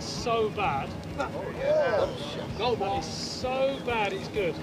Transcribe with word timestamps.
shot's 0.00 0.22
so 0.22 0.48
bad. 0.50 0.88
Oh 1.18 1.44
yeah. 1.58 2.08
Goldman 2.58 2.98
It's 2.98 3.06
so 3.06 3.78
bad, 3.84 4.12
it's 4.12 4.28
good. 4.28 4.54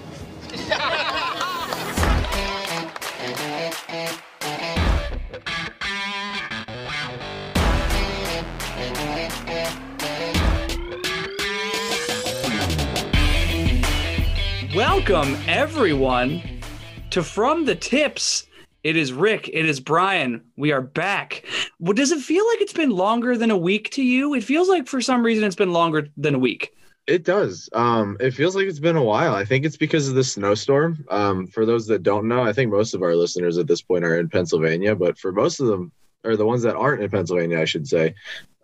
Welcome, 14.74 15.36
everyone, 15.46 16.42
to 17.10 17.22
From 17.22 17.64
the 17.64 17.74
Tips. 17.74 18.46
It 18.84 18.96
is 18.96 19.12
Ric. 19.12 19.50
It 19.52 19.66
is 19.66 19.80
Brian. 19.80 20.42
We 20.56 20.70
are 20.72 20.80
back. 20.80 21.44
Well, 21.80 21.92
does 21.92 22.10
it 22.10 22.20
feel 22.20 22.44
like 22.48 22.60
it's 22.60 22.72
been 22.72 22.90
longer 22.90 23.36
than 23.36 23.50
a 23.50 23.56
week 23.56 23.90
to 23.90 24.02
you? 24.02 24.34
It 24.34 24.42
feels 24.42 24.68
like 24.68 24.88
for 24.88 25.00
some 25.00 25.24
reason 25.24 25.44
it's 25.44 25.56
been 25.56 25.72
longer 25.72 26.08
than 26.16 26.34
a 26.34 26.38
week. 26.38 26.74
It 27.06 27.24
does. 27.24 27.70
Um, 27.72 28.16
it 28.20 28.32
feels 28.32 28.54
like 28.54 28.66
it's 28.66 28.80
been 28.80 28.96
a 28.96 29.02
while. 29.02 29.34
I 29.34 29.44
think 29.44 29.64
it's 29.64 29.78
because 29.78 30.08
of 30.08 30.14
the 30.14 30.24
snowstorm. 30.24 31.06
Um, 31.08 31.46
for 31.46 31.64
those 31.64 31.86
that 31.86 32.02
don't 32.02 32.28
know, 32.28 32.42
I 32.42 32.52
think 32.52 32.70
most 32.70 32.94
of 32.94 33.02
our 33.02 33.14
listeners 33.14 33.56
at 33.56 33.66
this 33.66 33.80
point 33.80 34.04
are 34.04 34.18
in 34.18 34.28
Pennsylvania, 34.28 34.94
but 34.94 35.18
for 35.18 35.32
most 35.32 35.60
of 35.60 35.68
them, 35.68 35.92
or 36.24 36.36
the 36.36 36.44
ones 36.44 36.62
that 36.62 36.76
aren't 36.76 37.02
in 37.02 37.10
Pennsylvania, 37.10 37.60
I 37.60 37.64
should 37.64 37.86
say, 37.86 38.14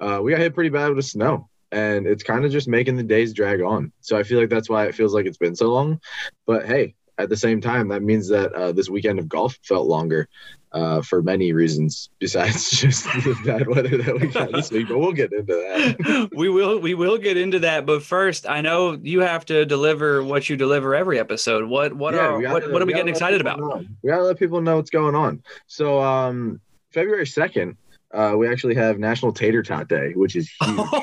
uh, 0.00 0.20
we 0.22 0.32
got 0.32 0.40
hit 0.40 0.54
pretty 0.54 0.70
bad 0.70 0.92
with 0.92 1.06
snow. 1.06 1.48
And 1.72 2.06
it's 2.06 2.22
kind 2.22 2.44
of 2.44 2.52
just 2.52 2.68
making 2.68 2.96
the 2.96 3.02
days 3.02 3.32
drag 3.32 3.62
on. 3.62 3.92
So 4.00 4.18
I 4.18 4.24
feel 4.24 4.38
like 4.40 4.50
that's 4.50 4.68
why 4.68 4.86
it 4.86 4.94
feels 4.94 5.14
like 5.14 5.26
it's 5.26 5.38
been 5.38 5.56
so 5.56 5.72
long. 5.72 6.00
But 6.46 6.66
hey, 6.66 6.94
at 7.16 7.28
the 7.28 7.36
same 7.36 7.60
time, 7.60 7.88
that 7.88 8.02
means 8.02 8.28
that 8.28 8.52
uh, 8.52 8.72
this 8.72 8.90
weekend 8.90 9.18
of 9.18 9.28
golf 9.28 9.58
felt 9.62 9.86
longer 9.86 10.28
uh, 10.74 11.00
for 11.00 11.22
many 11.22 11.52
reasons 11.52 12.10
besides 12.18 12.68
just 12.82 13.04
the 13.04 13.34
bad 13.46 13.66
weather 13.68 13.96
that 13.96 14.20
we 14.20 14.26
got 14.26 14.52
this 14.52 14.70
week. 14.70 14.88
But 14.88 14.98
we'll 14.98 15.12
get 15.12 15.32
into 15.32 15.54
that. 15.54 16.30
we 16.36 16.48
will 16.50 16.78
we 16.80 16.94
will 16.94 17.16
get 17.16 17.36
into 17.36 17.60
that, 17.60 17.86
but 17.86 18.02
first, 18.02 18.46
I 18.48 18.60
know 18.60 18.98
you 19.00 19.20
have 19.20 19.44
to 19.46 19.64
deliver 19.64 20.22
what 20.22 20.48
you 20.50 20.56
deliver 20.56 20.94
every 20.94 21.18
episode. 21.18 21.64
What 21.68 21.94
what 21.94 22.14
Yeah, 22.14 22.20
are 22.26 22.32
what, 22.34 22.42
gotta- 22.42 22.72
what 22.72 22.82
are 22.82 22.86
we 22.86 22.92
gotta 22.92 23.04
getting 23.04 23.08
excited 23.14 23.40
about? 23.40 23.60
know. 23.60 23.84
We 24.02 24.10
gotta 24.10 24.24
let 24.24 24.38
people 24.38 24.60
know 24.60 24.76
what's 24.76 24.90
going 24.90 25.14
on. 25.14 25.42
So 25.68 26.02
um, 26.02 26.60
February 26.92 27.26
second, 27.26 27.76
uh, 28.12 28.34
we 28.36 28.48
actually 28.48 28.74
have 28.74 28.98
National 28.98 29.32
Tater 29.32 29.62
Tot 29.62 29.88
Day, 29.88 30.12
which 30.16 30.34
is 30.36 30.50
huge. 30.60 30.80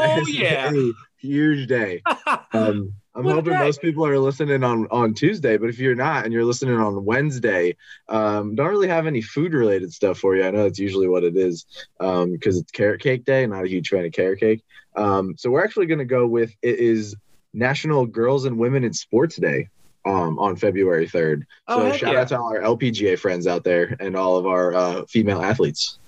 Oh 0.00 0.20
is 0.20 0.32
yeah. 0.32 0.70
Huge 1.18 1.66
day. 1.68 2.02
Um, 2.52 2.94
I'm 3.14 3.24
What 3.24 3.34
hoping 3.34 3.52
most 3.58 3.82
people 3.82 4.06
are 4.06 4.18
listening 4.18 4.64
on 4.64 4.86
on 4.90 5.12
Tuesday, 5.12 5.58
but 5.58 5.68
if 5.68 5.78
you're 5.78 5.94
not 5.94 6.24
and 6.24 6.32
you're 6.32 6.44
listening 6.44 6.76
on 6.76 7.04
Wednesday, 7.04 7.76
um, 8.08 8.54
don't 8.54 8.68
really 8.68 8.88
have 8.88 9.06
any 9.06 9.20
food 9.20 9.52
related 9.52 9.92
stuff 9.92 10.18
for 10.18 10.34
you. 10.34 10.44
I 10.44 10.50
know 10.50 10.62
that's 10.62 10.78
usually 10.78 11.08
what 11.08 11.24
it 11.24 11.36
is 11.36 11.66
because 11.98 12.56
it's 12.56 12.70
carrot 12.70 13.02
cake 13.02 13.24
day. 13.26 13.46
Not 13.46 13.64
a 13.64 13.68
huge 13.68 13.88
fan 13.88 14.06
of 14.06 14.12
carrot 14.12 14.40
cake. 14.40 14.62
Um, 14.96 15.34
so 15.36 15.50
we're 15.50 15.62
actually 15.62 15.86
going 15.86 15.98
to 15.98 16.04
go 16.06 16.26
with 16.26 16.52
it 16.62 16.78
is 16.78 17.14
National 17.52 18.06
Girls 18.06 18.44
and 18.46 18.58
Women 18.58 18.84
in 18.84 18.92
Sports 18.94 19.36
Day 19.36 19.68
um, 20.06 20.38
on 20.38 20.56
February 20.56 21.06
3rd. 21.06 21.42
Oh, 21.66 21.90
So 21.90 21.96
shout 21.98 22.12
yeah. 22.14 22.20
out 22.20 22.28
to 22.28 22.38
all 22.38 22.48
our 22.48 22.60
LPGA 22.60 23.18
friends 23.18 23.46
out 23.46 23.64
there 23.64 23.96
and 24.00 24.16
all 24.16 24.36
of 24.36 24.46
our 24.46 24.74
uh, 24.74 25.04
female 25.06 25.42
athletes. 25.42 25.98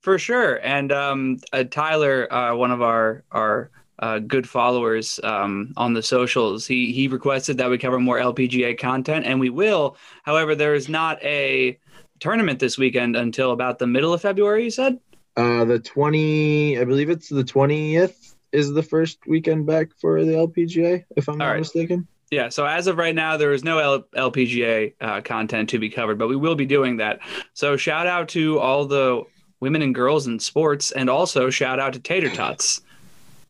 For 0.00 0.18
sure. 0.18 0.56
And 0.62 0.92
um, 0.92 1.38
uh, 1.52 1.64
Tyler, 1.64 2.32
uh, 2.32 2.54
one 2.54 2.70
of 2.70 2.82
our 2.82 3.24
our 3.30 3.70
uh, 3.98 4.18
good 4.20 4.48
followers 4.48 5.18
um, 5.22 5.72
on 5.76 5.94
the 5.94 6.02
socials, 6.02 6.66
he 6.66 6.92
he 6.92 7.08
requested 7.08 7.58
that 7.58 7.70
we 7.70 7.78
cover 7.78 7.98
more 7.98 8.18
LPGA 8.18 8.78
content, 8.78 9.26
and 9.26 9.40
we 9.40 9.50
will. 9.50 9.96
However, 10.22 10.54
there 10.54 10.74
is 10.74 10.88
not 10.88 11.22
a 11.22 11.78
tournament 12.20 12.58
this 12.58 12.78
weekend 12.78 13.16
until 13.16 13.52
about 13.52 13.78
the 13.78 13.86
middle 13.86 14.12
of 14.12 14.22
February. 14.22 14.64
You 14.64 14.70
said. 14.70 14.98
Uh, 15.36 15.64
the 15.64 15.78
20, 15.78 16.80
I 16.80 16.84
believe 16.84 17.10
it's 17.10 17.28
the 17.28 17.44
20th 17.44 18.34
is 18.50 18.72
the 18.72 18.82
first 18.82 19.18
weekend 19.28 19.66
back 19.66 19.90
for 20.00 20.24
the 20.24 20.32
LPGA, 20.32 21.04
if 21.14 21.28
I'm 21.28 21.34
All 21.34 21.38
not 21.38 21.50
right. 21.50 21.60
mistaken. 21.60 22.08
Yeah, 22.30 22.48
so 22.48 22.66
as 22.66 22.88
of 22.88 22.98
right 22.98 23.14
now, 23.14 23.36
there 23.36 23.52
is 23.52 23.62
no 23.62 23.78
L- 23.78 24.02
LPGA 24.16 24.94
uh, 25.00 25.20
content 25.20 25.70
to 25.70 25.78
be 25.78 25.88
covered, 25.88 26.18
but 26.18 26.28
we 26.28 26.36
will 26.36 26.56
be 26.56 26.66
doing 26.66 26.96
that. 26.98 27.20
So 27.54 27.76
shout 27.76 28.06
out 28.08 28.28
to 28.30 28.58
all 28.58 28.86
the 28.86 29.22
women 29.60 29.80
and 29.80 29.94
girls 29.94 30.26
in 30.26 30.38
sports, 30.40 30.90
and 30.90 31.08
also 31.08 31.50
shout 31.50 31.78
out 31.78 31.92
to 31.92 32.00
Tater 32.00 32.30
Tots. 32.30 32.80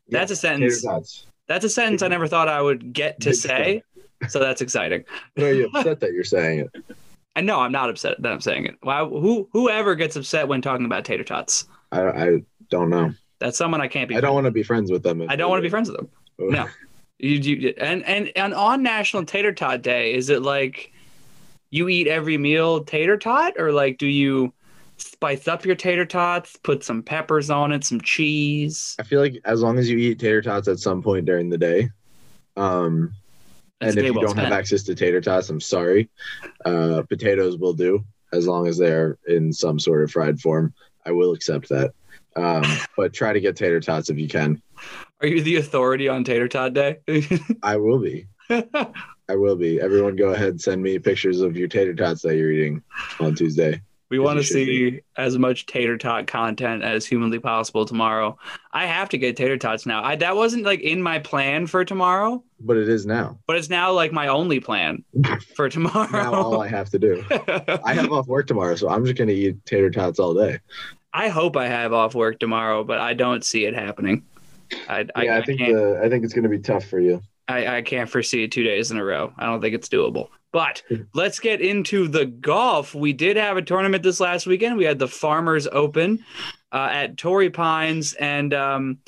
That's 0.08 0.30
a 0.30 0.36
sentence. 0.36 0.84
That's 1.46 1.64
a 1.64 1.68
sentence 1.68 2.02
I 2.02 2.08
never 2.08 2.26
thought 2.26 2.48
I 2.48 2.60
would 2.60 2.92
get 2.92 3.20
to 3.20 3.34
say. 3.34 3.82
So 4.28 4.38
that's 4.38 4.60
exciting. 4.60 5.04
But 5.34 5.44
Are 5.44 5.54
you 5.54 5.70
upset 5.74 6.00
that 6.00 6.12
you're 6.12 6.24
saying 6.24 6.60
it? 6.60 6.96
And 7.36 7.46
no, 7.46 7.60
I'm 7.60 7.72
not 7.72 7.88
upset 7.88 8.20
that 8.20 8.32
I'm 8.32 8.40
saying 8.40 8.66
it. 8.66 8.76
Why? 8.82 9.04
Who? 9.04 9.48
Whoever 9.52 9.94
gets 9.94 10.16
upset 10.16 10.48
when 10.48 10.60
talking 10.60 10.86
about 10.86 11.04
tater 11.04 11.22
tots? 11.22 11.66
I, 11.92 12.02
I 12.02 12.38
don't 12.68 12.90
know. 12.90 13.12
That's 13.38 13.56
someone 13.56 13.80
I 13.80 13.86
can't 13.86 14.08
be. 14.08 14.16
I 14.16 14.20
don't 14.20 14.34
want 14.34 14.46
to 14.46 14.50
be 14.50 14.64
friends 14.64 14.90
with 14.90 15.04
them. 15.04 15.24
I 15.28 15.36
don't 15.36 15.48
want 15.48 15.60
to 15.60 15.62
be 15.62 15.70
friends 15.70 15.88
with 15.88 15.98
them. 15.98 16.08
No. 16.38 16.66
You, 17.18 17.34
you 17.34 17.74
and 17.78 18.04
and 18.04 18.32
and 18.34 18.54
on 18.54 18.82
National 18.82 19.24
Tater 19.24 19.52
Tot 19.52 19.82
Day, 19.82 20.14
is 20.14 20.30
it 20.30 20.42
like 20.42 20.92
you 21.70 21.88
eat 21.88 22.08
every 22.08 22.38
meal 22.38 22.82
tater 22.84 23.16
tot, 23.16 23.54
or 23.58 23.72
like 23.72 23.98
do 23.98 24.06
you 24.06 24.52
spice 24.98 25.48
up 25.48 25.64
your 25.64 25.74
tater 25.74 26.06
tots, 26.06 26.56
put 26.56 26.84
some 26.84 27.02
peppers 27.02 27.50
on 27.50 27.72
it, 27.72 27.84
some 27.84 28.00
cheese? 28.00 28.96
I 28.98 29.02
feel 29.02 29.20
like 29.20 29.40
as 29.44 29.62
long 29.62 29.78
as 29.78 29.88
you 29.88 29.98
eat 29.98 30.18
tater 30.18 30.42
tots 30.42 30.68
at 30.68 30.78
some 30.78 31.02
point 31.02 31.26
during 31.26 31.48
the 31.48 31.58
day, 31.58 31.90
um, 32.56 33.12
That's 33.80 33.96
and 33.96 33.98
if 33.98 34.06
you 34.06 34.14
well 34.14 34.26
don't 34.26 34.38
have 34.38 34.52
access 34.52 34.82
to 34.84 34.94
tater 34.94 35.20
tots, 35.20 35.48
I'm 35.48 35.60
sorry. 35.60 36.10
Uh, 36.64 37.02
potatoes 37.08 37.56
will 37.56 37.74
do 37.74 38.04
as 38.32 38.46
long 38.46 38.66
as 38.66 38.78
they're 38.78 39.18
in 39.26 39.52
some 39.52 39.78
sort 39.78 40.02
of 40.02 40.10
fried 40.10 40.40
form. 40.40 40.74
I 41.06 41.12
will 41.12 41.32
accept 41.32 41.68
that. 41.70 41.92
Um, 42.36 42.64
but 42.96 43.12
try 43.12 43.32
to 43.32 43.40
get 43.40 43.56
tater 43.56 43.80
tots 43.80 44.10
if 44.10 44.18
you 44.18 44.28
can. 44.28 44.62
Are 45.20 45.26
you 45.26 45.42
the 45.42 45.56
authority 45.56 46.08
on 46.08 46.22
Tater 46.22 46.46
Tot 46.46 46.72
Day? 46.72 46.98
I 47.62 47.76
will 47.76 47.98
be. 47.98 48.28
I 48.50 49.34
will 49.34 49.56
be. 49.56 49.80
Everyone, 49.80 50.14
go 50.14 50.28
ahead. 50.28 50.60
Send 50.60 50.82
me 50.82 50.98
pictures 50.98 51.40
of 51.40 51.56
your 51.56 51.68
tater 51.68 51.94
tots 51.94 52.22
that 52.22 52.36
you're 52.36 52.52
eating 52.52 52.82
on 53.18 53.34
Tuesday. 53.34 53.82
We 54.10 54.18
want 54.18 54.38
to 54.38 54.42
should 54.42 54.54
be. 54.54 54.90
see 54.90 55.00
as 55.18 55.36
much 55.38 55.66
tater 55.66 55.98
tot 55.98 56.26
content 56.26 56.82
as 56.82 57.04
humanly 57.04 57.38
possible 57.38 57.84
tomorrow. 57.84 58.38
I 58.72 58.86
have 58.86 59.10
to 59.10 59.18
get 59.18 59.36
tater 59.36 59.58
tots 59.58 59.84
now. 59.84 60.02
I 60.02 60.16
that 60.16 60.34
wasn't 60.34 60.64
like 60.64 60.80
in 60.80 61.02
my 61.02 61.18
plan 61.18 61.66
for 61.66 61.84
tomorrow, 61.84 62.42
But 62.58 62.78
it 62.78 62.88
is 62.88 63.04
now. 63.04 63.38
but 63.46 63.56
it's 63.56 63.68
now 63.68 63.92
like 63.92 64.10
my 64.12 64.28
only 64.28 64.60
plan 64.60 65.04
for 65.56 65.68
tomorrow. 65.68 66.10
Now 66.10 66.34
all 66.34 66.62
I 66.62 66.68
have 66.68 66.88
to 66.90 66.98
do. 66.98 67.22
I 67.84 67.92
have 67.94 68.10
off 68.10 68.26
work 68.26 68.46
tomorrow, 68.46 68.76
so 68.76 68.88
I'm 68.88 69.04
just 69.04 69.18
gonna 69.18 69.32
eat 69.32 69.64
tater 69.66 69.90
tots 69.90 70.18
all 70.18 70.32
day. 70.34 70.58
I 71.12 71.28
hope 71.28 71.56
I 71.56 71.68
have 71.68 71.92
off 71.92 72.14
work 72.14 72.38
tomorrow, 72.38 72.84
but 72.84 72.98
I 72.98 73.12
don't 73.14 73.44
see 73.44 73.64
it 73.66 73.74
happening. 73.74 74.24
I, 74.88 75.06
I, 75.14 75.22
yeah, 75.24 75.34
I, 75.34 75.38
I 75.38 75.44
think 75.44 75.58
can't. 75.60 75.74
the 75.74 76.00
I 76.02 76.08
think 76.08 76.24
it's 76.24 76.32
gonna 76.34 76.48
be 76.48 76.58
tough 76.60 76.84
for 76.86 76.98
you. 77.00 77.20
I, 77.46 77.78
I 77.78 77.82
can't 77.82 78.08
foresee 78.10 78.46
two 78.48 78.62
days 78.62 78.90
in 78.90 78.98
a 78.98 79.04
row. 79.04 79.32
I 79.38 79.46
don't 79.46 79.60
think 79.62 79.74
it's 79.74 79.88
doable. 79.88 80.28
But 80.50 80.82
let's 81.14 81.40
get 81.40 81.60
into 81.60 82.08
the 82.08 82.26
golf. 82.26 82.94
We 82.94 83.12
did 83.12 83.36
have 83.36 83.56
a 83.56 83.62
tournament 83.62 84.02
this 84.02 84.20
last 84.20 84.46
weekend. 84.46 84.76
We 84.76 84.84
had 84.84 84.98
the 84.98 85.08
Farmers 85.08 85.66
Open 85.66 86.24
uh, 86.72 86.88
at 86.90 87.18
Torrey 87.18 87.50
Pines, 87.50 88.14
and 88.14 88.54
um, 88.54 88.98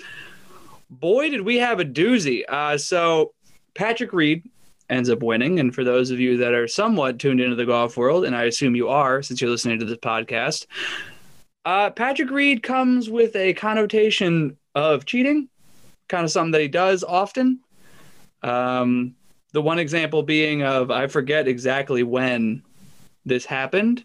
boy, 0.90 1.30
did 1.30 1.40
we 1.42 1.56
have 1.56 1.80
a 1.80 1.84
doozy. 1.84 2.42
Uh, 2.48 2.76
so 2.76 3.32
Patrick 3.74 4.12
Reed 4.12 4.48
ends 4.90 5.08
up 5.08 5.22
winning. 5.22 5.60
And 5.60 5.74
for 5.74 5.84
those 5.84 6.10
of 6.10 6.20
you 6.20 6.36
that 6.38 6.52
are 6.52 6.68
somewhat 6.68 7.18
tuned 7.18 7.40
into 7.40 7.56
the 7.56 7.64
golf 7.64 7.96
world, 7.96 8.24
and 8.24 8.34
I 8.36 8.44
assume 8.44 8.76
you 8.76 8.88
are 8.88 9.22
since 9.22 9.40
you're 9.40 9.50
listening 9.50 9.78
to 9.78 9.84
this 9.84 9.98
podcast, 9.98 10.66
uh, 11.64 11.90
Patrick 11.90 12.30
Reed 12.30 12.62
comes 12.62 13.08
with 13.08 13.36
a 13.36 13.54
connotation 13.54 14.56
of 14.74 15.04
cheating, 15.06 15.48
kind 16.08 16.24
of 16.24 16.30
something 16.30 16.52
that 16.52 16.60
he 16.60 16.68
does 16.68 17.04
often. 17.04 17.60
Um, 18.42 19.14
the 19.52 19.62
one 19.62 19.78
example 19.78 20.22
being 20.22 20.62
of 20.62 20.90
I 20.90 21.06
forget 21.06 21.48
exactly 21.48 22.02
when 22.02 22.62
this 23.24 23.44
happened, 23.44 24.04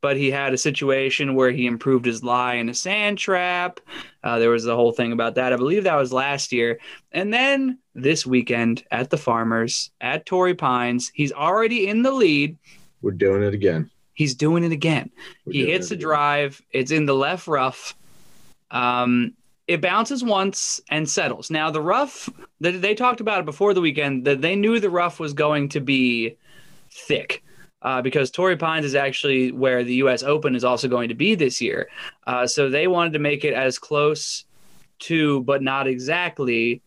but 0.00 0.16
he 0.16 0.30
had 0.30 0.52
a 0.52 0.58
situation 0.58 1.34
where 1.34 1.50
he 1.50 1.66
improved 1.66 2.06
his 2.06 2.24
lie 2.24 2.54
in 2.54 2.68
a 2.68 2.74
sand 2.74 3.18
trap. 3.18 3.80
Uh, 4.22 4.38
there 4.38 4.50
was 4.50 4.64
the 4.64 4.74
whole 4.74 4.92
thing 4.92 5.12
about 5.12 5.34
that. 5.34 5.52
I 5.52 5.56
believe 5.56 5.84
that 5.84 5.96
was 5.96 6.12
last 6.12 6.52
year. 6.52 6.78
And 7.12 7.32
then 7.32 7.78
this 7.94 8.26
weekend 8.26 8.84
at 8.90 9.10
the 9.10 9.18
Farmers 9.18 9.90
at 10.00 10.26
Torrey 10.26 10.54
Pines, 10.54 11.10
he's 11.14 11.32
already 11.32 11.88
in 11.88 12.02
the 12.02 12.12
lead. 12.12 12.56
We're 13.02 13.12
doing 13.12 13.42
it 13.42 13.54
again. 13.54 13.90
He's 14.14 14.34
doing 14.34 14.64
it 14.64 14.72
again. 14.72 15.10
We're 15.46 15.52
He 15.52 15.66
hits 15.66 15.86
it 15.86 15.90
the 15.90 15.96
drive. 15.96 16.60
It's 16.72 16.90
in 16.90 17.06
the 17.06 17.14
left 17.14 17.46
rough. 17.46 17.94
Um, 18.70 19.34
it 19.70 19.80
bounces 19.80 20.24
once 20.24 20.80
and 20.90 21.08
settles. 21.08 21.48
Now 21.48 21.70
the 21.70 21.80
rough, 21.80 22.28
they, 22.58 22.72
they 22.72 22.92
talked 22.92 23.20
about 23.20 23.38
it 23.38 23.44
before 23.44 23.72
the 23.72 23.80
weekend 23.80 24.24
that 24.24 24.40
they 24.40 24.56
knew 24.56 24.80
the 24.80 24.90
rough 24.90 25.20
was 25.20 25.32
going 25.32 25.68
to 25.68 25.80
be 25.80 26.36
thick. 26.90 27.44
Uh, 27.80 28.02
because 28.02 28.32
Torrey 28.32 28.56
Pines 28.56 28.84
is 28.84 28.96
actually 28.96 29.52
where 29.52 29.84
the 29.84 29.94
U.S. 29.94 30.24
Open 30.24 30.56
is 30.56 30.64
also 30.64 30.88
going 30.88 31.08
to 31.08 31.14
be 31.14 31.36
this 31.36 31.60
year. 31.60 31.88
Uh, 32.26 32.48
so 32.48 32.68
they 32.68 32.88
wanted 32.88 33.12
to 33.12 33.20
make 33.20 33.44
it 33.44 33.54
as 33.54 33.78
close 33.78 34.44
to, 34.98 35.40
but 35.44 35.62
not 35.62 35.86
exactly, 35.86 36.82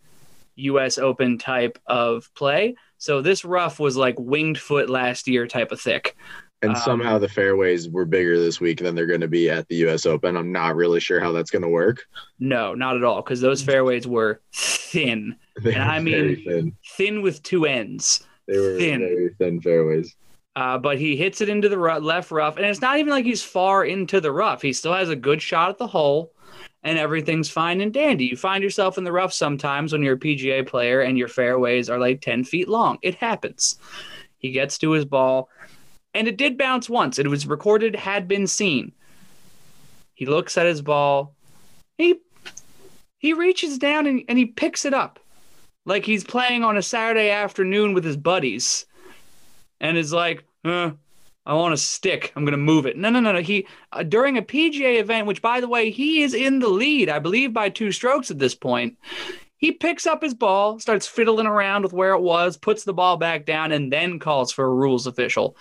U.S. 0.55 0.97
Open 0.97 1.37
type 1.37 1.79
of 1.87 2.29
play. 2.35 2.75
So 2.97 3.21
this 3.21 3.45
rough 3.45 3.79
was 3.79 3.95
like 3.95 4.19
winged 4.19 4.59
foot 4.59 4.89
last 4.89 5.27
year 5.29 5.47
type 5.47 5.71
of 5.71 5.79
thick. 5.79 6.17
And 6.63 6.71
Um, 6.75 6.81
somehow 6.81 7.19
the 7.19 7.27
fairways 7.29 7.89
were 7.89 8.05
bigger 8.05 8.39
this 8.39 8.59
week 8.59 8.79
than 8.79 8.95
they're 8.95 9.05
going 9.05 9.21
to 9.21 9.27
be 9.27 9.49
at 9.49 9.67
the 9.67 9.75
U.S. 9.87 10.05
Open. 10.05 10.35
I'm 10.37 10.51
not 10.51 10.75
really 10.75 10.99
sure 10.99 11.19
how 11.19 11.31
that's 11.31 11.51
going 11.51 11.61
to 11.61 11.67
work. 11.67 12.03
No, 12.39 12.73
not 12.73 12.95
at 12.95 13.03
all, 13.03 13.21
because 13.21 13.41
those 13.41 13.61
fairways 13.61 14.07
were 14.07 14.41
thin, 14.53 15.35
And 15.65 15.75
I 15.83 15.99
mean- 15.99 16.43
thin. 16.45 16.75
thin 16.95 17.21
with 17.21 17.43
two 17.43 17.65
ends. 17.65 18.25
They 18.47 18.57
were 18.57 18.77
thin. 18.77 18.99
very 19.01 19.35
thin 19.37 19.61
fairways. 19.61 20.15
Uh, 20.55 20.77
but 20.77 20.97
he 20.99 21.15
hits 21.15 21.41
it 21.41 21.49
into 21.49 21.67
the 21.69 21.77
ru- 21.77 21.97
left 21.97 22.29
rough, 22.31 22.57
and 22.57 22.65
it's 22.65 22.81
not 22.81 22.97
even 22.99 23.09
like 23.11 23.25
he's 23.25 23.43
far 23.43 23.85
into 23.85 24.21
the 24.21 24.31
rough. 24.31 24.61
He 24.61 24.71
still 24.73 24.93
has 24.93 25.09
a 25.09 25.15
good 25.15 25.41
shot 25.41 25.69
at 25.69 25.77
the 25.79 25.87
hole, 25.87 26.31
and 26.83 26.97
everything's 26.99 27.49
fine 27.49 27.81
and 27.81 27.91
dandy. 27.93 28.25
You 28.25 28.37
find 28.37 28.63
yourself 28.63 28.97
in 28.99 29.03
the 29.03 29.11
rough 29.11 29.33
sometimes 29.33 29.91
when 29.91 30.03
you're 30.03 30.13
a 30.15 30.19
PGA 30.19 30.65
player 30.67 31.01
and 31.01 31.17
your 31.17 31.27
fairways 31.27 31.89
are 31.89 31.97
like 31.99 32.21
10 32.21 32.43
feet 32.43 32.69
long. 32.69 32.99
It 33.01 33.15
happens. 33.15 33.79
He 34.37 34.51
gets 34.51 34.77
to 34.79 34.91
his 34.91 35.05
ball, 35.05 35.49
and 36.13 36.27
it 36.27 36.37
did 36.37 36.57
bounce 36.57 36.89
once. 36.89 37.19
It 37.19 37.27
was 37.27 37.47
recorded, 37.47 37.95
had 37.95 38.27
been 38.27 38.47
seen. 38.47 38.91
He 40.13 40.25
looks 40.25 40.57
at 40.57 40.65
his 40.65 40.81
ball. 40.81 41.35
He 41.97 42.19
he 43.17 43.33
reaches 43.33 43.77
down 43.77 44.05
and, 44.05 44.23
and 44.27 44.37
he 44.37 44.45
picks 44.45 44.85
it 44.85 44.93
up 44.93 45.19
like 45.85 46.05
he's 46.05 46.23
playing 46.23 46.63
on 46.63 46.77
a 46.77 46.81
Saturday 46.81 47.29
afternoon 47.29 47.93
with 47.93 48.03
his 48.03 48.17
buddies 48.17 48.85
and 49.79 49.97
is 49.97 50.13
like, 50.13 50.43
uh, 50.63 50.91
I 51.45 51.53
want 51.53 51.73
a 51.73 51.77
stick. 51.77 52.31
I'm 52.35 52.45
going 52.45 52.53
to 52.53 52.57
move 52.57 52.85
it. 52.85 52.97
No, 52.97 53.09
no, 53.09 53.19
no, 53.19 53.33
no. 53.33 53.41
He, 53.41 53.67
uh, 53.91 54.03
during 54.03 54.37
a 54.37 54.41
PGA 54.41 54.99
event, 54.99 55.27
which 55.27 55.41
by 55.41 55.59
the 55.59 55.67
way, 55.67 55.89
he 55.89 56.23
is 56.23 56.33
in 56.33 56.59
the 56.59 56.69
lead, 56.69 57.09
I 57.09 57.19
believe 57.19 57.53
by 57.53 57.69
two 57.69 57.91
strokes 57.91 58.31
at 58.31 58.39
this 58.39 58.55
point, 58.55 58.97
he 59.57 59.71
picks 59.71 60.05
up 60.05 60.21
his 60.21 60.33
ball, 60.33 60.79
starts 60.79 61.07
fiddling 61.07 61.47
around 61.47 61.83
with 61.83 61.93
where 61.93 62.13
it 62.13 62.21
was, 62.21 62.57
puts 62.57 62.83
the 62.83 62.93
ball 62.93 63.17
back 63.17 63.45
down, 63.45 63.71
and 63.71 63.91
then 63.91 64.19
calls 64.19 64.51
for 64.51 64.65
a 64.65 64.73
rules 64.73 65.07
official. 65.07 65.55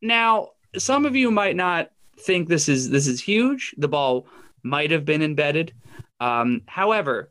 Now, 0.00 0.50
some 0.76 1.04
of 1.04 1.16
you 1.16 1.30
might 1.30 1.56
not 1.56 1.90
think 2.18 2.48
this 2.48 2.68
is 2.68 2.90
this 2.90 3.06
is 3.06 3.20
huge. 3.20 3.74
The 3.78 3.88
ball 3.88 4.26
might 4.62 4.90
have 4.90 5.04
been 5.04 5.22
embedded. 5.22 5.72
Um, 6.20 6.62
however, 6.66 7.30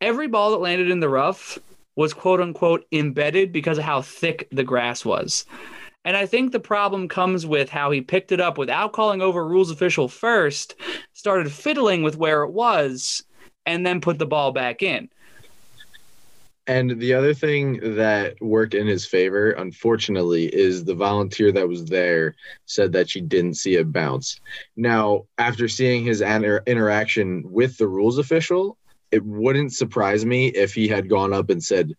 every 0.00 0.28
ball 0.28 0.52
that 0.52 0.58
landed 0.58 0.90
in 0.90 1.00
the 1.00 1.08
rough 1.08 1.58
was 1.96 2.14
quote 2.14 2.40
unquote 2.40 2.86
embedded 2.92 3.52
because 3.52 3.78
of 3.78 3.84
how 3.84 4.02
thick 4.02 4.48
the 4.50 4.64
grass 4.64 5.04
was. 5.04 5.44
And 6.04 6.16
I 6.16 6.26
think 6.26 6.52
the 6.52 6.60
problem 6.60 7.08
comes 7.08 7.44
with 7.44 7.68
how 7.68 7.90
he 7.90 8.00
picked 8.00 8.32
it 8.32 8.40
up 8.40 8.56
without 8.56 8.92
calling 8.92 9.20
over 9.20 9.46
rules 9.46 9.70
official 9.70 10.08
first, 10.08 10.74
started 11.12 11.52
fiddling 11.52 12.02
with 12.02 12.16
where 12.16 12.44
it 12.44 12.52
was, 12.52 13.24
and 13.66 13.84
then 13.84 14.00
put 14.00 14.18
the 14.18 14.26
ball 14.26 14.52
back 14.52 14.82
in. 14.82 15.10
And 16.68 17.00
the 17.00 17.14
other 17.14 17.32
thing 17.32 17.96
that 17.96 18.36
worked 18.42 18.74
in 18.74 18.86
his 18.86 19.06
favor, 19.06 19.52
unfortunately, 19.52 20.54
is 20.54 20.84
the 20.84 20.94
volunteer 20.94 21.50
that 21.52 21.66
was 21.66 21.86
there 21.86 22.36
said 22.66 22.92
that 22.92 23.08
she 23.08 23.22
didn't 23.22 23.54
see 23.54 23.76
a 23.76 23.84
bounce. 23.84 24.38
Now, 24.76 25.24
after 25.38 25.66
seeing 25.66 26.04
his 26.04 26.20
inter- 26.20 26.62
interaction 26.66 27.42
with 27.50 27.78
the 27.78 27.88
rules 27.88 28.18
official, 28.18 28.76
it 29.10 29.24
wouldn't 29.24 29.72
surprise 29.72 30.26
me 30.26 30.48
if 30.48 30.74
he 30.74 30.86
had 30.88 31.08
gone 31.08 31.32
up 31.32 31.48
and 31.48 31.64
said 31.64 31.94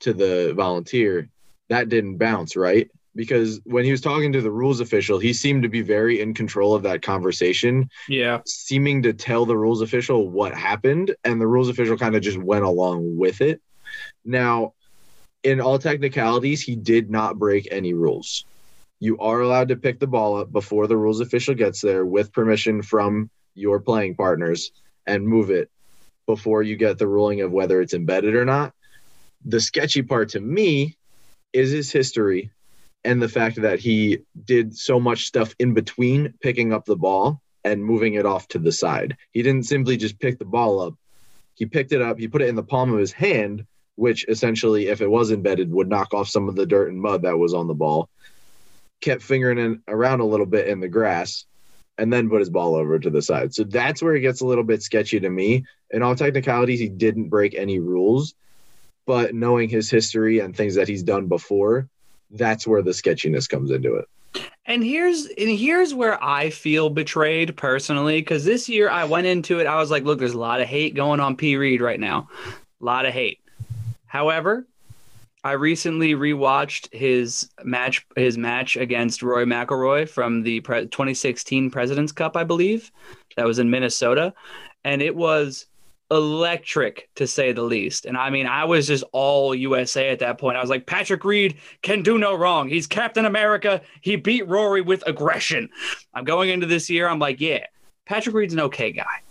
to 0.00 0.12
the 0.12 0.52
volunteer, 0.56 1.28
that 1.68 1.88
didn't 1.88 2.18
bounce, 2.18 2.56
right? 2.56 2.90
Because 3.14 3.60
when 3.64 3.84
he 3.84 3.92
was 3.92 4.00
talking 4.00 4.32
to 4.32 4.40
the 4.40 4.50
rules 4.50 4.80
official, 4.80 5.20
he 5.20 5.32
seemed 5.32 5.62
to 5.62 5.68
be 5.68 5.80
very 5.82 6.20
in 6.20 6.34
control 6.34 6.74
of 6.74 6.82
that 6.82 7.02
conversation, 7.02 7.88
Yeah. 8.08 8.40
seeming 8.46 9.02
to 9.04 9.12
tell 9.12 9.46
the 9.46 9.56
rules 9.56 9.80
official 9.80 10.28
what 10.28 10.54
happened, 10.56 11.14
and 11.22 11.40
the 11.40 11.46
rules 11.46 11.68
official 11.68 11.96
kind 11.96 12.16
of 12.16 12.22
just 12.22 12.38
went 12.38 12.64
along 12.64 13.16
with 13.16 13.40
it. 13.40 13.60
Now, 14.24 14.74
in 15.42 15.60
all 15.60 15.78
technicalities, 15.78 16.62
he 16.62 16.76
did 16.76 17.10
not 17.10 17.38
break 17.38 17.68
any 17.70 17.94
rules. 17.94 18.44
You 19.00 19.18
are 19.18 19.40
allowed 19.40 19.68
to 19.68 19.76
pick 19.76 19.98
the 19.98 20.06
ball 20.06 20.36
up 20.38 20.52
before 20.52 20.86
the 20.86 20.96
rules 20.96 21.20
official 21.20 21.54
gets 21.54 21.80
there 21.80 22.06
with 22.06 22.32
permission 22.32 22.82
from 22.82 23.30
your 23.54 23.80
playing 23.80 24.14
partners 24.14 24.70
and 25.06 25.26
move 25.26 25.50
it 25.50 25.70
before 26.26 26.62
you 26.62 26.76
get 26.76 26.98
the 26.98 27.08
ruling 27.08 27.40
of 27.40 27.50
whether 27.50 27.80
it's 27.80 27.94
embedded 27.94 28.36
or 28.36 28.44
not. 28.44 28.72
The 29.44 29.60
sketchy 29.60 30.02
part 30.02 30.30
to 30.30 30.40
me 30.40 30.96
is 31.52 31.72
his 31.72 31.90
history 31.90 32.52
and 33.04 33.20
the 33.20 33.28
fact 33.28 33.60
that 33.60 33.80
he 33.80 34.20
did 34.44 34.76
so 34.76 35.00
much 35.00 35.24
stuff 35.24 35.54
in 35.58 35.74
between 35.74 36.34
picking 36.40 36.72
up 36.72 36.84
the 36.84 36.96
ball 36.96 37.42
and 37.64 37.84
moving 37.84 38.14
it 38.14 38.26
off 38.26 38.46
to 38.48 38.58
the 38.58 38.72
side. 38.72 39.16
He 39.32 39.42
didn't 39.42 39.66
simply 39.66 39.96
just 39.96 40.20
pick 40.20 40.38
the 40.38 40.44
ball 40.44 40.80
up. 40.80 40.94
He 41.54 41.66
picked 41.66 41.92
it 41.92 42.00
up, 42.00 42.18
he 42.18 42.28
put 42.28 42.42
it 42.42 42.48
in 42.48 42.54
the 42.54 42.62
palm 42.62 42.92
of 42.92 42.98
his 42.98 43.12
hand, 43.12 43.66
which 43.96 44.26
essentially, 44.28 44.88
if 44.88 45.00
it 45.00 45.10
was 45.10 45.30
embedded, 45.30 45.70
would 45.72 45.88
knock 45.88 46.14
off 46.14 46.28
some 46.28 46.48
of 46.48 46.56
the 46.56 46.66
dirt 46.66 46.90
and 46.90 47.00
mud 47.00 47.22
that 47.22 47.38
was 47.38 47.54
on 47.54 47.66
the 47.66 47.74
ball. 47.74 48.08
Kept 49.00 49.22
fingering 49.22 49.58
it 49.58 49.78
around 49.88 50.20
a 50.20 50.26
little 50.26 50.46
bit 50.46 50.68
in 50.68 50.80
the 50.80 50.88
grass, 50.88 51.44
and 51.98 52.12
then 52.12 52.30
put 52.30 52.40
his 52.40 52.50
ball 52.50 52.74
over 52.74 52.98
to 52.98 53.10
the 53.10 53.22
side. 53.22 53.54
So 53.54 53.64
that's 53.64 54.02
where 54.02 54.14
it 54.14 54.20
gets 54.20 54.40
a 54.40 54.46
little 54.46 54.64
bit 54.64 54.82
sketchy 54.82 55.20
to 55.20 55.28
me. 55.28 55.64
In 55.90 56.02
all 56.02 56.14
technicalities, 56.14 56.80
he 56.80 56.88
didn't 56.88 57.28
break 57.28 57.54
any 57.54 57.78
rules, 57.78 58.34
but 59.06 59.34
knowing 59.34 59.68
his 59.68 59.90
history 59.90 60.38
and 60.38 60.56
things 60.56 60.74
that 60.76 60.88
he's 60.88 61.02
done 61.02 61.26
before, 61.26 61.88
that's 62.30 62.66
where 62.66 62.82
the 62.82 62.94
sketchiness 62.94 63.46
comes 63.46 63.70
into 63.70 63.96
it. 63.96 64.06
And 64.64 64.82
here's 64.82 65.26
and 65.26 65.50
here's 65.50 65.92
where 65.92 66.22
I 66.22 66.48
feel 66.48 66.88
betrayed 66.88 67.56
personally 67.56 68.20
because 68.20 68.44
this 68.44 68.68
year 68.68 68.88
I 68.88 69.04
went 69.04 69.26
into 69.26 69.58
it. 69.60 69.66
I 69.66 69.76
was 69.76 69.90
like, 69.90 70.04
look, 70.04 70.18
there's 70.18 70.32
a 70.32 70.38
lot 70.38 70.62
of 70.62 70.68
hate 70.68 70.94
going 70.94 71.20
on 71.20 71.36
P 71.36 71.56
Reed 71.56 71.82
right 71.82 72.00
now, 72.00 72.28
a 72.80 72.84
lot 72.84 73.04
of 73.04 73.12
hate. 73.12 73.41
However, 74.12 74.66
I 75.42 75.52
recently 75.52 76.12
rewatched 76.12 76.92
his 76.92 77.48
match 77.64 78.06
his 78.14 78.36
match 78.36 78.76
against 78.76 79.22
Rory 79.22 79.46
McIlroy 79.46 80.06
from 80.06 80.42
the 80.42 80.60
pre- 80.60 80.82
2016 80.82 81.70
President's 81.70 82.12
Cup, 82.12 82.36
I 82.36 82.44
believe, 82.44 82.92
that 83.36 83.46
was 83.46 83.58
in 83.58 83.70
Minnesota, 83.70 84.34
and 84.84 85.00
it 85.00 85.16
was 85.16 85.64
electric 86.10 87.08
to 87.14 87.26
say 87.26 87.52
the 87.52 87.62
least. 87.62 88.04
And 88.04 88.18
I 88.18 88.28
mean, 88.28 88.46
I 88.46 88.66
was 88.66 88.86
just 88.86 89.02
all 89.12 89.54
USA 89.54 90.10
at 90.10 90.18
that 90.18 90.36
point. 90.36 90.58
I 90.58 90.60
was 90.60 90.68
like, 90.68 90.84
Patrick 90.84 91.24
Reed 91.24 91.56
can 91.80 92.02
do 92.02 92.18
no 92.18 92.34
wrong. 92.34 92.68
He's 92.68 92.86
Captain 92.86 93.24
America. 93.24 93.80
He 94.02 94.16
beat 94.16 94.46
Rory 94.46 94.82
with 94.82 95.02
aggression. 95.06 95.70
I'm 96.12 96.24
going 96.24 96.50
into 96.50 96.66
this 96.66 96.90
year. 96.90 97.08
I'm 97.08 97.18
like, 97.18 97.40
yeah, 97.40 97.64
Patrick 98.04 98.36
Reed's 98.36 98.52
an 98.52 98.60
okay 98.60 98.92
guy. 98.92 99.22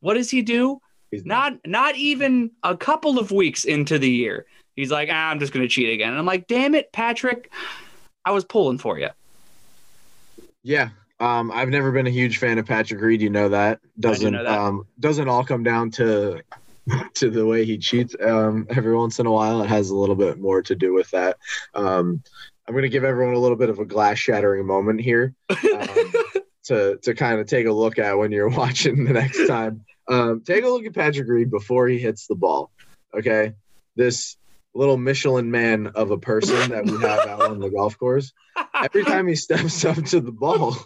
What 0.00 0.14
does 0.14 0.30
he 0.30 0.40
do? 0.40 0.80
He's 1.12 1.26
Not 1.26 1.58
not 1.66 1.94
even 1.96 2.50
a 2.62 2.74
couple 2.74 3.18
of 3.18 3.30
weeks 3.30 3.64
into 3.64 3.98
the 3.98 4.10
year. 4.10 4.46
He's 4.74 4.90
like, 4.90 5.10
ah, 5.12 5.30
I'm 5.30 5.38
just 5.38 5.52
gonna 5.52 5.68
cheat 5.68 5.92
again. 5.92 6.08
And 6.08 6.18
I'm 6.18 6.24
like, 6.24 6.48
damn 6.48 6.74
it, 6.74 6.90
Patrick. 6.90 7.52
I 8.24 8.32
was 8.32 8.44
pulling 8.44 8.78
for 8.78 8.98
you. 8.98 9.10
Yeah. 10.62 10.88
Um, 11.20 11.52
I've 11.52 11.68
never 11.68 11.92
been 11.92 12.06
a 12.06 12.10
huge 12.10 12.38
fan 12.38 12.58
of 12.58 12.66
Patrick 12.66 13.00
Reed. 13.00 13.20
You 13.20 13.28
know 13.28 13.50
that 13.50 13.80
doesn't 14.00 14.32
know 14.32 14.42
that. 14.42 14.58
um 14.58 14.86
doesn't 14.98 15.28
all 15.28 15.44
come 15.44 15.62
down 15.62 15.90
to 15.92 16.40
to 17.14 17.30
the 17.30 17.44
way 17.44 17.66
he 17.66 17.76
cheats. 17.76 18.16
Um, 18.24 18.66
every 18.70 18.96
once 18.96 19.18
in 19.20 19.26
a 19.26 19.30
while, 19.30 19.62
it 19.62 19.68
has 19.68 19.90
a 19.90 19.96
little 19.96 20.16
bit 20.16 20.38
more 20.38 20.62
to 20.62 20.74
do 20.74 20.94
with 20.94 21.10
that. 21.10 21.36
Um, 21.74 22.22
I'm 22.66 22.74
gonna 22.74 22.88
give 22.88 23.04
everyone 23.04 23.34
a 23.34 23.38
little 23.38 23.58
bit 23.58 23.68
of 23.68 23.80
a 23.80 23.84
glass 23.84 24.16
shattering 24.16 24.66
moment 24.66 25.02
here 25.02 25.34
um, 25.50 25.58
to 26.64 26.96
to 27.02 27.14
kind 27.14 27.38
of 27.38 27.46
take 27.46 27.66
a 27.66 27.72
look 27.72 27.98
at 27.98 28.16
when 28.16 28.32
you're 28.32 28.48
watching 28.56 29.04
the 29.04 29.12
next 29.12 29.46
time. 29.46 29.84
Um, 30.08 30.42
take 30.44 30.64
a 30.64 30.68
look 30.68 30.84
at 30.84 30.94
Patrick 30.94 31.28
Reed 31.28 31.50
before 31.50 31.88
he 31.88 31.98
hits 31.98 32.26
the 32.26 32.34
ball. 32.34 32.70
Okay, 33.14 33.54
this 33.96 34.36
little 34.74 34.96
Michelin 34.96 35.50
man 35.50 35.88
of 35.88 36.10
a 36.10 36.18
person 36.18 36.70
that 36.70 36.86
we 36.86 36.92
have 36.92 37.26
out 37.26 37.42
on 37.42 37.58
the 37.58 37.70
golf 37.70 37.98
course. 37.98 38.32
Every 38.74 39.04
time 39.04 39.26
he 39.26 39.34
steps 39.34 39.84
up 39.84 40.02
to 40.06 40.20
the 40.20 40.32
ball, 40.32 40.76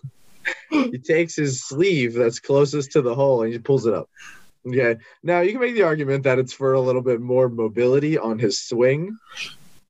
he 0.70 0.99
takes 0.99 1.37
his 1.37 1.62
sleeve 1.64 2.14
that's 2.14 2.40
closest 2.40 2.92
to 2.92 3.02
the 3.02 3.14
hole 3.14 3.42
and 3.42 3.52
he 3.52 3.58
pulls 3.58 3.87
it 3.87 3.94
up. 3.94 4.11
Okay. 4.66 4.96
Now 5.23 5.40
you 5.40 5.52
can 5.52 5.61
make 5.61 5.75
the 5.75 5.82
argument 5.82 6.25
that 6.25 6.38
it's 6.38 6.52
for 6.52 6.75
a 6.75 6.80
little 6.80 7.02
bit 7.02 7.20
more 7.20 7.49
mobility 7.49 8.18
on 8.18 8.38
his 8.38 8.58
swing. 8.58 9.16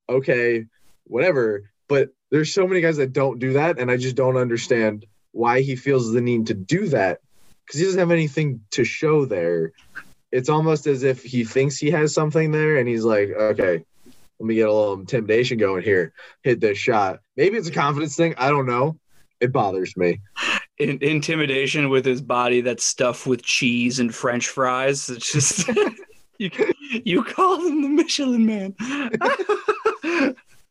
Okay, 0.08 0.66
whatever. 1.04 1.70
But 1.88 2.10
there's 2.30 2.52
so 2.52 2.66
many 2.66 2.80
guys 2.80 2.98
that 2.98 3.12
don't 3.12 3.38
do 3.38 3.54
that, 3.54 3.78
and 3.78 3.90
I 3.90 3.96
just 3.96 4.16
don't 4.16 4.36
understand 4.36 5.06
why 5.32 5.60
he 5.60 5.76
feels 5.76 6.12
the 6.12 6.20
need 6.20 6.48
to 6.48 6.54
do 6.54 6.88
that 6.88 7.20
because 7.66 7.80
he 7.80 7.86
doesn't 7.86 7.98
have 7.98 8.10
anything 8.10 8.60
to 8.72 8.84
show 8.84 9.24
there. 9.24 9.72
It's 10.32 10.48
almost 10.48 10.86
as 10.86 11.02
if 11.02 11.22
he 11.22 11.44
thinks 11.44 11.78
he 11.78 11.90
has 11.90 12.14
something 12.14 12.52
there, 12.52 12.76
and 12.76 12.88
he's 12.88 13.04
like, 13.04 13.30
okay, 13.30 13.84
let 14.38 14.46
me 14.46 14.54
get 14.54 14.68
a 14.68 14.72
little 14.72 14.94
intimidation 14.94 15.58
going 15.58 15.82
here, 15.82 16.12
hit 16.42 16.60
this 16.60 16.78
shot. 16.78 17.20
Maybe 17.36 17.56
it's 17.56 17.68
a 17.68 17.72
confidence 17.72 18.16
thing. 18.16 18.34
I 18.36 18.48
don't 18.50 18.66
know. 18.66 18.98
It 19.40 19.52
bothers 19.52 19.96
me. 19.96 20.20
In- 20.78 21.02
intimidation 21.02 21.88
with 21.88 22.04
his 22.04 22.20
body 22.20 22.60
that's 22.60 22.84
stuffed 22.84 23.26
with 23.26 23.42
cheese 23.42 23.98
and 23.98 24.14
French 24.14 24.48
fries. 24.48 25.08
It's 25.08 25.32
just 25.32 25.68
you. 26.38 26.50
You 27.04 27.24
call 27.24 27.66
him 27.66 27.82
the 27.82 27.88
Michelin 27.88 28.46
Man. 28.46 28.74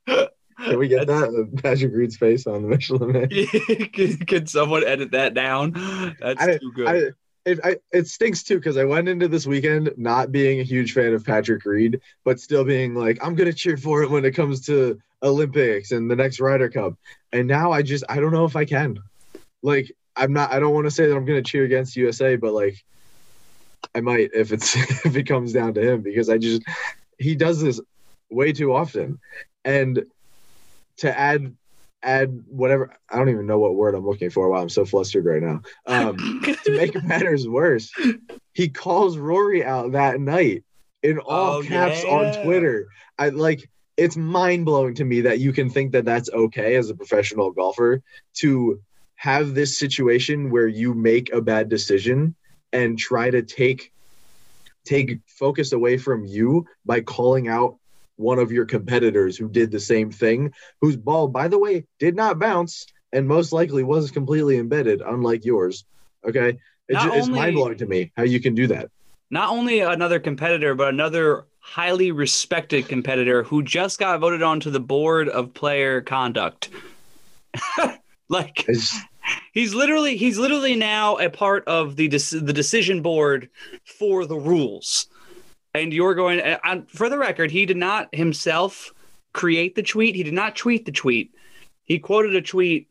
Can 0.58 0.80
we 0.80 0.88
get 0.88 1.08
that? 1.08 1.60
Patrick 1.62 1.94
Reed's 1.94 2.18
face 2.18 2.48
on 2.48 2.62
the 2.62 2.68
Michelin 2.68 3.12
Man. 3.12 3.30
can, 4.28 4.48
someone 4.48 4.86
edit 4.86 5.12
that 5.12 5.34
down? 5.34 6.16
That's 6.20 6.42
I- 6.42 6.58
too 6.58 6.72
good. 6.72 6.88
I, 6.88 7.12
it, 7.46 7.60
I, 7.64 7.78
it 7.92 8.08
stinks 8.08 8.42
too 8.42 8.56
because 8.56 8.76
I 8.76 8.86
went 8.86 9.08
into 9.08 9.28
this 9.28 9.46
weekend 9.46 9.94
not 9.98 10.32
being 10.32 10.60
a 10.60 10.64
huge 10.64 10.94
fan 10.94 11.14
of 11.14 11.24
Patrick 11.24 11.64
Reed, 11.64 12.02
but 12.24 12.40
still 12.40 12.64
being 12.64 12.96
like, 12.96 13.24
I'm 13.24 13.36
gonna 13.36 13.54
cheer 13.54 13.78
for 13.78 14.02
it 14.02 14.10
when 14.10 14.26
it 14.26 14.32
comes 14.32 14.66
to 14.66 15.00
Olympics 15.22 15.92
and 15.92 16.10
the 16.10 16.16
next 16.16 16.40
Ryder 16.40 16.70
Cup. 16.70 16.96
And 17.32 17.48
now 17.48 17.72
I 17.72 17.84
just 17.84 18.04
I 18.10 18.20
don't 18.20 18.32
know 18.32 18.46
if 18.46 18.56
I 18.56 18.66
can. 18.66 18.98
Like 19.62 19.92
I'm 20.16 20.34
not 20.34 20.52
I 20.54 20.60
don't 20.60 20.74
want 20.74 20.86
to 20.86 20.92
say 20.92 21.06
that 21.06 21.16
I'm 21.16 21.26
gonna 21.26 21.44
cheer 21.44 21.66
against 21.66 21.96
USA, 21.96 22.36
but 22.36 22.54
like 22.54 22.84
I 23.94 24.02
might 24.02 24.32
if 24.34 24.52
it's 24.52 24.76
if 25.06 25.16
it 25.16 25.28
comes 25.28 25.54
down 25.54 25.76
to 25.76 25.82
him 25.82 26.02
because 26.02 26.30
I 26.30 26.40
just 26.40 26.64
he 27.20 27.36
does 27.36 27.62
this 27.62 27.80
way 28.32 28.54
too 28.54 28.74
often. 28.74 29.20
And 29.64 30.06
to 30.98 31.18
add 31.18 31.56
add 32.04 32.44
whatever 32.48 32.96
I 33.10 33.18
don't 33.18 33.30
even 33.30 33.48
know 33.48 33.58
what 33.60 33.76
word 33.76 33.96
I'm 33.96 34.06
looking 34.06 34.30
for. 34.30 34.50
Wow, 34.50 34.62
I'm 34.62 34.70
so 34.70 34.86
flustered 34.86 35.26
right 35.26 35.42
now. 35.42 35.62
Um, 35.88 36.42
to 36.64 36.72
make 36.72 37.02
matters 37.04 37.48
worse, 37.48 37.92
he 38.54 38.70
calls 38.70 39.18
Rory 39.18 39.64
out 39.64 39.94
that 39.94 40.20
night 40.20 40.64
in 41.04 41.20
all 41.20 41.58
Oh, 41.60 41.64
caps 41.64 42.04
yeah. 42.04 42.10
on 42.10 42.32
Twitter. 42.32 42.88
I 43.18 43.30
like 43.30 43.70
it's 43.98 44.18
mind 44.18 44.66
blowing 44.66 44.94
to 44.96 45.06
me 45.06 45.22
that 45.22 45.40
you 45.40 45.54
can 45.54 45.70
think 45.70 45.94
that 45.94 46.06
that's 46.06 46.30
okay 46.32 46.76
as 46.76 46.90
a 46.90 46.96
professional 46.96 47.52
golfer 47.52 48.02
to 48.36 48.82
have 49.16 49.54
this 49.56 49.80
situation 49.80 50.52
where 50.52 50.68
you 50.68 50.94
make 50.94 51.32
a 51.32 51.42
bad 51.42 51.70
decision 51.70 52.36
and 52.74 53.00
try 53.00 53.30
to 53.30 53.42
take 53.42 53.92
take 54.86 55.20
focus 55.28 55.72
away 55.72 55.98
from 55.98 56.26
you 56.26 56.66
by 56.86 57.02
calling 57.02 57.48
out 57.48 57.78
one 58.18 58.40
of 58.40 58.52
your 58.52 58.66
competitors 58.66 59.38
who 59.38 59.50
did 59.50 59.72
the 59.72 59.80
same 59.80 60.12
thing, 60.12 60.54
whose 60.82 60.96
ball, 60.96 61.28
by 61.28 61.48
the 61.48 61.60
way, 61.60 61.86
did 62.00 62.16
not 62.16 62.40
bounce 62.40 62.88
and 63.12 63.28
most 63.28 63.54
likely 63.54 63.84
was 63.84 64.12
completely 64.12 64.58
embedded, 64.58 65.02
unlike 65.02 65.46
yours. 65.46 65.86
Okay. 66.28 66.58
It 66.88 66.94
Not 66.94 67.04
ju- 67.04 67.18
it's 67.18 67.28
mind 67.28 67.56
blowing 67.56 67.78
to 67.78 67.86
me 67.86 68.12
how 68.16 68.24
you 68.24 68.40
can 68.40 68.54
do 68.54 68.68
that. 68.68 68.90
Not 69.32 69.50
only 69.50 69.80
another 69.80 70.20
competitor, 70.20 70.76
but 70.76 70.90
another 70.90 71.46
highly 71.60 72.12
respected 72.12 72.88
competitor 72.88 73.44
who 73.44 73.64
just 73.64 73.98
got 74.00 74.20
voted 74.20 74.44
onto 74.44 74.70
the 74.70 74.80
board 74.80 75.30
of 75.30 75.54
player 75.54 76.02
conduct. 76.02 76.70
like 78.30 78.66
It's, 78.68 78.96
he's 79.52 79.74
literally 79.74 80.18
he's 80.18 80.38
literally 80.38 80.76
now 80.76 81.18
a 81.18 81.30
part 81.30 81.68
of 81.68 81.96
the 81.96 82.08
dec- 82.08 82.46
the 82.46 82.54
decision 82.54 83.02
board 83.02 83.50
for 83.84 84.26
the 84.26 84.38
rules. 84.38 85.08
And 85.76 85.94
you're 85.94 86.16
going 86.16 86.42
uh, 86.42 86.60
on 86.64 86.86
for 86.86 87.10
the 87.10 87.18
record, 87.18 87.52
he 87.52 87.66
did 87.66 87.78
not 87.78 88.14
himself 88.14 88.94
create 89.34 89.76
the 89.76 89.84
tweet. 89.84 90.16
He 90.16 90.24
did 90.24 90.34
not 90.34 90.56
tweet 90.56 90.86
the 90.86 90.92
tweet. 90.92 91.34
He 91.84 92.00
quoted 92.00 92.36
a 92.36 92.42
tweet 92.42 92.88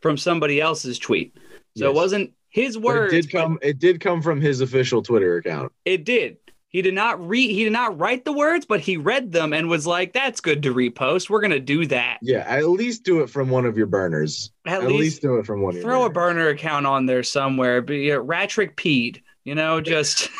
from 0.00 0.16
somebody 0.16 0.60
else's 0.60 0.98
tweet. 0.98 1.36
So 1.76 1.86
it 1.88 1.94
wasn't 1.94 2.32
his 2.48 2.76
but 2.76 2.84
words. 2.84 3.12
it 3.12 3.22
did 3.22 3.32
come. 3.32 3.58
It 3.62 3.78
did 3.78 4.00
come 4.00 4.22
from 4.22 4.40
his 4.40 4.60
official 4.60 5.02
Twitter 5.02 5.36
account. 5.36 5.72
It 5.84 6.04
did. 6.04 6.36
He 6.68 6.82
did 6.82 6.94
not 6.94 7.26
read. 7.26 7.50
He 7.50 7.64
did 7.64 7.72
not 7.72 7.98
write 7.98 8.24
the 8.24 8.32
words, 8.32 8.64
but 8.64 8.80
he 8.80 8.96
read 8.96 9.32
them 9.32 9.52
and 9.52 9.68
was 9.68 9.86
like, 9.86 10.12
"That's 10.12 10.40
good 10.40 10.62
to 10.64 10.74
repost. 10.74 11.28
We're 11.28 11.40
gonna 11.40 11.58
do 11.58 11.86
that. 11.86 12.18
Yeah, 12.22 12.44
at 12.46 12.68
least 12.68 13.04
do 13.04 13.20
it 13.20 13.30
from 13.30 13.50
one 13.50 13.66
of 13.66 13.76
your 13.76 13.86
burners. 13.86 14.52
At, 14.66 14.82
At, 14.82 14.88
least, 14.88 15.00
least, 15.00 15.22
do 15.22 15.36
it 15.38 15.46
from 15.46 15.62
one 15.62 15.70
of 15.70 15.76
your 15.76 15.84
throw 15.84 16.04
a 16.04 16.10
burner 16.10 16.48
account 16.48 16.86
on 16.86 17.06
there 17.06 17.22
somewhere. 17.22 17.82
Be 17.82 18.12
uh, 18.12 18.20
Ratrick 18.20 18.76
Peed. 18.76 19.22
You 19.44 19.54
know, 19.54 19.80
just 19.80 20.28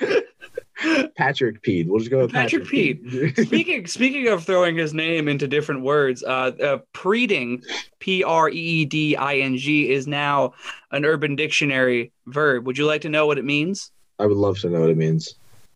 Patrick 1.16 1.62
Peed. 1.62 1.86
We'll 1.86 2.00
just 2.00 2.10
go 2.10 2.22
with 2.22 2.32
Patrick 2.32 2.64
Patrick, 2.64 3.02
Peed. 3.02 3.46
speaking. 3.46 3.86
Speaking 3.86 4.28
of 4.28 4.44
throwing 4.44 4.76
his 4.76 4.92
name 4.92 5.28
into 5.28 5.46
different 5.46 5.82
words, 5.82 6.22
uh, 6.22 6.52
uh 6.62 6.78
preeding, 6.92 7.62
P 8.00 8.24
R 8.24 8.48
E 8.50 8.54
E 8.54 8.84
D 8.84 9.16
I 9.16 9.36
N 9.36 9.56
G, 9.56 9.90
is 9.90 10.06
now 10.06 10.54
an 10.90 11.04
Urban 11.04 11.36
Dictionary 11.36 12.12
verb. 12.26 12.66
Would 12.66 12.76
you 12.76 12.86
like 12.86 13.02
to 13.02 13.08
know 13.08 13.26
what 13.26 13.38
it 13.38 13.44
means? 13.44 13.90
I 14.18 14.26
would 14.26 14.36
love 14.36 14.58
to 14.60 14.70
know 14.70 14.80
what 14.80 14.90
it 14.90 14.96
means. 14.96 15.34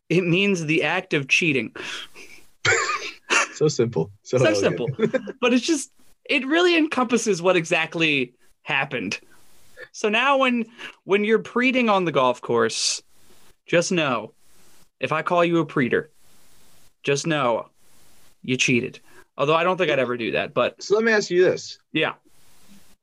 It 0.09 0.25
means 0.25 0.65
the 0.65 0.85
act 0.85 1.15
of 1.15 1.29
cheating. 1.29 1.75
So 3.59 3.67
simple. 3.67 4.13
So, 4.23 4.39
so 4.39 4.55
simple 4.55 4.89
but 5.41 5.53
it's 5.53 5.67
just 5.67 5.91
it 6.25 6.47
really 6.47 6.77
encompasses 6.77 7.43
what 7.43 7.57
exactly 7.57 8.35
happened 8.63 9.19
so 9.93 10.09
now 10.09 10.39
when 10.39 10.65
when 11.05 11.25
you're 11.25 11.39
preeding 11.39 11.89
on 11.89 12.05
the 12.05 12.13
golf 12.13 12.41
course 12.41 13.03
just 13.69 13.93
know 13.93 14.33
if 14.99 15.13
i 15.13 15.23
call 15.23 15.45
you 15.45 15.59
a 15.59 15.67
preeder 15.67 16.09
just 17.05 17.27
know 17.27 17.69
you 18.43 18.57
cheated 18.57 18.99
although 19.37 19.55
i 19.55 19.63
don't 19.63 19.77
think 19.77 19.91
i'd 19.91 19.99
ever 20.01 20.17
do 20.17 20.33
that 20.33 20.53
but 20.55 20.83
So 20.83 20.97
let 20.97 21.05
me 21.05 21.13
ask 21.13 21.31
you 21.31 21.45
this. 21.45 21.79
yeah 21.93 22.15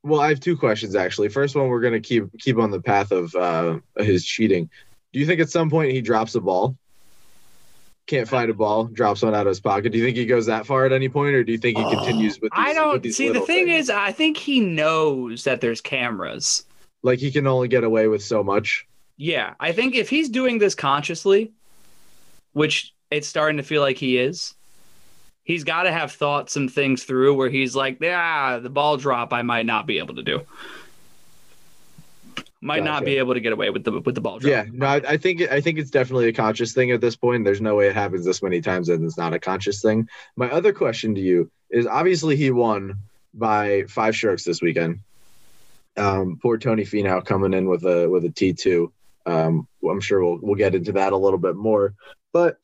Well, 0.04 0.20
I 0.22 0.30
have 0.30 0.40
two 0.40 0.58
questions 0.58 0.96
actually. 0.96 1.30
First 1.30 1.56
one, 1.56 1.68
we're 1.70 1.82
gonna 1.82 2.00
keep 2.02 2.26
keep 2.40 2.58
on 2.58 2.70
the 2.72 2.82
path 2.82 3.12
of 3.12 3.34
uh, 3.36 3.80
his 3.98 4.24
cheating. 4.26 4.70
Do 5.14 5.20
you 5.20 5.26
think 5.26 5.40
at 5.42 5.50
some 5.50 5.70
point 5.70 5.94
he 5.94 6.02
drops 6.02 6.36
a 6.36 6.42
ball? 6.42 6.76
Can't 8.06 8.28
find 8.28 8.52
a 8.52 8.54
ball, 8.54 8.84
drops 8.86 9.24
one 9.24 9.34
out 9.34 9.48
of 9.48 9.52
his 9.52 9.60
pocket. 9.60 9.92
Do 9.92 9.98
you 9.98 10.06
think 10.06 10.16
he 10.16 10.28
goes 10.28 10.46
that 10.46 10.68
far 10.68 10.86
at 10.86 10.92
any 10.92 11.10
point, 11.10 11.34
or 11.34 11.44
do 11.44 11.52
you 11.52 11.58
think 11.58 11.80
he 11.80 11.84
continues 11.86 12.40
with? 12.40 12.52
These, 12.52 12.66
i 12.68 12.74
don't 12.74 13.02
these 13.02 13.18
see 13.18 13.30
the 13.30 13.40
thing 13.40 13.66
things? 13.66 13.86
is 13.86 13.90
i 13.90 14.12
think 14.12 14.38
he 14.38 14.60
knows 14.60 15.44
that 15.46 15.60
there's 15.62 15.82
cameras 15.82 16.66
like 17.02 17.18
he 17.18 17.32
can 17.32 17.48
only 17.48 17.68
get 17.68 17.84
away 17.84 18.08
with 18.08 18.22
so 18.24 18.44
much. 18.44 18.86
Yeah, 19.18 19.54
I 19.60 19.72
think 19.72 19.96
if 19.96 20.10
he's 20.10 20.30
doing 20.30 20.60
this 20.60 20.76
consciously, 20.76 21.52
which 22.54 22.94
it's 23.10 23.28
starting 23.28 23.58
to 23.58 23.64
feel 23.64 23.82
like 23.82 23.98
he 23.98 24.18
is, 24.18 24.54
he's 25.44 25.64
got 25.64 25.84
to 25.84 25.92
have 25.92 26.12
thought 26.12 26.50
some 26.50 26.68
things 26.68 27.04
through 27.04 27.36
where 27.36 27.50
he's 27.50 27.76
like, 27.76 28.00
yeah, 28.02 28.60
the 28.60 28.70
ball 28.70 28.98
drop 28.98 29.32
I 29.32 29.42
might 29.42 29.66
not 29.66 29.86
be 29.86 30.00
able 30.00 30.16
to 30.16 30.24
do. 30.24 30.42
Might 32.62 32.84
not 32.84 33.06
be 33.06 33.18
able 33.20 33.36
to 33.36 33.40
get 33.40 33.54
away 33.54 33.70
with 33.70 33.84
the 33.84 33.92
with 34.00 34.16
the 34.16 34.22
ball 34.22 34.40
drop. 34.40 34.50
Yeah, 34.50 34.66
no, 34.72 34.88
I, 34.88 34.96
I 35.08 35.18
think 35.18 35.42
I 35.42 35.62
think 35.62 35.78
it's 35.78 35.92
definitely 35.92 36.30
a 36.30 36.34
conscious 36.34 36.74
thing 36.74 36.90
at 36.90 37.00
this 37.00 37.16
point. 37.16 37.46
There's 37.46 37.62
no 37.62 37.76
way 37.76 37.88
it 37.88 37.94
happens 37.94 38.26
this 38.26 38.42
many 38.42 38.60
times 38.60 38.90
and 38.90 39.06
it's 39.06 39.20
not 39.20 39.34
a 39.36 39.40
conscious 39.40 39.84
thing. 39.84 40.10
My 40.36 40.50
other 40.50 40.74
question 40.74 41.14
to 41.14 41.22
you 41.22 41.52
is 41.70 41.86
obviously 41.86 42.36
he 42.36 42.50
won 42.50 42.96
by 43.36 43.84
five 43.84 44.16
strokes 44.16 44.44
this 44.44 44.64
weekend. 44.64 45.02
Um, 45.96 46.40
poor 46.42 46.58
Tony 46.58 46.86
Finau 46.86 47.24
coming 47.24 47.54
in 47.54 47.70
with 47.70 47.84
a 47.86 48.10
with 48.10 48.26
a 48.26 48.30
T 48.30 48.54
two. 48.54 48.92
Um, 49.26 49.68
I'm 49.88 50.02
sure 50.02 50.24
we'll 50.24 50.40
we'll 50.42 50.56
get 50.56 50.76
into 50.76 50.94
that 50.94 51.14
a 51.14 51.18
little 51.18 51.40
bit 51.40 51.56
more. 51.56 51.94
But 52.34 52.58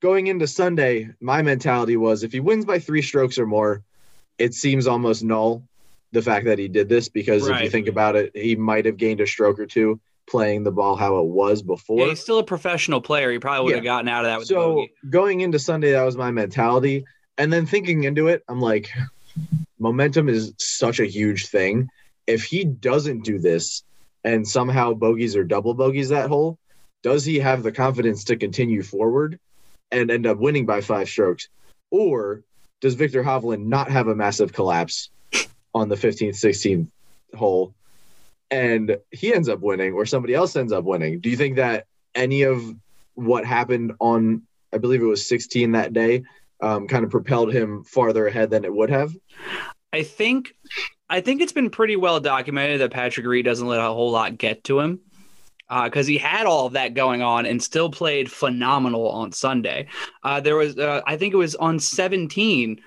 going 0.00 0.26
into 0.26 0.46
Sunday, 0.46 1.10
my 1.20 1.42
mentality 1.42 1.96
was 1.96 2.22
if 2.22 2.32
he 2.32 2.40
wins 2.40 2.64
by 2.64 2.78
three 2.78 3.02
strokes 3.02 3.38
or 3.38 3.46
more, 3.46 3.82
it 4.38 4.54
seems 4.54 4.86
almost 4.86 5.22
null 5.22 5.64
the 6.12 6.22
fact 6.22 6.46
that 6.46 6.58
he 6.58 6.68
did 6.68 6.88
this 6.88 7.08
because 7.08 7.46
if 7.46 7.60
you 7.60 7.70
think 7.70 7.86
about 7.86 8.16
it, 8.16 8.32
he 8.34 8.56
might 8.56 8.84
have 8.84 8.96
gained 8.96 9.20
a 9.20 9.26
stroke 9.26 9.58
or 9.58 9.66
two 9.66 10.00
playing 10.28 10.62
the 10.62 10.70
ball 10.70 10.96
how 10.96 11.18
it 11.18 11.26
was 11.26 11.62
before. 11.62 12.00
Yeah, 12.00 12.06
he's 12.06 12.20
still 12.20 12.38
a 12.38 12.44
professional 12.44 13.00
player. 13.00 13.30
He 13.32 13.38
probably 13.38 13.66
would 13.66 13.74
have 13.76 13.84
gotten 13.84 14.08
out 14.08 14.24
of 14.24 14.30
that 14.30 14.38
with 14.38 14.48
so 14.48 14.86
going 15.08 15.40
into 15.40 15.58
Sunday, 15.58 15.92
that 15.92 16.04
was 16.04 16.16
my 16.16 16.30
mentality. 16.30 17.04
And 17.36 17.52
then 17.52 17.66
thinking 17.66 18.04
into 18.04 18.28
it, 18.28 18.42
I'm 18.48 18.60
like, 18.60 18.90
momentum 19.78 20.28
is 20.28 20.52
such 20.58 21.00
a 21.00 21.06
huge 21.06 21.48
thing. 21.48 21.88
If 22.26 22.44
he 22.44 22.64
doesn't 22.64 23.24
do 23.24 23.38
this 23.38 23.82
and 24.24 24.46
somehow 24.46 24.92
bogeys 24.92 25.36
or 25.36 25.44
double 25.44 25.74
bogeys 25.74 26.10
that 26.10 26.28
hole, 26.28 26.58
does 27.02 27.24
he 27.24 27.38
have 27.38 27.62
the 27.62 27.72
confidence 27.72 28.24
to 28.24 28.36
continue 28.36 28.82
forward 28.82 29.38
and 29.90 30.10
end 30.10 30.26
up 30.26 30.38
winning 30.38 30.66
by 30.66 30.80
five 30.80 31.08
strokes? 31.08 31.48
Or 31.90 32.42
does 32.80 32.94
Viktor 32.94 33.22
Hovland 33.22 33.64
not 33.64 33.90
have 33.90 34.08
a 34.08 34.14
massive 34.14 34.52
collapse 34.52 35.10
on 35.74 35.88
the 35.88 35.96
15th, 35.96 36.30
16th 36.30 36.88
hole 37.34 37.74
and 38.50 38.96
he 39.10 39.32
ends 39.32 39.48
up 39.48 39.60
winning 39.60 39.92
or 39.92 40.04
somebody 40.04 40.34
else 40.34 40.56
ends 40.56 40.72
up 40.72 40.84
winning? 40.84 41.20
Do 41.20 41.30
you 41.30 41.36
think 41.36 41.56
that 41.56 41.86
any 42.14 42.42
of 42.42 42.62
what 43.14 43.44
happened 43.44 43.92
on, 44.00 44.42
I 44.72 44.78
believe 44.78 45.02
it 45.02 45.06
was 45.06 45.26
16 45.26 45.72
that 45.72 45.92
day, 45.92 46.24
um, 46.60 46.88
kind 46.88 47.04
of 47.04 47.10
propelled 47.10 47.52
him 47.52 47.84
farther 47.84 48.26
ahead 48.26 48.50
than 48.50 48.64
it 48.64 48.74
would 48.74 48.90
have? 48.90 49.14
I 49.92 50.02
think 50.02 50.54
I 51.10 51.20
think 51.20 51.42
it's 51.42 51.52
been 51.52 51.70
pretty 51.70 51.96
well 51.96 52.20
documented 52.20 52.80
that 52.80 52.92
Patrick 52.92 53.26
Reed 53.26 53.44
doesn't 53.44 53.66
let 53.66 53.80
a 53.80 53.82
whole 53.82 54.12
lot 54.12 54.38
get 54.38 54.62
to 54.64 54.78
him 54.78 55.00
because 55.84 56.06
he 56.06 56.16
had 56.16 56.46
all 56.46 56.66
of 56.66 56.72
that 56.74 56.94
going 56.94 57.20
on 57.20 57.46
and 57.46 57.60
still 57.60 57.90
played 57.90 58.30
phenomenal 58.30 59.08
on 59.08 59.32
Sunday. 59.32 59.88
Uh, 60.22 60.40
there 60.40 60.56
was, 60.56 60.78
uh, 60.78 61.00
I 61.06 61.16
think 61.16 61.34
it 61.34 61.36
was 61.36 61.56
on 61.56 61.80
17. 61.80 62.80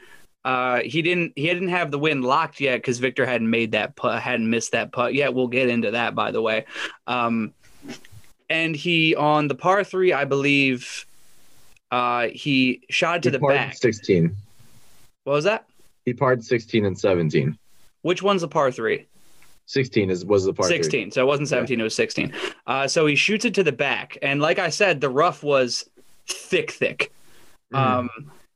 Uh, 0.46 0.80
he 0.82 1.02
didn't 1.02 1.34
he 1.38 1.48
didn't 1.48 1.70
have 1.70 1.92
the 1.92 2.00
win 2.00 2.22
locked 2.22 2.60
yet 2.60 2.78
because 2.78 3.00
Viktor 3.00 3.26
hadn't 3.26 3.50
made 3.50 3.72
that 3.72 3.96
putt, 3.96 4.22
hadn't 4.22 4.50
missed 4.50 4.74
that 4.74 4.92
putt 4.92 5.14
yet. 5.14 5.34
We'll 5.34 5.48
get 5.48 5.70
into 5.70 5.92
that 5.92 6.16
by 6.16 6.32
the 6.32 6.42
way. 6.42 6.66
Um, 7.08 7.54
and 8.50 8.76
he 8.76 9.16
on 9.16 9.48
the 9.48 9.56
par 9.56 9.86
three, 9.86 10.12
I 10.12 10.26
believe, 10.26 11.06
uh, 11.92 12.28
he 12.28 12.82
shot 12.90 13.24
to 13.24 13.30
He 13.30 13.38
the 13.38 13.40
back. 13.40 13.76
16. 13.76 14.36
What 15.24 15.34
was 15.34 15.46
that? 15.46 15.66
He 16.04 16.14
parred 16.14 16.44
16 16.44 16.86
and 16.86 17.00
17. 17.00 17.58
Which 18.04 18.22
one's 18.22 18.42
the 18.42 18.48
par 18.48 18.72
three? 18.72 19.08
16 19.66 20.10
is 20.10 20.26
was 20.26 20.46
the 20.46 20.54
part. 20.54 20.68
16. 20.68 21.12
So 21.12 21.22
it 21.22 21.26
wasn't 21.26 21.48
17, 21.50 21.80
it 21.80 21.84
was 21.84 21.96
16. 21.96 22.34
Uh, 22.68 22.88
so 22.88 23.06
he 23.06 23.16
shoots 23.16 23.46
it 23.46 23.54
to 23.56 23.64
the 23.64 23.72
back. 23.72 24.18
And 24.22 24.42
like 24.42 24.60
I 24.60 24.70
said, 24.70 25.02
the 25.02 25.10
rough 25.10 25.42
was 25.42 25.90
thick, 26.28 26.72
thick. 26.72 27.12
Mhm. 27.74 27.78
Um, 27.80 28.10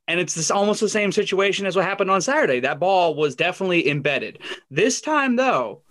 and 0.07 0.19
it's 0.19 0.35
this 0.35 0.51
almost 0.51 0.81
the 0.81 0.89
same 0.89 1.11
situation 1.11 1.65
as 1.65 1.75
what 1.75 1.85
happened 1.85 2.11
on 2.11 2.21
Saturday. 2.21 2.59
That 2.59 2.79
ball 2.79 3.15
was 3.15 3.35
definitely 3.35 3.89
embedded. 3.89 4.39
This 4.69 5.01
time, 5.01 5.37
though, 5.37 5.81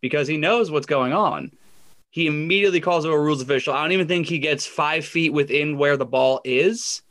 because 0.00 0.28
he 0.28 0.36
knows 0.36 0.70
what's 0.70 0.86
going 0.86 1.12
on, 1.12 1.52
he 2.10 2.26
immediately 2.26 2.80
calls 2.80 3.04
over 3.06 3.16
a 3.16 3.20
rules 3.22 3.42
official. 3.42 3.74
I 3.74 3.82
don't 3.82 3.92
even 3.92 4.08
think 4.08 4.26
he 4.26 4.38
gets 4.38 4.66
five 4.66 5.04
feet 5.04 5.32
within 5.32 5.78
where 5.78 5.96
the 5.96 6.06
ball 6.06 6.40
is. 6.44 7.02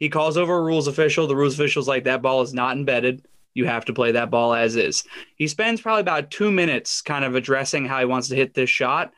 He 0.00 0.08
calls 0.08 0.36
over 0.36 0.56
a 0.56 0.62
rules 0.62 0.86
official. 0.88 1.26
The 1.26 1.36
rules 1.36 1.54
official's 1.54 1.88
like, 1.88 2.04
that 2.04 2.22
ball 2.22 2.42
is 2.42 2.54
not 2.54 2.76
embedded. 2.76 3.24
You 3.54 3.66
have 3.66 3.84
to 3.86 3.92
play 3.94 4.12
that 4.12 4.30
ball 4.30 4.52
as 4.52 4.76
is. 4.76 5.04
He 5.36 5.46
spends 5.48 5.80
probably 5.80 6.00
about 6.00 6.30
two 6.30 6.50
minutes 6.50 7.00
kind 7.00 7.24
of 7.24 7.34
addressing 7.34 7.86
how 7.86 8.00
he 8.00 8.04
wants 8.04 8.28
to 8.28 8.36
hit 8.36 8.54
this 8.54 8.68
shot. 8.70 9.12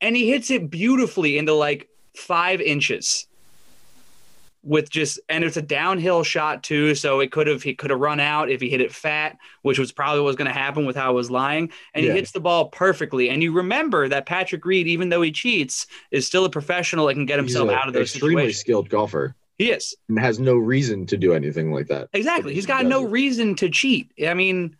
And 0.00 0.16
he 0.16 0.30
hits 0.30 0.50
it 0.50 0.70
beautifully 0.70 1.36
into 1.36 1.52
like 1.52 1.88
five 2.14 2.60
inches 2.60 3.26
with 4.62 4.90
just 4.90 5.20
and 5.28 5.44
it's 5.44 5.56
a 5.56 5.62
downhill 5.62 6.24
shot 6.24 6.62
too 6.64 6.94
so 6.96 7.20
it 7.20 7.30
could 7.30 7.46
have 7.46 7.62
he 7.62 7.72
could 7.72 7.90
have 7.90 8.00
run 8.00 8.18
out 8.18 8.50
if 8.50 8.60
he 8.60 8.68
hit 8.68 8.80
it 8.80 8.92
fat 8.92 9.38
which 9.62 9.78
was 9.78 9.92
probably 9.92 10.18
what 10.20 10.26
was 10.26 10.34
going 10.36 10.48
to 10.48 10.52
happen 10.52 10.84
with 10.84 10.96
how 10.96 11.12
it 11.12 11.14
was 11.14 11.30
lying 11.30 11.70
and 11.94 12.04
Yeah. 12.04 12.10
he 12.12 12.18
hits 12.18 12.32
the 12.32 12.40
ball 12.40 12.68
perfectly 12.70 13.28
and 13.30 13.44
you 13.44 13.52
remember 13.52 14.08
that 14.08 14.26
patrick 14.26 14.64
reed 14.64 14.88
even 14.88 15.08
though 15.08 15.22
he 15.22 15.30
cheats 15.30 15.86
is 16.10 16.26
still 16.26 16.44
a 16.44 16.50
professional 16.50 17.06
that 17.06 17.14
can 17.14 17.26
get 17.26 17.38
himself 17.38 17.70
out 17.70 17.86
of 17.86 17.94
those 17.94 18.12
extremely 18.12 18.42
situations 18.42 18.58
skilled 18.60 18.88
golfer 18.88 19.36
he 19.58 19.70
is. 19.70 19.94
And 20.08 20.18
has 20.18 20.38
no 20.38 20.56
reason 20.56 21.06
to 21.06 21.16
do 21.16 21.32
anything 21.32 21.72
like 21.72 21.86
that. 21.88 22.08
exactly. 22.12 22.54
He's 22.54 22.66
got 22.66 22.86
no 22.86 23.04
reason 23.04 23.54
to 23.56 23.68
cheat. 23.70 24.12
I 24.26 24.34
mean 24.34 24.76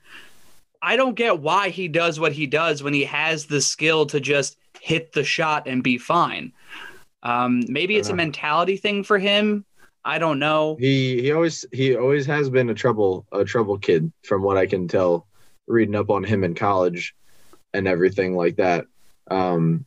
i 0.83 0.95
don't 0.95 1.15
get 1.15 1.41
why 1.41 1.71
he 1.71 1.89
does 1.89 2.21
what 2.21 2.33
he 2.33 2.47
does 2.47 2.83
when 2.83 2.93
he 2.93 3.03
has 3.03 3.47
the 3.47 3.63
skill 3.63 4.05
to 4.05 4.21
just 4.21 4.59
hit 4.81 5.13
the 5.13 5.25
shot 5.25 5.67
and 5.67 5.83
be 5.83 5.99
fine. 5.99 6.53
Um, 7.23 7.65
maybe 7.69 7.97
it's 7.97 8.09
a 8.09 8.15
mentality 8.15 8.77
thing 8.77 9.03
for 9.03 9.19
him. 9.19 9.65
I 10.05 10.19
don't 10.19 10.39
know. 10.39 10.77
He 10.79 11.21
he 11.21 11.33
always 11.33 11.65
he 11.73 11.97
always 11.97 12.25
has 12.27 12.49
been 12.49 12.71
a 12.71 12.75
trouble 12.75 13.27
a 13.33 13.45
trouble 13.45 13.79
kid 13.79 14.13
from 14.23 14.43
what 14.43 14.57
I 14.57 14.67
can 14.67 14.87
tell 14.87 15.27
reading 15.67 15.97
up 15.97 16.11
on 16.11 16.23
him 16.23 16.45
in 16.45 16.55
college 16.55 17.17
and 17.75 17.89
everything 17.89 18.37
like 18.37 18.57
that. 18.57 18.87
Um 19.29 19.85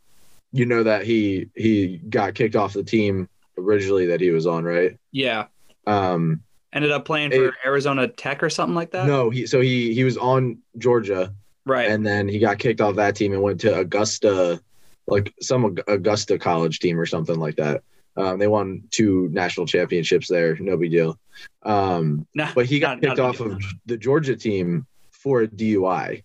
you 0.51 0.65
know 0.65 0.83
that 0.83 1.05
he 1.05 1.47
he 1.55 1.97
got 2.09 2.33
kicked 2.33 2.57
off 2.57 2.73
the 2.73 2.83
team 2.83 3.29
originally 3.59 4.07
that 4.07 4.21
he 4.21 4.31
was 4.31 4.47
on, 4.47 4.63
right? 4.63 4.97
yeah 5.11 5.45
Um 5.87 6.41
ended 6.71 6.91
up 6.91 7.03
playing 7.05 7.31
for 7.31 7.53
Arizona 7.65 8.07
Tech 8.07 8.43
or 8.43 8.49
something 8.49 8.75
like 8.75 8.91
that. 8.91 9.07
no, 9.07 9.29
he 9.29 9.45
so 9.47 9.59
he 9.61 9.93
he 9.93 10.03
was 10.03 10.17
on 10.17 10.59
Georgia 10.77 11.33
right. 11.65 11.89
and 11.89 12.05
then 12.05 12.27
he 12.27 12.39
got 12.39 12.59
kicked 12.59 12.81
off 12.81 12.95
that 12.95 13.15
team 13.15 13.33
and 13.33 13.41
went 13.41 13.61
to 13.61 13.75
Augusta 13.77 14.61
like 15.07 15.33
some 15.41 15.77
Augusta 15.87 16.37
college 16.37 16.79
team 16.79 16.99
or 16.99 17.05
something 17.07 17.39
like 17.39 17.55
that. 17.55 17.81
Um, 18.15 18.37
they 18.37 18.47
won 18.47 18.83
two 18.91 19.29
national 19.31 19.65
championships 19.65 20.27
there, 20.27 20.55
no 20.59 20.75
big 20.77 20.91
deal. 20.91 21.17
Um, 21.63 22.27
No, 22.35 22.49
but 22.53 22.65
he 22.65 22.79
got 22.79 23.01
not- 23.01 23.01
not 23.01 23.09
kicked 23.17 23.19
a 23.19 23.23
off 23.23 23.37
big 23.39 23.47
of 23.53 23.63
the 23.85 23.97
Georgia 23.97 24.35
team 24.35 24.85
for 25.11 25.41
a 25.43 25.47
DUI. 25.47 26.23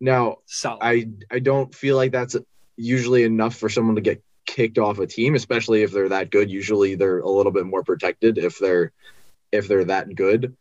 Now, 0.00 0.38
solid. 0.46 0.78
I 0.82 1.08
I 1.30 1.38
don't 1.38 1.74
feel 1.74 1.96
like 1.96 2.12
that's 2.12 2.36
usually 2.76 3.22
enough 3.24 3.56
for 3.56 3.68
someone 3.68 3.94
to 3.96 4.00
get 4.00 4.22
kicked 4.46 4.78
off 4.78 4.98
a 4.98 5.06
team, 5.06 5.34
especially 5.34 5.82
if 5.82 5.92
they're 5.92 6.08
that 6.08 6.30
good. 6.30 6.50
Usually, 6.50 6.94
they're 6.94 7.20
a 7.20 7.30
little 7.30 7.52
bit 7.52 7.66
more 7.66 7.82
protected 7.82 8.38
if 8.38 8.58
they're 8.58 8.92
if 9.50 9.68
they're 9.68 9.84
that 9.84 10.14
good. 10.14 10.56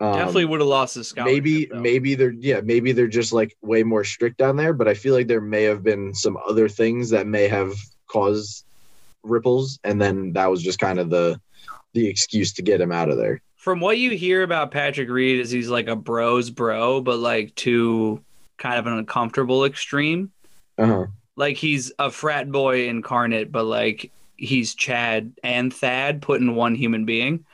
Um, 0.00 0.14
Definitely 0.14 0.46
would 0.46 0.60
have 0.60 0.68
lost 0.68 0.96
his 0.96 1.08
scholarship. 1.08 1.32
maybe 1.32 1.66
though. 1.66 1.80
maybe 1.80 2.14
they're 2.16 2.32
yeah 2.32 2.60
maybe 2.60 2.92
they're 2.92 3.06
just 3.06 3.32
like 3.32 3.56
way 3.62 3.84
more 3.84 4.04
strict 4.04 4.38
down 4.38 4.56
there. 4.56 4.72
But 4.72 4.88
I 4.88 4.94
feel 4.94 5.14
like 5.14 5.28
there 5.28 5.40
may 5.40 5.62
have 5.64 5.82
been 5.82 6.14
some 6.14 6.36
other 6.48 6.68
things 6.68 7.10
that 7.10 7.26
may 7.26 7.48
have 7.48 7.72
caused 8.08 8.64
ripples, 9.22 9.78
and 9.84 10.00
then 10.00 10.32
that 10.32 10.50
was 10.50 10.62
just 10.62 10.78
kind 10.78 10.98
of 10.98 11.10
the 11.10 11.40
the 11.94 12.08
excuse 12.08 12.52
to 12.54 12.62
get 12.62 12.80
him 12.80 12.92
out 12.92 13.10
of 13.10 13.16
there. 13.16 13.40
From 13.56 13.78
what 13.78 13.98
you 13.98 14.10
hear 14.10 14.42
about 14.42 14.72
Patrick 14.72 15.08
Reed, 15.08 15.38
is 15.38 15.50
he's 15.50 15.68
like 15.68 15.86
a 15.86 15.94
bro's 15.94 16.50
bro, 16.50 17.00
but 17.00 17.18
like 17.18 17.54
to 17.56 18.20
kind 18.58 18.78
of 18.78 18.86
an 18.86 18.94
uncomfortable 18.94 19.64
extreme. 19.64 20.32
Uh-huh. 20.78 21.06
Like 21.36 21.56
he's 21.56 21.92
a 21.98 22.10
frat 22.10 22.50
boy 22.50 22.88
incarnate, 22.88 23.50
but 23.50 23.64
like 23.64 24.10
he's 24.36 24.74
Chad 24.74 25.32
and 25.42 25.72
Thad 25.72 26.20
put 26.22 26.40
in 26.40 26.54
one 26.54 26.74
human 26.74 27.04
being, 27.04 27.44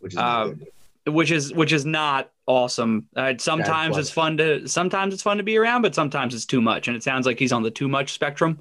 Which 0.00 0.14
is 0.14 0.18
good. 0.18 0.66
which 1.06 1.30
is 1.30 1.52
which 1.52 1.72
is 1.72 1.84
not 1.84 2.30
awesome. 2.46 3.06
Uh, 3.14 3.34
sometimes 3.38 3.96
it's 3.96 4.10
fun 4.10 4.36
to 4.38 4.66
sometimes 4.66 5.14
it's 5.14 5.22
fun 5.22 5.36
to 5.36 5.42
be 5.42 5.56
around, 5.56 5.82
but 5.82 5.94
sometimes 5.94 6.34
it's 6.34 6.46
too 6.46 6.60
much, 6.60 6.88
and 6.88 6.96
it 6.96 7.02
sounds 7.02 7.26
like 7.26 7.38
he's 7.38 7.52
on 7.52 7.62
the 7.62 7.70
too 7.70 7.88
much 7.88 8.12
spectrum. 8.12 8.58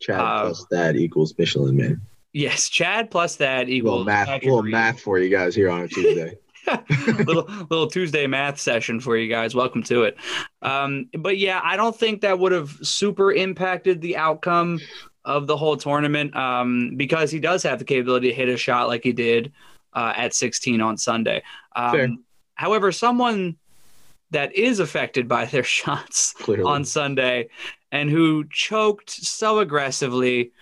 Chad 0.00 0.20
uh, 0.20 0.42
plus 0.44 0.64
that 0.70 0.96
equals 0.96 1.34
Michelin 1.36 1.76
Man. 1.76 2.00
Yes, 2.32 2.68
Chad 2.68 3.10
plus 3.10 3.36
that 3.36 3.68
equals 3.68 3.90
little 3.92 4.04
math, 4.04 4.42
little 4.44 4.62
math 4.62 5.00
for 5.00 5.18
you 5.18 5.28
guys 5.30 5.54
here 5.54 5.70
on 5.70 5.82
a 5.82 5.88
Tuesday. 5.88 6.36
little 7.06 7.44
little 7.70 7.86
Tuesday 7.86 8.26
math 8.26 8.58
session 8.58 9.00
for 9.00 9.16
you 9.16 9.28
guys. 9.28 9.54
Welcome 9.54 9.82
to 9.84 10.04
it. 10.04 10.16
Um, 10.62 11.08
but 11.18 11.38
yeah, 11.38 11.60
I 11.62 11.76
don't 11.76 11.96
think 11.96 12.20
that 12.22 12.38
would 12.38 12.52
have 12.52 12.70
super 12.82 13.32
impacted 13.32 14.00
the 14.00 14.16
outcome 14.16 14.80
of 15.24 15.46
the 15.46 15.56
whole 15.56 15.76
tournament 15.76 16.34
um, 16.34 16.94
because 16.96 17.30
he 17.30 17.38
does 17.38 17.62
have 17.62 17.78
the 17.78 17.84
capability 17.84 18.28
to 18.28 18.34
hit 18.34 18.48
a 18.48 18.56
shot 18.56 18.88
like 18.88 19.04
he 19.04 19.12
did 19.12 19.52
uh, 19.92 20.12
at 20.16 20.34
16 20.34 20.80
on 20.80 20.96
Sunday. 20.96 21.42
Um, 21.76 22.24
however, 22.54 22.92
someone 22.92 23.56
that 24.30 24.54
is 24.54 24.80
affected 24.80 25.28
by 25.28 25.44
their 25.44 25.62
shots 25.64 26.32
Clearly, 26.34 26.64
on 26.64 26.84
Sunday 26.84 27.48
and 27.92 28.10
who 28.10 28.44
choked 28.50 29.10
so 29.10 29.58
aggressively 29.60 30.52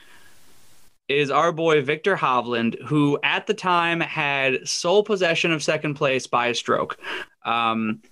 is 1.09 1.31
our 1.31 1.53
boy 1.53 1.83
Viktor 1.83 2.17
Hovland, 2.17 2.83
who 2.83 3.19
at 3.23 3.47
the 3.47 3.55
time 3.55 4.01
had 4.01 4.67
sole 4.67 5.03
possession 5.03 5.53
of 5.53 5.63
second 5.63 5.95
place 5.95 6.27
by 6.27 6.49
a 6.49 6.55
stroke. 6.55 6.99
Um, 7.45 8.03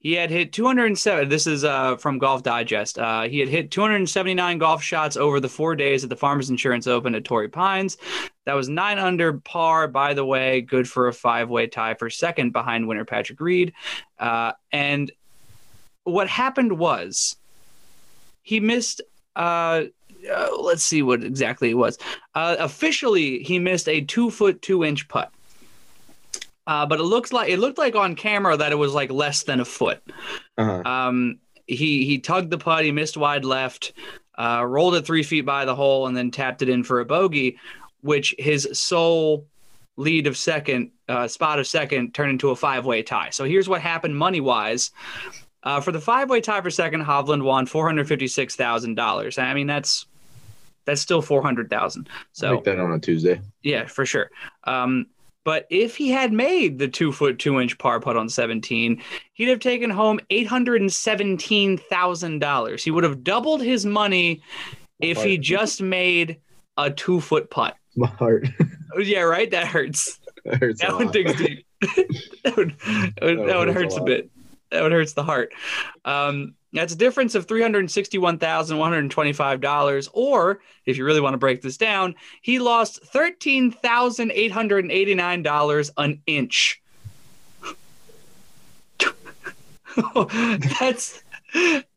he 0.00 0.14
had 0.14 0.30
hit 0.30 0.54
207. 0.54 1.28
This 1.28 1.46
is 1.46 1.62
uh, 1.62 1.96
from 1.96 2.18
Golf 2.18 2.42
Digest. 2.42 2.98
Uh, 2.98 3.22
he 3.22 3.38
had 3.38 3.50
hit 3.50 3.70
279 3.70 4.56
golf 4.56 4.82
shots 4.82 5.16
over 5.16 5.40
the 5.40 5.48
four 5.48 5.76
days 5.76 6.02
at 6.02 6.10
the 6.10 6.16
Farmers 6.16 6.48
Insurance 6.48 6.86
Open 6.86 7.14
at 7.14 7.24
Torrey 7.24 7.50
Pines. 7.50 7.98
That 8.46 8.54
was 8.54 8.70
nine 8.70 8.98
under 8.98 9.34
par, 9.34 9.88
by 9.88 10.14
the 10.14 10.24
way, 10.24 10.62
good 10.62 10.88
for 10.88 11.08
a 11.08 11.12
five 11.12 11.50
way 11.50 11.66
tie 11.66 11.94
for 11.94 12.08
second 12.08 12.52
behind 12.52 12.88
winner 12.88 13.04
Patrick 13.04 13.40
Reed. 13.40 13.74
Uh, 14.18 14.52
and 14.72 15.12
what 16.04 16.28
happened 16.28 16.78
was 16.78 17.36
he 18.42 18.58
missed 18.58 19.02
uh, 20.28 20.48
let's 20.60 20.82
see 20.82 21.02
what 21.02 21.22
exactly 21.22 21.70
it 21.70 21.74
was. 21.74 21.98
Uh, 22.34 22.56
officially 22.58 23.42
he 23.42 23.58
missed 23.58 23.88
a 23.88 24.00
two 24.00 24.30
foot 24.30 24.60
two 24.62 24.84
inch 24.84 25.08
putt. 25.08 25.32
Uh, 26.66 26.86
but 26.86 27.00
it 27.00 27.04
looks 27.04 27.32
like 27.32 27.50
it 27.50 27.58
looked 27.58 27.78
like 27.78 27.96
on 27.96 28.14
camera 28.14 28.56
that 28.56 28.72
it 28.72 28.76
was 28.76 28.94
like 28.94 29.10
less 29.10 29.42
than 29.42 29.60
a 29.60 29.64
foot. 29.64 30.02
Uh-huh. 30.58 30.82
um, 30.84 31.38
he 31.66 32.04
he 32.04 32.18
tugged 32.18 32.50
the 32.50 32.58
putt 32.58 32.84
he 32.84 32.92
missed 32.92 33.16
wide 33.16 33.44
left 33.44 33.92
uh, 34.36 34.64
rolled 34.66 34.94
it 34.94 35.06
three 35.06 35.22
feet 35.22 35.42
by 35.42 35.64
the 35.64 35.74
hole 35.74 36.06
and 36.06 36.16
then 36.16 36.30
tapped 36.30 36.62
it 36.62 36.68
in 36.68 36.82
for 36.82 37.00
a 37.00 37.04
bogey 37.04 37.58
which 38.00 38.34
his 38.38 38.68
sole 38.72 39.46
lead 39.96 40.26
of 40.26 40.36
second 40.36 40.90
uh, 41.08 41.28
spot 41.28 41.58
of 41.58 41.66
second 41.66 42.12
turned 42.12 42.30
into 42.30 42.50
a 42.50 42.56
five 42.56 42.84
way 42.86 43.02
tie. 43.02 43.30
So 43.30 43.44
here's 43.44 43.68
what 43.68 43.80
happened 43.80 44.16
money 44.16 44.40
wise 44.40 44.90
uh, 45.62 45.80
for 45.80 45.92
the 45.92 46.00
five-way 46.00 46.40
tie 46.40 46.60
for 46.60 46.70
second, 46.70 47.04
Hovland 47.04 47.42
won 47.42 47.66
four 47.66 47.86
hundred 47.86 48.08
fifty-six 48.08 48.56
thousand 48.56 48.94
dollars. 48.94 49.38
I 49.38 49.52
mean, 49.52 49.66
that's 49.66 50.06
that's 50.90 51.00
still 51.00 51.22
four 51.22 51.40
hundred 51.40 51.70
thousand. 51.70 52.08
So 52.32 52.54
Make 52.54 52.64
that 52.64 52.80
on 52.80 52.92
a 52.92 52.98
Tuesday. 52.98 53.40
yeah, 53.62 53.86
for 53.86 54.04
sure. 54.04 54.30
Um, 54.64 55.06
but 55.44 55.66
if 55.70 55.96
he 55.96 56.10
had 56.10 56.32
made 56.32 56.78
the 56.78 56.88
two 56.88 57.12
foot 57.12 57.38
two 57.38 57.60
inch 57.60 57.78
par 57.78 58.00
putt 58.00 58.16
on 58.16 58.28
seventeen, 58.28 59.00
he'd 59.32 59.48
have 59.48 59.60
taken 59.60 59.88
home 59.88 60.18
eight 60.30 60.48
hundred 60.48 60.80
and 60.80 60.92
seventeen 60.92 61.78
thousand 61.78 62.40
dollars. 62.40 62.82
He 62.82 62.90
would 62.90 63.04
have 63.04 63.22
doubled 63.22 63.62
his 63.62 63.86
money 63.86 64.42
if 64.98 65.22
he 65.22 65.38
just 65.38 65.80
made 65.80 66.40
a 66.76 66.90
two 66.90 67.20
foot 67.20 67.50
putt. 67.50 67.76
My 67.96 68.08
heart 68.08 68.48
Yeah, 68.98 69.20
right. 69.20 69.50
That 69.50 69.68
hurts. 69.68 70.18
That 70.44 70.56
hurts. 70.60 70.80
That 70.80 70.94
one 70.94 71.12
digs 71.12 71.36
deep. 71.36 71.64
that 71.80 72.56
would, 72.56 72.76
that 72.80 73.22
would, 73.22 73.48
that 73.48 73.56
would 73.56 73.68
hurts 73.68 73.96
a 73.96 74.00
a, 74.00 74.04
bit. 74.04 74.30
That 74.72 74.82
would 74.82 74.92
hurts 74.92 75.12
the 75.12 75.22
heart. 75.22 75.52
Um, 76.04 76.54
that's 76.72 76.92
a 76.92 76.96
difference 76.96 77.34
of 77.34 77.46
three 77.46 77.62
hundred 77.62 77.90
sixty-one 77.90 78.38
thousand 78.38 78.78
one 78.78 78.92
hundred 78.92 79.10
twenty-five 79.10 79.60
dollars. 79.60 80.08
Or, 80.12 80.60
if 80.86 80.96
you 80.96 81.04
really 81.04 81.20
want 81.20 81.34
to 81.34 81.38
break 81.38 81.62
this 81.62 81.76
down, 81.76 82.14
he 82.42 82.58
lost 82.58 83.04
thirteen 83.06 83.72
thousand 83.72 84.30
eight 84.32 84.52
hundred 84.52 84.90
eighty-nine 84.90 85.42
dollars 85.42 85.90
an 85.96 86.22
inch. 86.26 86.80
that's. 90.78 91.22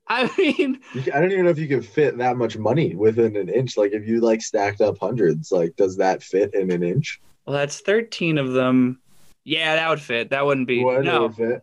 I 0.09 0.29
mean, 0.37 0.79
I 1.13 1.21
don't 1.21 1.31
even 1.31 1.45
know 1.45 1.51
if 1.51 1.57
you 1.57 1.67
can 1.67 1.81
fit 1.81 2.17
that 2.17 2.35
much 2.35 2.57
money 2.57 2.93
within 2.95 3.35
an 3.35 3.49
inch. 3.49 3.77
Like 3.77 3.93
if 3.93 4.05
you 4.05 4.19
like 4.19 4.41
stacked 4.41 4.81
up 4.81 4.97
hundreds, 4.99 5.51
like 5.51 5.75
does 5.75 5.97
that 5.97 6.21
fit 6.21 6.53
in 6.53 6.71
an 6.71 6.83
inch? 6.83 7.21
well, 7.45 7.55
that's 7.55 7.79
thirteen 7.79 8.37
of 8.37 8.53
them. 8.53 8.99
Yeah, 9.43 9.75
that 9.75 9.89
would 9.89 10.01
fit. 10.01 10.29
That 10.29 10.45
wouldn't 10.45 10.67
be 10.67 10.83
What 10.83 11.03
no. 11.03 11.23
would 11.23 11.35
fit? 11.35 11.61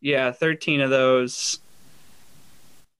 Yeah, 0.00 0.32
13 0.32 0.80
of 0.80 0.90
those. 0.90 1.60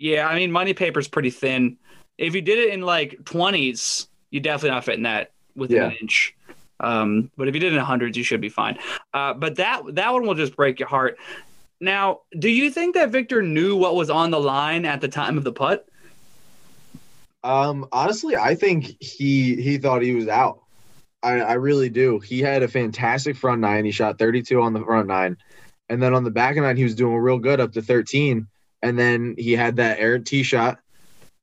Yeah, 0.02 0.26
I 0.26 0.34
mean, 0.34 0.50
money 0.50 0.74
paper's 0.74 1.06
pretty 1.06 1.30
thin. 1.30 1.76
If 2.18 2.34
you 2.34 2.40
did 2.42 2.58
it 2.58 2.74
in 2.74 2.80
like 2.80 3.20
20s, 3.22 4.08
you 4.30 4.40
definitely 4.40 4.70
not 4.70 4.84
fitting 4.84 5.04
that 5.04 5.30
within 5.54 5.76
Yeah. 5.76 5.86
an 5.90 5.96
inch. 6.00 6.34
Um, 6.80 7.30
but 7.36 7.46
if 7.46 7.54
you 7.54 7.60
did 7.60 7.72
it 7.72 7.76
in 7.76 7.84
hundreds, 7.84 8.16
you 8.16 8.24
should 8.24 8.40
be 8.40 8.48
fine. 8.48 8.78
Uh, 9.14 9.32
but 9.34 9.54
that 9.56 9.94
that 9.94 10.12
one 10.12 10.26
will 10.26 10.34
just 10.34 10.56
break 10.56 10.80
your 10.80 10.88
heart. 10.88 11.18
Now, 11.80 12.22
do 12.36 12.48
you 12.48 12.68
think 12.68 12.96
that 12.96 13.10
Viktor 13.10 13.42
knew 13.42 13.76
what 13.76 13.94
was 13.94 14.10
on 14.10 14.32
the 14.32 14.40
line 14.40 14.84
at 14.84 15.00
the 15.00 15.06
time 15.06 15.38
of 15.38 15.44
the 15.44 15.52
putt? 15.52 15.86
Um, 17.44 17.86
honestly, 17.92 18.34
I 18.34 18.56
think 18.56 19.00
he 19.00 19.54
he 19.62 19.78
thought 19.78 20.02
he 20.02 20.16
was 20.16 20.26
out. 20.26 20.62
I, 21.22 21.40
I 21.40 21.52
really 21.52 21.88
do. 21.90 22.18
He 22.18 22.40
had 22.40 22.64
a 22.64 22.68
fantastic 22.68 23.36
front 23.36 23.60
nine. 23.60 23.84
He 23.84 23.92
shot 23.92 24.18
32 24.18 24.60
on 24.60 24.72
the 24.72 24.80
front 24.84 25.06
nine. 25.06 25.36
And 25.88 26.02
then 26.02 26.12
on 26.12 26.24
the 26.24 26.32
back 26.32 26.56
nine, 26.56 26.76
he 26.76 26.82
was 26.82 26.96
doing 26.96 27.14
real 27.16 27.38
good 27.38 27.60
up 27.60 27.72
to 27.74 27.82
13. 27.82 28.48
And 28.82 28.98
then 28.98 29.34
he 29.38 29.52
had 29.52 29.76
that 29.76 30.00
errant 30.00 30.26
tee 30.26 30.42
shot. 30.42 30.78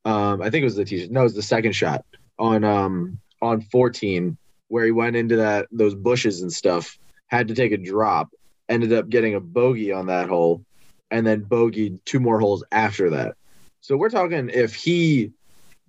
Um, 0.05 0.41
I 0.41 0.49
think 0.49 0.61
it 0.61 0.65
was 0.65 0.75
the 0.75 0.85
tee 0.85 1.01
shot. 1.01 1.11
No, 1.11 1.21
it 1.21 1.23
was 1.23 1.35
the 1.35 1.41
second 1.41 1.73
shot 1.73 2.05
on 2.37 2.63
um 2.63 3.19
on 3.41 3.61
14, 3.61 4.37
where 4.67 4.85
he 4.85 4.91
went 4.91 5.15
into 5.15 5.37
that 5.37 5.67
those 5.71 5.95
bushes 5.95 6.41
and 6.41 6.51
stuff, 6.51 6.97
had 7.27 7.47
to 7.49 7.55
take 7.55 7.71
a 7.71 7.77
drop, 7.77 8.29
ended 8.67 8.93
up 8.93 9.09
getting 9.09 9.35
a 9.35 9.39
bogey 9.39 9.91
on 9.91 10.07
that 10.07 10.29
hole, 10.29 10.63
and 11.11 11.25
then 11.25 11.45
bogeyed 11.45 12.03
two 12.05 12.19
more 12.19 12.39
holes 12.39 12.63
after 12.71 13.11
that. 13.11 13.35
So 13.81 13.95
we're 13.97 14.09
talking 14.09 14.49
if 14.49 14.75
he 14.75 15.31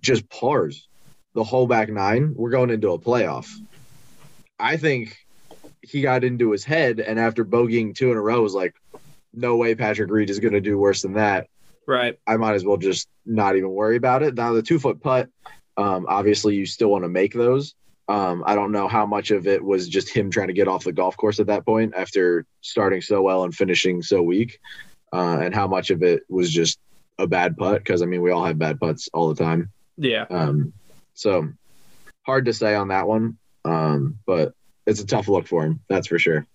just 0.01 0.29
pars 0.29 0.87
the 1.33 1.43
whole 1.43 1.67
back 1.67 1.89
nine, 1.89 2.33
we're 2.35 2.49
going 2.49 2.69
into 2.69 2.91
a 2.91 2.99
playoff. 2.99 3.49
I 4.59 4.77
think 4.77 5.17
he 5.81 6.01
got 6.01 6.23
into 6.23 6.51
his 6.51 6.63
head, 6.63 6.99
and 6.99 7.19
after 7.19 7.43
bogeying 7.43 7.95
two 7.95 8.11
in 8.11 8.17
a 8.17 8.21
row, 8.21 8.41
was 8.41 8.53
like, 8.53 8.75
no 9.33 9.55
way 9.55 9.75
Patrick 9.75 10.11
Reed 10.11 10.29
is 10.29 10.39
going 10.39 10.53
to 10.53 10.61
do 10.61 10.77
worse 10.77 11.01
than 11.01 11.13
that. 11.13 11.47
Right. 11.87 12.19
I 12.27 12.37
might 12.37 12.53
as 12.53 12.63
well 12.63 12.77
just 12.77 13.07
not 13.25 13.55
even 13.55 13.69
worry 13.71 13.97
about 13.97 14.23
it. 14.23 14.35
Now, 14.35 14.53
the 14.53 14.61
two 14.61 14.79
foot 14.79 15.01
putt, 15.01 15.29
um, 15.77 16.05
obviously, 16.07 16.55
you 16.55 16.65
still 16.65 16.89
want 16.89 17.03
to 17.03 17.09
make 17.09 17.33
those. 17.33 17.75
Um, 18.07 18.43
I 18.45 18.55
don't 18.55 18.71
know 18.71 18.87
how 18.87 19.05
much 19.05 19.31
of 19.31 19.47
it 19.47 19.63
was 19.63 19.87
just 19.87 20.09
him 20.09 20.29
trying 20.29 20.47
to 20.47 20.53
get 20.53 20.67
off 20.67 20.83
the 20.83 20.91
golf 20.91 21.15
course 21.15 21.39
at 21.39 21.47
that 21.47 21.65
point 21.65 21.93
after 21.95 22.45
starting 22.61 23.01
so 23.01 23.21
well 23.21 23.43
and 23.43 23.55
finishing 23.55 24.01
so 24.01 24.21
weak, 24.21 24.59
uh, 25.13 25.39
and 25.41 25.55
how 25.55 25.67
much 25.67 25.91
of 25.91 26.03
it 26.03 26.23
was 26.29 26.51
just 26.51 26.79
a 27.19 27.27
bad 27.27 27.57
putt. 27.57 27.79
Because, 27.79 28.01
I 28.01 28.05
mean, 28.05 28.21
we 28.21 28.31
all 28.31 28.45
have 28.45 28.59
bad 28.59 28.79
putts 28.79 29.09
all 29.13 29.29
the 29.33 29.43
time. 29.43 29.71
Yeah. 29.97 30.25
Um, 30.29 30.73
so 31.13 31.49
hard 32.25 32.45
to 32.45 32.53
say 32.53 32.75
on 32.75 32.89
that 32.89 33.07
one, 33.07 33.37
um, 33.65 34.19
but 34.25 34.53
it's 34.85 35.01
a 35.01 35.05
tough 35.05 35.27
look 35.27 35.47
for 35.47 35.63
him. 35.63 35.79
That's 35.87 36.07
for 36.07 36.19
sure. 36.19 36.45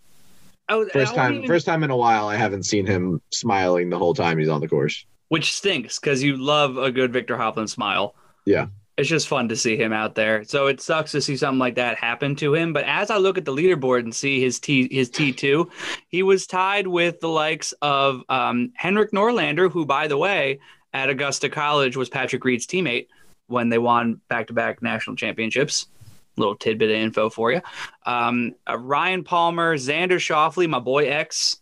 Was, 0.68 0.88
First 0.92 1.14
time, 1.14 1.34
even- 1.34 1.46
first 1.46 1.66
time 1.66 1.82
in 1.84 1.90
a 1.90 1.96
while, 1.96 2.28
I 2.28 2.36
haven't 2.36 2.64
seen 2.64 2.86
him 2.86 3.20
smiling 3.32 3.90
the 3.90 3.98
whole 3.98 4.14
time 4.14 4.38
he's 4.38 4.48
on 4.48 4.60
the 4.60 4.68
course. 4.68 5.04
which 5.28 5.52
stinks 5.54 5.98
because 5.98 6.22
you 6.22 6.36
love 6.36 6.76
a 6.76 6.90
good 6.92 7.12
Viktor 7.12 7.36
Hovland 7.36 7.68
smile. 7.68 8.14
Yeah. 8.44 8.66
It's 8.96 9.08
just 9.08 9.28
fun 9.28 9.48
to 9.50 9.56
see 9.56 9.76
him 9.76 9.92
out 9.92 10.14
there. 10.14 10.44
So 10.44 10.68
it 10.68 10.80
sucks 10.80 11.10
to 11.12 11.20
see 11.20 11.36
something 11.36 11.58
like 11.58 11.74
that 11.74 11.98
happen 11.98 12.34
to 12.36 12.54
him. 12.54 12.72
But 12.72 12.84
as 12.84 13.10
I 13.10 13.18
look 13.18 13.36
at 13.36 13.44
the 13.44 13.52
leaderboard 13.52 14.00
and 14.00 14.14
see 14.14 14.40
his 14.40 14.58
T 14.60 14.88
his 14.90 15.10
T 15.10 15.32
two, 15.32 15.68
he 16.08 16.22
was 16.22 16.46
tied 16.46 16.86
with 16.86 17.20
the 17.20 17.28
likes 17.28 17.72
of 17.82 18.22
um, 18.28 18.72
Henrik 18.76 19.12
Norlander, 19.12 19.70
who, 19.70 19.84
by 19.84 20.06
the 20.08 20.16
way, 20.16 20.60
at 20.94 21.10
Augusta 21.10 21.48
College 21.50 21.96
was 21.96 22.08
Patrick 22.08 22.42
Reed's 22.44 22.66
teammate 22.66 23.08
when 23.48 23.68
they 23.68 23.78
won 23.78 24.20
back 24.28 24.46
to 24.46 24.52
back 24.54 24.80
national 24.80 25.16
championships. 25.16 25.88
Little 26.36 26.56
tidbit 26.56 26.90
of 26.90 26.96
info 26.96 27.30
for 27.30 27.52
you. 27.52 27.62
Um, 28.04 28.54
uh, 28.68 28.78
Ryan 28.78 29.24
Palmer, 29.24 29.76
Xander 29.76 30.18
Schauffele, 30.18 30.68
my 30.68 30.78
boy 30.78 31.08
X, 31.08 31.58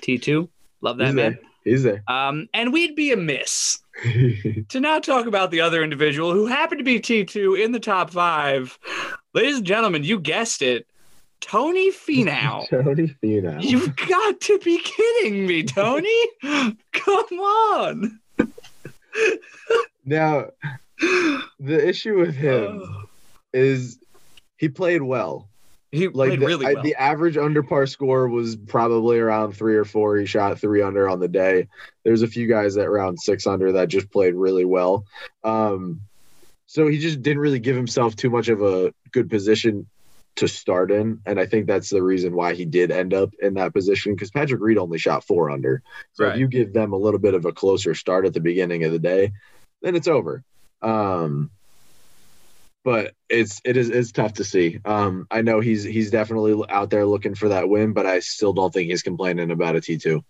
T 0.00 0.18
two, 0.18 0.48
love 0.80 0.98
that 0.98 1.06
he's 1.06 1.14
man. 1.14 1.32
there. 1.32 1.40
He's 1.64 1.82
there. 1.82 2.02
Um, 2.08 2.48
and 2.52 2.72
we'd 2.72 2.96
be 2.96 3.12
amiss 3.12 3.78
to 4.68 4.80
not 4.80 5.04
talk 5.04 5.26
about 5.26 5.50
the 5.50 5.60
other 5.60 5.82
individual 5.82 6.32
who 6.32 6.46
happened 6.46 6.78
to 6.78 6.84
be 6.84 7.00
T2 7.00 7.62
in 7.62 7.72
the 7.72 7.80
top 7.80 8.10
five. 8.10 8.78
Ladies 9.34 9.58
and 9.58 9.66
gentlemen, 9.66 10.04
you 10.04 10.18
guessed 10.18 10.62
it. 10.62 10.86
Tony 11.40 11.90
Finau. 11.90 12.68
Tony 12.70 13.14
Finau. 13.22 13.62
You've 13.62 13.94
got 13.96 14.40
to 14.40 14.58
be 14.60 14.78
kidding 14.78 15.46
me, 15.46 15.62
Tony. 15.62 16.26
Come 16.92 17.38
on. 17.38 18.20
Now, 20.04 20.46
the 20.98 21.88
issue 21.88 22.18
with 22.18 22.34
him 22.34 22.82
is 23.52 23.98
he 24.62 24.68
played 24.68 25.02
well. 25.02 25.48
He 25.90 26.06
Like 26.06 26.28
played 26.30 26.40
the, 26.40 26.46
really 26.46 26.66
I- 26.66 26.72
well. 26.74 26.82
the 26.84 26.94
average 26.94 27.36
under 27.36 27.64
par 27.64 27.86
score 27.88 28.28
was 28.28 28.54
probably 28.54 29.18
around 29.18 29.52
three 29.54 29.74
or 29.76 29.84
four. 29.84 30.16
He 30.16 30.24
shot 30.24 30.58
three 30.60 30.80
under 30.82 31.08
on 31.08 31.18
the 31.18 31.26
day. 31.26 31.66
There's 32.04 32.22
a 32.22 32.28
few 32.28 32.46
guys 32.46 32.76
at 32.76 32.88
round 32.88 33.18
six 33.20 33.44
under 33.46 33.72
that 33.72 33.88
just 33.88 34.10
played 34.12 34.34
really 34.34 34.64
well. 34.64 35.04
Um, 35.42 36.02
so 36.66 36.86
he 36.86 36.98
just 36.98 37.22
didn't 37.22 37.40
really 37.42 37.58
give 37.58 37.74
himself 37.74 38.14
too 38.14 38.30
much 38.30 38.46
of 38.48 38.62
a 38.62 38.94
good 39.10 39.28
position 39.28 39.86
to 40.36 40.46
start 40.46 40.90
in, 40.92 41.20
and 41.26 41.38
I 41.40 41.44
think 41.44 41.66
that's 41.66 41.90
the 41.90 42.02
reason 42.02 42.34
why 42.34 42.54
he 42.54 42.64
did 42.64 42.90
end 42.92 43.12
up 43.12 43.34
in 43.42 43.54
that 43.54 43.74
position 43.74 44.14
because 44.14 44.30
Patrick 44.30 44.62
Reed 44.62 44.78
only 44.78 44.96
shot 44.96 45.24
four 45.24 45.50
under. 45.50 45.82
So 46.14 46.24
Right. 46.24 46.34
if 46.34 46.38
you 46.40 46.46
give 46.48 46.72
them 46.72 46.92
a 46.94 46.96
little 46.96 47.20
bit 47.20 47.34
of 47.34 47.44
a 47.46 47.52
closer 47.52 47.94
start 47.94 48.24
at 48.24 48.32
the 48.32 48.40
beginning 48.40 48.84
of 48.84 48.92
the 48.92 48.98
day, 49.00 49.32
then 49.82 49.94
it's 49.96 50.08
over. 50.08 50.42
Um, 50.80 51.50
but 52.84 53.14
it's 53.28 53.60
it 53.64 53.76
is 53.76 53.90
it's 53.90 54.12
tough 54.12 54.34
to 54.34 54.44
see. 54.44 54.80
Um, 54.84 55.26
I 55.30 55.42
know 55.42 55.60
he's 55.60 55.84
he's 55.84 56.10
definitely 56.10 56.62
out 56.68 56.90
there 56.90 57.06
looking 57.06 57.34
for 57.34 57.48
that 57.48 57.68
win, 57.68 57.92
but 57.92 58.06
I 58.06 58.20
still 58.20 58.52
don't 58.52 58.72
think 58.72 58.90
he's 58.90 59.02
complaining 59.02 59.50
about 59.50 59.76
a 59.76 59.80
T 59.80 59.98
two. 59.98 60.24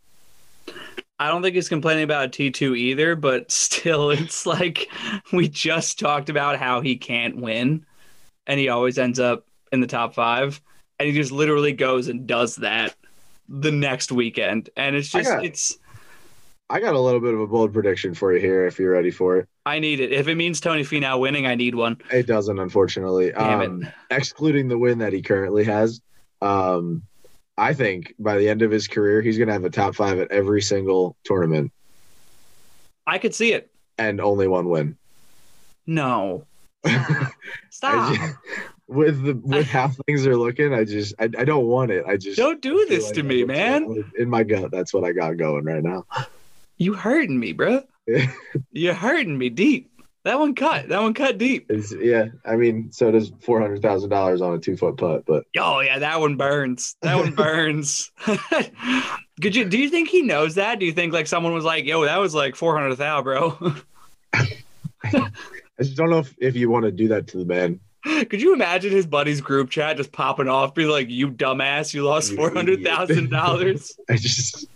I 1.18 1.28
don't 1.28 1.42
think 1.42 1.54
he's 1.54 1.68
complaining 1.68 2.04
about 2.04 2.26
a 2.26 2.28
T 2.28 2.50
two 2.50 2.74
either, 2.74 3.16
but 3.16 3.50
still, 3.52 4.10
it's 4.10 4.46
like 4.46 4.88
we 5.32 5.48
just 5.48 5.98
talked 5.98 6.28
about 6.28 6.58
how 6.58 6.80
he 6.80 6.96
can't 6.96 7.36
win 7.36 7.86
and 8.46 8.58
he 8.58 8.68
always 8.68 8.98
ends 8.98 9.20
up 9.20 9.46
in 9.70 9.80
the 9.80 9.86
top 9.86 10.14
five. 10.14 10.60
And 10.98 11.08
he 11.08 11.14
just 11.14 11.32
literally 11.32 11.72
goes 11.72 12.08
and 12.08 12.26
does 12.26 12.56
that 12.56 12.94
the 13.48 13.72
next 13.72 14.12
weekend. 14.12 14.70
And 14.76 14.94
it's 14.94 15.08
just, 15.08 15.28
got- 15.28 15.44
it's, 15.44 15.78
I 16.70 16.80
got 16.80 16.94
a 16.94 16.98
little 17.00 17.20
bit 17.20 17.34
of 17.34 17.40
a 17.40 17.46
bold 17.46 17.72
prediction 17.72 18.14
for 18.14 18.32
you 18.32 18.40
here 18.40 18.66
if 18.66 18.78
you're 18.78 18.92
ready 18.92 19.10
for 19.10 19.36
it. 19.38 19.48
I 19.66 19.78
need 19.78 20.00
it. 20.00 20.10
If 20.12 20.26
it 20.28 20.36
means 20.36 20.60
Tony 20.60 20.82
Finau 20.82 21.20
winning, 21.20 21.46
I 21.46 21.54
need 21.54 21.74
one. 21.74 21.98
It 22.10 22.26
doesn't, 22.26 22.58
unfortunately. 22.58 23.30
Damn 23.32 23.60
it. 23.60 23.66
um, 23.66 23.88
Excluding 24.10 24.68
the 24.68 24.78
win 24.78 24.98
that 24.98 25.12
he 25.12 25.20
currently 25.22 25.64
has, 25.64 26.00
um, 26.40 27.02
I 27.58 27.74
think 27.74 28.14
by 28.18 28.38
the 28.38 28.48
end 28.48 28.62
of 28.62 28.70
his 28.70 28.88
career, 28.88 29.20
he's 29.20 29.36
going 29.36 29.48
to 29.48 29.52
have 29.52 29.64
a 29.64 29.70
top 29.70 29.94
five 29.94 30.18
at 30.18 30.30
every 30.30 30.62
single 30.62 31.14
tournament 31.24 31.72
I 33.06 33.18
could 33.18 33.34
see 33.34 33.52
it. 33.52 33.70
and 33.98 34.20
only 34.20 34.46
one 34.48 34.68
win. 34.68 34.96
No. 35.86 36.46
I 36.84 37.30
Stop. 37.70 38.14
just- 38.14 38.34
with 38.88 39.22
the 39.24 39.34
with 39.34 39.66
how 39.68 39.88
things 40.06 40.26
are 40.26 40.36
looking, 40.36 40.72
I 40.74 40.84
just 40.84 41.14
I, 41.18 41.24
I 41.24 41.44
don't 41.44 41.66
want 41.66 41.90
it. 41.90 42.04
I 42.06 42.16
just 42.16 42.36
Don't 42.36 42.60
do 42.60 42.84
this 42.88 43.06
like 43.06 43.14
to 43.14 43.22
me, 43.22 43.44
man. 43.44 44.04
In 44.18 44.28
my 44.28 44.42
gut, 44.42 44.70
that's 44.70 44.92
what 44.92 45.04
I 45.04 45.12
got 45.12 45.36
going 45.36 45.64
right 45.64 45.82
now. 45.82 46.04
You 46.82 46.94
hurting 46.94 47.38
me, 47.38 47.52
bro. 47.52 47.84
You're 48.72 48.92
hurting 48.92 49.38
me 49.38 49.50
deep. 49.50 49.88
That 50.24 50.40
one 50.40 50.56
cut. 50.56 50.88
That 50.88 51.00
one 51.00 51.14
cut 51.14 51.38
deep. 51.38 51.70
It's, 51.70 51.94
yeah, 51.94 52.26
I 52.44 52.56
mean, 52.56 52.90
so 52.90 53.12
does 53.12 53.30
four 53.40 53.60
hundred 53.60 53.82
thousand 53.82 54.10
dollars 54.10 54.42
on 54.42 54.54
a 54.54 54.58
two 54.58 54.76
foot 54.76 54.96
putt, 54.96 55.24
but 55.24 55.44
Oh 55.56 55.78
yeah, 55.78 56.00
that 56.00 56.18
one 56.18 56.34
burns. 56.34 56.96
That 57.02 57.14
one 57.14 57.36
burns. 57.36 58.10
Could 59.40 59.54
you? 59.54 59.64
Do 59.64 59.78
you 59.78 59.90
think 59.90 60.08
he 60.08 60.22
knows 60.22 60.56
that? 60.56 60.80
Do 60.80 60.86
you 60.86 60.90
think 60.90 61.12
like 61.12 61.28
someone 61.28 61.54
was 61.54 61.64
like, 61.64 61.84
"Yo, 61.84 62.04
that 62.04 62.16
was 62.16 62.34
like 62.34 62.56
four 62.56 62.76
hundred 62.76 62.96
thou, 62.96 63.22
bro"? 63.22 63.56
I 64.34 65.28
just 65.78 65.96
don't 65.96 66.10
know 66.10 66.18
if, 66.18 66.34
if 66.40 66.56
you 66.56 66.68
want 66.68 66.84
to 66.86 66.90
do 66.90 67.06
that 67.08 67.28
to 67.28 67.38
the 67.38 67.44
man. 67.44 67.78
Could 68.04 68.42
you 68.42 68.54
imagine 68.54 68.90
his 68.90 69.06
buddy's 69.06 69.40
group 69.40 69.70
chat 69.70 69.98
just 69.98 70.10
popping 70.10 70.48
off, 70.48 70.74
be 70.74 70.86
like, 70.86 71.08
"You 71.10 71.30
dumbass, 71.30 71.94
you 71.94 72.02
lost 72.02 72.34
four 72.34 72.52
hundred 72.52 72.82
thousand 72.82 73.30
dollars." 73.30 73.96
I 74.10 74.16
just 74.16 74.66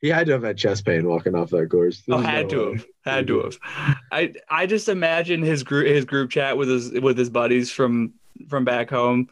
he 0.00 0.08
had 0.08 0.26
to 0.26 0.32
have 0.32 0.42
had 0.42 0.56
chest 0.56 0.84
pain 0.84 1.06
walking 1.06 1.34
off 1.34 1.50
that 1.50 1.70
course. 1.70 2.02
Oh, 2.08 2.18
had 2.18 2.46
no 2.46 2.50
to 2.50 2.66
way. 2.66 2.72
have, 2.72 2.86
had 3.04 3.26
to 3.28 3.42
have. 3.42 3.58
I 4.12 4.34
I 4.48 4.66
just 4.66 4.88
imagine 4.88 5.42
his 5.42 5.62
group 5.62 5.86
his 5.86 6.04
group 6.04 6.30
chat 6.30 6.56
with 6.56 6.68
his 6.68 6.90
with 6.92 7.18
his 7.18 7.30
buddies 7.30 7.70
from 7.70 8.14
from 8.48 8.64
back 8.64 8.90
home, 8.90 9.28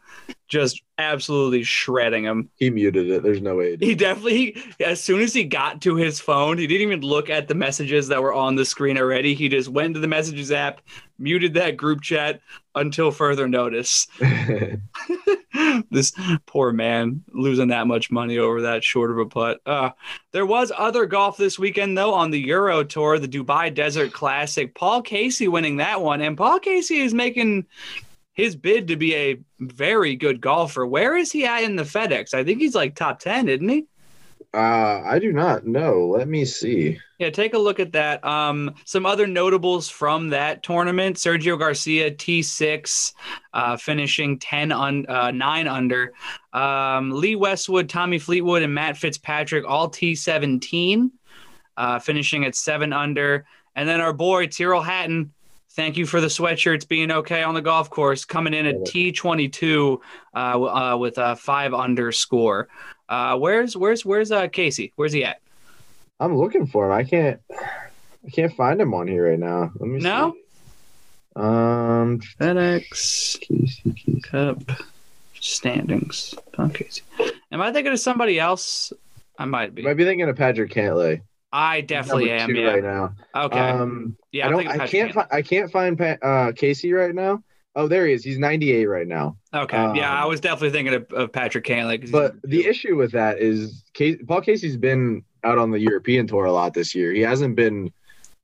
just 0.49 0.83
absolutely 0.99 1.63
shredding 1.63 2.25
him. 2.25 2.51
He 2.57 2.71
muted 2.71 3.11
it. 3.11 3.23
There's 3.23 3.41
no 3.41 3.57
way. 3.57 3.77
He 3.79 3.95
definitely, 3.95 4.37
he, 4.79 4.85
as 4.85 5.03
soon 5.03 5.21
as 5.21 5.33
he 5.33 5.45
got 5.45 5.81
to 5.83 5.95
his 5.97 6.21
phone, 6.21 6.59
he 6.59 6.67
didn't 6.67 6.87
even 6.87 7.01
look 7.01 7.31
at 7.31 7.49
the 7.49 7.55
messages 7.55 8.09
that 8.09 8.23
were 8.23 8.33
on 8.33 8.57
the 8.57 8.65
screen 8.65 8.99
already. 8.99 9.35
He 9.35 9.49
just 9.49 9.69
went 9.69 9.95
to 9.95 10.01
the 10.01 10.09
messages 10.09 10.53
app, 10.53 10.81
muted 11.19 11.55
that 11.55 11.77
group 11.77 12.03
chat 12.03 12.41
until 12.75 13.11
further 13.11 13.49
notice. 13.49 14.07
this 15.91 16.13
poor 16.47 16.73
man 16.73 17.25
losing 17.33 17.69
that 17.69 17.87
much 17.87 18.11
money 18.11 18.39
over 18.39 18.63
that 18.63 18.85
short 18.85 19.11
of 19.11 19.19
a 19.19 19.27
putt. 19.27 19.61
Uh, 19.65 19.91
there 20.33 20.47
was 20.47 20.73
other 20.77 21.07
golf 21.07 21.37
this 21.37 21.59
weekend, 21.59 21.97
though, 21.97 22.15
on 22.15 22.31
the 22.31 22.41
Euro 22.47 22.85
Tour, 22.85 23.19
the 23.19 23.29
Dubai 23.29 23.73
Desert 23.73 24.13
Classic. 24.13 24.75
Paul 24.75 25.03
Casey 25.03 25.49
winning 25.49 25.77
that 25.79 26.01
one. 26.01 26.21
And 26.21 26.37
Paul 26.37 26.59
Casey 26.59 26.99
is 26.99 27.15
making 27.15 27.67
his 28.33 28.55
bid 28.55 28.89
to 28.89 28.97
be 28.97 29.15
a 29.15 29.39
very 29.59 30.15
good 30.17 30.41
golfer. 30.41 30.87
Where 30.87 31.17
is 31.17 31.33
he 31.33 31.45
at 31.45 31.65
in 31.65 31.77
the 31.77 31.83
FedEx? 31.83 32.35
I 32.35 32.45
think 32.45 32.61
he's 32.61 32.75
like 32.75 32.95
top 32.95 33.19
10, 33.19 33.49
isn't 33.49 33.69
he? 33.69 33.87
Uh, 34.59 35.03
I 35.05 35.21
do 35.21 35.33
not 35.33 35.67
know. 35.67 36.09
Let 36.09 36.27
me 36.27 36.45
see. 36.45 36.99
Yeah, 37.21 37.31
take 37.31 37.55
a 37.55 37.59
look 37.59 37.79
at 37.79 37.93
that. 37.93 38.25
Um, 38.25 38.75
some 38.85 39.07
other 39.07 39.25
notables 39.29 39.89
from 39.89 40.31
that 40.31 40.65
tournament: 40.65 41.17
Sergio 41.17 41.57
Garcia, 41.57 42.11
T6, 42.11 43.13
uh, 43.53 43.77
finishing 43.77 44.37
ten 44.41 44.73
on 44.73 45.07
uh, 45.07 45.31
nine 45.31 45.69
under. 45.69 46.13
Um, 46.53 47.13
Lee 47.13 47.37
Westwood, 47.37 47.89
Tommy 47.89 48.19
Fleetwood, 48.19 48.63
and 48.63 48.75
Matt 48.75 48.97
Fitzpatrick 48.97 49.65
all 49.65 49.89
T17, 49.89 51.11
uh, 51.77 52.01
finishing 52.01 52.45
at 52.45 52.57
seven 52.57 52.93
under. 52.93 53.47
And 53.77 53.89
then 53.89 54.01
our 54.01 54.13
boy 54.13 54.49
Tyrrell 54.49 54.83
Hatton, 54.83 55.33
Thank 55.79 55.97
you 55.97 56.07
for 56.07 56.21
the 56.21 56.27
sweatshirts 56.27 56.89
being 56.89 57.13
okay 57.13 57.45
on 57.45 57.55
the 57.55 57.63
golf 57.63 57.89
course. 57.89 58.25
Coming 58.25 58.53
in 58.53 58.67
at 58.67 58.81
T22 58.81 60.01
uh, 60.35 60.39
uh, 60.39 60.97
with 60.97 61.19
a 61.19 61.37
five 61.37 61.73
underscore. 61.73 62.69
Uh, 63.09 63.37
where's 63.39 63.77
where's 63.77 64.05
where's 64.05 64.31
uh, 64.31 64.49
Casey? 64.49 64.93
Where's 64.97 65.13
he 65.13 65.25
at? 65.25 65.41
I'm 66.21 66.37
looking 66.37 66.67
for 66.67 66.87
him. 66.87 66.93
I 66.93 67.05
can't. 67.05 67.41
I 67.51 68.31
can't 68.33 68.55
find 68.55 68.81
him 68.81 68.93
on 68.95 69.07
here 69.09 69.31
right 69.31 69.39
now. 69.39 69.73
Let 69.79 69.89
me 69.89 70.01
No? 70.01 70.33
see. 70.33 70.43
Um, 71.37 72.21
FedEx 72.41 73.41
Casey, 73.41 73.93
Casey. 73.93 74.21
Cup 74.21 74.59
standings. 75.41 76.35
Tom 76.55 76.71
Casey. 76.71 77.03
Am 77.53 77.61
I 77.61 77.73
thinking 77.73 77.93
of 77.93 78.01
somebody 78.01 78.39
else? 78.41 78.93
I 79.39 79.45
might 79.45 79.75
be. 79.75 79.83
You 79.83 79.89
might 79.89 79.95
be 79.97 80.05
thinking 80.05 80.29
of 80.29 80.37
Patrick 80.37 80.73
Cantlay. 80.73 81.21
I 81.53 81.81
definitely 81.81 82.31
am. 82.33 82.55
Yeah. 82.55 82.65
Right 82.73 82.83
now. 82.83 83.15
Okay. 83.35 83.59
Um, 83.59 84.17
yeah. 84.33 84.49
I 84.49 84.51
don't. 84.51 84.67
I 84.67 84.87
can't. 84.87 85.15
Fi- 85.15 85.29
I 85.31 85.43
can't 85.43 85.71
find 85.71 85.97
Pat, 85.97 86.19
uh, 86.23 86.53
Casey 86.53 86.93
right 86.93 87.15
now. 87.15 87.43
Oh, 87.79 87.87
there 87.87 88.09
he 88.09 88.13
is. 88.13 88.25
He's 88.25 88.39
98 88.41 88.87
right 88.87 89.07
now. 89.07 89.37
Okay. 89.55 89.77
um, 89.77 89.95
yeah, 89.95 90.13
I 90.13 90.27
was 90.27 90.41
definitely 90.41 90.71
thinking 90.71 90.95
of, 90.95 91.13
of 91.13 91.33
Patrick. 91.33 91.65
'cause 91.65 92.01
he's 92.01 92.11
But 92.11 92.35
the 92.43 92.67
issue 92.67 92.97
with 92.97 93.13
that 93.13 93.39
is 93.39 93.85
Case- 93.95 94.19
Paul 94.27 94.41
Casey's 94.41 94.77
been 94.77 95.23
out 95.45 95.59
on 95.59 95.71
the 95.71 95.79
European 95.79 96.27
tour 96.27 96.45
a 96.47 96.51
lot 96.53 96.75
this 96.75 96.93
year. 96.93 97.13
He 97.13 97.21
hasn't 97.21 97.55
been 97.55 97.93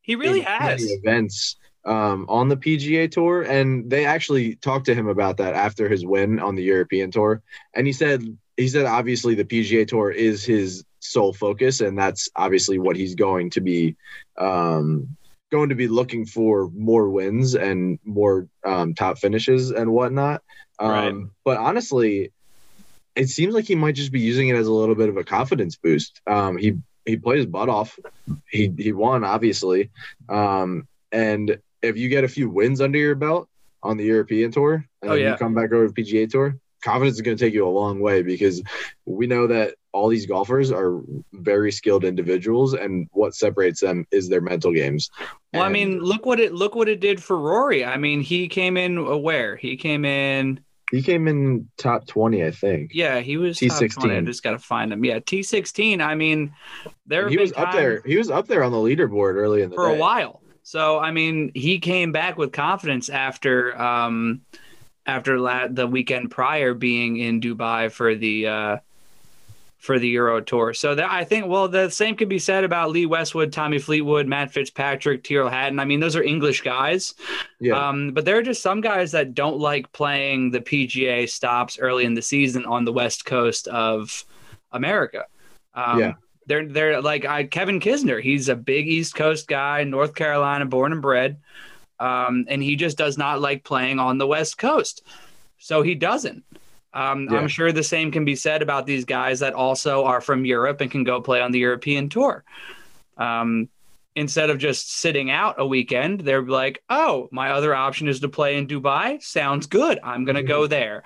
he 0.03 0.15
really 0.15 0.41
has. 0.43 0.85
events 0.85 1.57
um, 1.85 2.27
on 2.29 2.49
the 2.49 2.57
PGA 2.57 3.11
tour, 3.11 3.43
and 3.43 3.91
they 3.91 4.07
actually 4.07 4.55
talked 4.57 4.87
to 4.87 4.95
him 4.95 5.09
about 5.09 5.37
that 5.39 5.55
after 5.55 5.89
his 5.89 6.07
win 6.07 6.39
on 6.39 6.55
the 6.55 6.63
European 6.63 7.11
tour, 7.11 7.43
and 7.75 7.89
he 7.89 7.93
said 7.93 8.23
he 8.57 8.69
said 8.69 8.87
obviously 8.87 9.35
the 9.35 9.45
PGA 9.45 9.85
tour 9.87 10.13
is 10.13 10.45
his 10.45 10.85
sole 11.01 11.33
focus, 11.33 11.81
and 11.81 11.99
that's 11.99 12.29
obviously 12.37 12.79
what 12.79 12.95
he's 12.95 13.17
going 13.17 13.51
to 13.51 13.61
be 13.61 13.97
um, 14.39 15.09
going 15.51 15.69
to 15.69 15.75
be 15.75 15.89
looking 15.89 16.27
for 16.27 16.71
more 16.75 17.09
wins 17.11 17.55
and 17.55 17.99
more 18.05 18.49
um, 18.65 18.95
top 18.95 19.19
finishes 19.19 19.71
and 19.71 19.91
whatnot. 19.93 20.43
Um, 20.79 20.91
Right. 20.91 21.15
But 21.45 21.57
honestly, 21.59 22.33
it 23.15 23.29
seems 23.29 23.55
like 23.55 23.67
he 23.67 23.75
might 23.77 23.95
just 23.95 24.11
be 24.13 24.21
using 24.21 24.49
it 24.49 24.57
as 24.57 24.67
a 24.67 24.73
little 24.73 24.95
bit 24.97 25.09
of 25.09 25.17
a 25.17 25.25
confidence 25.25 25.77
boost. 25.77 26.21
Um, 26.27 26.57
he 26.57 26.79
he 27.05 27.17
played 27.17 27.37
his 27.39 27.47
butt 27.47 27.69
off. 27.69 27.99
He 28.51 28.73
he 28.77 28.93
won 28.93 29.25
obviously, 29.25 29.91
um, 30.29 30.89
and 31.13 31.59
if 31.83 31.97
you 31.97 32.09
get 32.09 32.25
a 32.25 32.29
few 32.29 32.49
wins 32.49 32.81
under 32.81 32.99
your 32.99 33.15
belt 33.15 33.49
on 33.83 33.99
the 33.99 34.05
European 34.05 34.51
tour, 34.51 34.85
and 35.03 35.11
Oh, 35.11 35.15
yeah. 35.15 35.33
you 35.33 35.37
come 35.37 35.55
back 35.55 35.71
over 35.73 35.87
to 35.87 35.93
the 35.93 36.03
PGA 36.03 36.29
tour, 36.29 36.57
confidence 36.83 37.17
is 37.17 37.21
going 37.23 37.37
to 37.37 37.45
take 37.45 37.55
you 37.55 37.69
a 37.69 37.71
long 37.71 38.01
way 38.01 38.23
because 38.23 38.63
we 39.05 39.27
know 39.27 39.47
that 39.49 39.75
all 39.95 40.09
these 40.09 40.27
golfers 40.27 40.73
are 40.73 41.01
very 41.33 41.71
skilled 41.71 42.05
individuals, 42.05 42.75
and 42.75 43.09
what 43.13 43.33
separates 43.35 43.81
them 43.81 44.05
is 44.11 44.29
their 44.29 44.41
mental 44.41 44.73
games. 44.73 45.09
Well, 45.53 45.63
I 45.63 45.69
mean, 45.69 46.01
look 46.01 46.27
what 46.27 46.41
it 46.41 46.53
look 46.53 46.75
what 46.75 46.89
it 46.89 46.99
did 47.01 47.23
for 47.23 47.39
Rory. 47.39 47.85
I 47.85 47.97
mean, 47.97 48.21
he 48.21 48.49
came 48.49 48.77
in 48.77 49.23
where? 49.23 49.55
He 49.55 49.77
came 49.77 50.05
in. 50.05 50.59
he 50.91 51.01
came 51.01 51.29
in 51.29 51.71
top 51.79 52.09
twenty, 52.09 52.45
I 52.45 52.51
think. 52.51 52.91
Yeah, 52.93 53.21
he 53.21 53.37
was 53.37 53.57
T16. 53.57 53.95
20. 53.95 54.17
I 54.17 54.21
just 54.23 54.43
got 54.43 54.51
to 54.51 54.59
find 54.59 54.93
him. 54.93 55.05
Yeah, 55.05 55.21
T 55.21 55.45
sixteen. 55.45 56.01
I 56.01 56.17
mean, 56.17 56.53
there 57.07 57.29
he 57.29 57.37
was 57.37 57.53
up 57.53 57.73
there. 57.73 58.03
He 58.05 58.17
was 58.17 58.31
up 58.31 58.49
there 58.49 58.65
on 58.65 58.73
the 58.73 58.79
leaderboard 58.79 59.35
early 59.35 59.63
in 59.63 59.71
the 59.71 59.77
for 59.77 59.89
day. 59.89 59.97
a 59.97 59.99
while. 59.99 60.43
So 60.65 60.99
I 60.99 61.13
mean, 61.13 61.53
he 61.55 61.79
came 61.79 62.11
back 62.11 62.37
with 62.37 62.51
confidence 62.51 63.09
after 63.09 63.81
um 63.81 64.41
after 65.07 65.39
la- 65.39 65.69
the 65.69 65.87
weekend 65.87 66.33
prior 66.33 66.75
being 66.75 67.17
in 67.17 67.41
Dubai 67.41 67.93
for 67.93 68.17
the 68.17 68.49
uh 68.49 68.77
for 69.85 69.99
the 69.99 70.09
Euro 70.09 70.41
Tour. 70.41 70.73
So 70.73 70.95
that 70.95 71.11
I 71.11 71.25
think 71.25 71.47
well 71.47 71.69
the 71.69 71.91
same 71.91 72.17
could 72.17 72.31
be 72.31 72.39
said 72.39 72.65
about 72.65 72.91
Lee 72.91 73.05
Westwood, 73.05 73.53
Tommy 73.53 73.79
Fleetwood, 73.79 74.27
Matt 74.27 74.51
Fitzpatrick, 74.51 75.23
Tyrrell 75.23 75.51
Hatton. 75.51 75.79
I 75.79 75.85
mean, 75.85 76.01
those 76.01 76.17
are 76.17 76.23
English 76.23 76.63
guys. 76.63 77.13
Yeah, 77.61 77.89
Um, 77.89 78.13
but 78.13 78.25
there 78.25 78.39
are 78.39 78.43
just 78.43 78.63
some 78.63 78.81
guys 78.81 79.13
that 79.13 79.35
don't 79.35 79.59
like 79.59 79.93
playing 79.93 80.53
the 80.53 80.61
PGA 80.61 81.29
stops 81.29 81.79
early 81.79 82.07
in 82.07 82.15
the 82.15 82.23
season 82.23 82.65
on 82.65 82.87
the 82.87 82.95
west 82.95 83.27
coast 83.27 83.69
of 83.69 84.25
America. 84.73 85.27
Um, 85.75 86.01
Yeah. 86.01 86.13
They're 86.47 86.67
they're 86.67 87.03
like 87.03 87.27
I, 87.27 87.45
Kevin 87.45 87.81
Kisner. 87.81 88.23
He's 88.23 88.49
a 88.49 88.57
big 88.57 88.87
East 88.87 89.15
Coast 89.15 89.49
guy, 89.49 89.85
North 89.85 90.15
Carolina, 90.15 90.67
born 90.67 90.93
and 90.93 91.01
bred, 91.01 91.39
um, 91.99 92.45
and 92.49 92.63
he 92.63 92.77
just 92.77 92.99
does 92.99 93.17
not 93.17 93.41
like 93.41 93.65
playing 93.65 93.99
on 93.99 94.19
the 94.19 94.27
West 94.27 94.59
Coast. 94.59 95.03
So 95.59 95.81
he 95.81 95.95
doesn't. 95.95 96.45
Um, 96.95 97.29
Yeah. 97.31 97.39
I'm 97.39 97.49
sure 97.49 97.73
the 97.73 97.83
same 97.83 98.11
can 98.11 98.25
be 98.25 98.37
said 98.37 98.63
about 98.63 98.87
these 98.87 99.05
guys 99.05 99.41
that 99.41 99.53
also 99.53 100.05
are 100.05 100.21
from 100.21 100.45
Europe 100.45 100.81
and 100.81 100.91
can 100.91 101.05
go 101.05 101.21
play 101.21 101.41
on 101.41 101.53
the 101.53 101.59
European 101.59 102.09
tour. 102.09 102.45
Um, 103.19 103.69
instead 104.17 104.49
of 104.49 104.59
just 104.59 104.93
sitting 104.93 105.31
out 105.31 105.57
a 105.59 105.67
weekend, 105.67 106.21
they're 106.21 106.43
like, 106.43 106.83
oh, 106.89 107.29
my 107.33 107.51
other 107.51 107.75
option 107.75 108.07
is 108.09 108.21
to 108.21 108.29
play 108.29 108.57
in 108.57 108.67
Dubai. 108.67 109.21
Sounds 109.23 109.67
good. 109.67 109.99
I'm 110.05 110.25
going 110.25 110.37
to 110.37 110.43
go 110.43 110.67
there. 110.69 111.03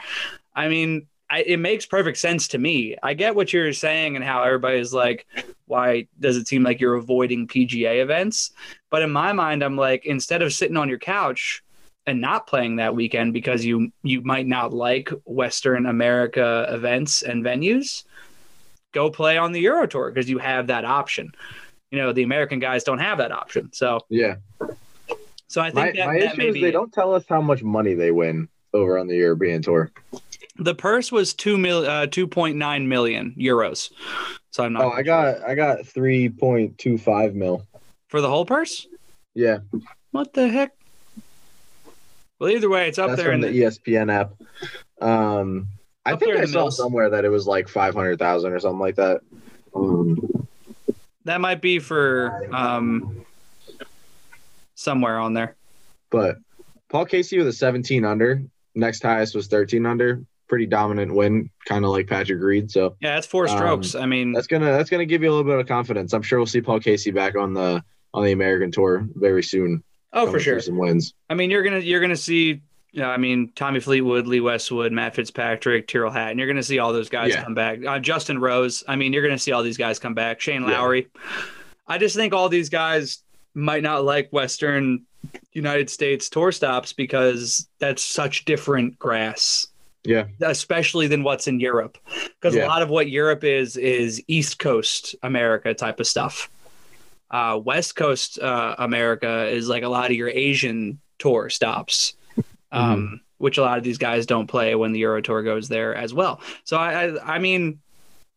I 0.54 0.68
mean, 0.68 1.06
I, 1.30 1.42
it 1.42 1.58
makes 1.58 1.86
perfect 1.86 2.18
sense 2.18 2.48
to 2.48 2.58
me. 2.58 2.96
I 3.02 3.14
get 3.14 3.34
what 3.34 3.52
you're 3.52 3.72
saying 3.72 4.16
and 4.16 4.24
how 4.24 4.42
everybody's 4.42 4.92
like, 4.92 5.26
why 5.66 6.06
does 6.20 6.36
it 6.36 6.48
seem 6.48 6.62
like 6.62 6.80
you're 6.80 6.94
avoiding 6.94 7.46
PGA 7.46 8.02
events? 8.02 8.50
But 8.90 9.02
in 9.02 9.10
my 9.10 9.32
mind, 9.32 9.62
I'm 9.62 9.76
like, 9.76 10.06
instead 10.06 10.42
of 10.42 10.52
sitting 10.52 10.76
on 10.76 10.88
your 10.88 10.98
couch 10.98 11.62
and 12.08 12.20
not 12.20 12.46
playing 12.46 12.76
that 12.76 12.94
weekend 12.94 13.32
because 13.34 13.64
you 13.64 13.92
you 14.02 14.22
might 14.22 14.46
not 14.46 14.72
like 14.72 15.10
Western 15.24 15.86
America 15.86 16.66
events 16.70 17.22
and 17.22 17.44
venues, 17.44 18.04
go 18.92 19.10
play 19.10 19.36
on 19.36 19.52
the 19.52 19.60
Euro 19.60 19.86
Tour 19.86 20.10
because 20.10 20.28
you 20.30 20.38
have 20.38 20.68
that 20.68 20.84
option. 20.84 21.30
You 21.90 21.98
know, 21.98 22.12
the 22.12 22.22
American 22.22 22.58
guys 22.60 22.82
don't 22.84 22.98
have 22.98 23.18
that 23.18 23.32
option. 23.32 23.70
So, 23.72 24.00
yeah. 24.10 24.36
so 25.48 25.60
I 25.60 25.70
My, 25.72 25.84
think 25.84 25.96
that, 25.96 26.06
my 26.06 26.18
that 26.20 26.38
issue 26.38 26.48
is 26.48 26.54
they 26.60 26.70
don't 26.70 26.92
tell 26.92 27.14
us 27.14 27.24
how 27.28 27.40
much 27.40 27.62
money 27.62 27.94
they 27.94 28.10
win 28.10 28.48
over 28.74 28.98
on 28.98 29.06
the 29.06 29.16
European 29.16 29.62
tour. 29.62 29.90
the 30.58 30.74
purse 30.74 31.12
was 31.12 31.32
two 31.34 31.56
mil, 31.58 31.86
uh, 31.86 32.06
two 32.06 32.26
point 32.26 32.56
nine 32.56 32.88
million 32.88 33.34
euros. 33.38 33.90
So 34.50 34.64
I'm 34.64 34.72
not. 34.72 34.84
Oh, 34.84 34.90
I 34.90 35.02
got 35.02 35.42
I 35.42 35.54
got 35.54 35.86
three 35.86 36.28
point 36.30 36.78
two 36.78 36.96
five 36.98 37.34
mil. 37.34 37.66
for 38.08 38.20
the 38.22 38.28
whole 38.28 38.46
purse. 38.46 38.86
Yeah, 39.34 39.58
What 40.10 40.32
the 40.32 40.48
heck? 40.48 40.72
Well, 42.38 42.50
either 42.50 42.68
way, 42.68 42.88
it's 42.88 42.98
up 42.98 43.08
that's 43.10 43.20
there 43.22 43.32
in 43.32 43.40
the 43.40 43.48
the, 43.48 43.62
ESPN 43.62 44.12
app. 44.12 44.32
Um, 45.00 45.68
I 46.04 46.16
think 46.16 46.36
I 46.36 46.44
saw 46.44 46.60
mills. 46.64 46.76
somewhere 46.76 47.10
that 47.10 47.24
it 47.24 47.28
was 47.28 47.46
like 47.46 47.68
five 47.68 47.94
hundred 47.94 48.18
thousand 48.18 48.52
or 48.52 48.60
something 48.60 48.78
like 48.80 48.96
that. 48.96 49.20
Um, 49.74 50.46
that 51.24 51.40
might 51.40 51.60
be 51.60 51.78
for 51.78 52.48
um 52.54 53.24
somewhere 54.74 55.18
on 55.18 55.34
there. 55.34 55.56
but 56.10 56.38
Paul 56.88 57.04
Casey 57.06 57.38
with 57.38 57.48
a 57.48 57.52
seventeen 57.52 58.04
under. 58.04 58.42
Next 58.74 59.02
highest 59.02 59.34
was 59.34 59.46
thirteen 59.48 59.84
under. 59.86 60.22
Pretty 60.48 60.64
dominant 60.66 61.12
win, 61.14 61.50
kind 61.66 61.84
of 61.84 61.90
like 61.90 62.06
Patrick 62.06 62.40
Reed. 62.40 62.70
So 62.70 62.96
Yeah, 63.00 63.14
that's 63.16 63.26
four 63.26 63.46
Um, 63.48 63.56
strokes. 63.56 63.94
I 63.94 64.06
mean, 64.06 64.32
that's 64.32 64.46
gonna 64.46 64.66
that's 64.72 64.88
gonna 64.88 65.04
give 65.04 65.22
you 65.22 65.28
a 65.28 65.34
little 65.34 65.44
bit 65.44 65.58
of 65.58 65.66
confidence. 65.66 66.14
I'm 66.14 66.22
sure 66.22 66.38
we'll 66.38 66.46
see 66.46 66.62
Paul 66.62 66.80
Casey 66.80 67.10
back 67.10 67.36
on 67.36 67.52
the 67.52 67.82
on 68.14 68.24
the 68.24 68.32
American 68.32 68.70
tour 68.70 69.06
very 69.14 69.42
soon. 69.42 69.82
Oh 70.12 70.30
for 70.30 70.40
sure. 70.40 70.60
some 70.60 70.78
wins. 70.78 71.14
I 71.30 71.34
mean, 71.34 71.50
you're 71.50 71.62
gonna 71.62 71.78
you're 71.80 72.00
gonna 72.00 72.16
see. 72.16 72.60
Yeah, 72.90 73.10
I 73.10 73.18
mean, 73.18 73.52
Tommy 73.54 73.80
Fleetwood, 73.80 74.26
Lee 74.26 74.40
Westwood, 74.40 74.92
Matt 74.92 75.14
Fitzpatrick, 75.14 75.86
Tyrrell 75.88 76.10
Hatton. 76.10 76.38
You're 76.38 76.46
going 76.46 76.56
to 76.56 76.62
see 76.62 76.78
all 76.78 76.90
those 76.94 77.10
guys 77.10 77.32
Yeah. 77.34 77.44
come 77.44 77.54
back. 77.54 77.84
Uh, 77.84 77.98
Justin 77.98 78.38
Rose. 78.40 78.82
I 78.88 78.96
mean, 78.96 79.12
you're 79.12 79.22
going 79.22 79.34
to 79.36 79.38
see 79.38 79.52
all 79.52 79.62
these 79.62 79.76
guys 79.76 79.98
come 79.98 80.14
back. 80.14 80.40
Shane 80.40 80.62
Yeah. 80.62 80.70
Lowry. 80.80 81.06
I 81.86 81.98
just 81.98 82.16
think 82.16 82.32
all 82.32 82.48
these 82.48 82.70
guys 82.70 83.18
might 83.54 83.82
not 83.82 84.04
like 84.04 84.30
Western 84.32 85.02
United 85.52 85.90
States 85.90 86.30
tour 86.30 86.50
stops 86.50 86.94
because 86.94 87.68
that's 87.78 88.02
such 88.02 88.46
different 88.46 88.98
grass. 88.98 89.66
Yeah. 90.04 90.24
Especially 90.40 91.06
than 91.08 91.22
what's 91.22 91.46
in 91.46 91.60
Europe. 91.60 91.98
Because 92.40 92.54
Yeah. 92.56 92.64
a 92.64 92.68
lot 92.68 92.80
of 92.80 92.88
what 92.88 93.10
Europe 93.10 93.44
is 93.44 93.76
is 93.76 94.22
East 94.28 94.58
Coast 94.58 95.14
America 95.22 95.74
type 95.74 96.00
of 96.00 96.06
stuff. 96.06 96.48
Uh, 97.30 97.60
West 97.62 97.96
Coast 97.96 98.38
uh, 98.38 98.74
America 98.78 99.46
is 99.48 99.68
like 99.68 99.82
a 99.82 99.88
lot 99.88 100.10
of 100.10 100.16
your 100.16 100.28
Asian 100.28 100.98
tour 101.18 101.50
stops, 101.50 102.14
um, 102.72 103.20
which 103.38 103.58
a 103.58 103.62
lot 103.62 103.78
of 103.78 103.84
these 103.84 103.98
guys 103.98 104.26
don't 104.26 104.46
play 104.46 104.74
when 104.74 104.92
the 104.92 105.00
Euro 105.00 105.20
Tour 105.20 105.42
goes 105.42 105.68
there 105.68 105.94
as 105.94 106.14
well. 106.14 106.40
So 106.64 106.76
I, 106.76 107.06
I, 107.06 107.36
I 107.36 107.38
mean, 107.38 107.80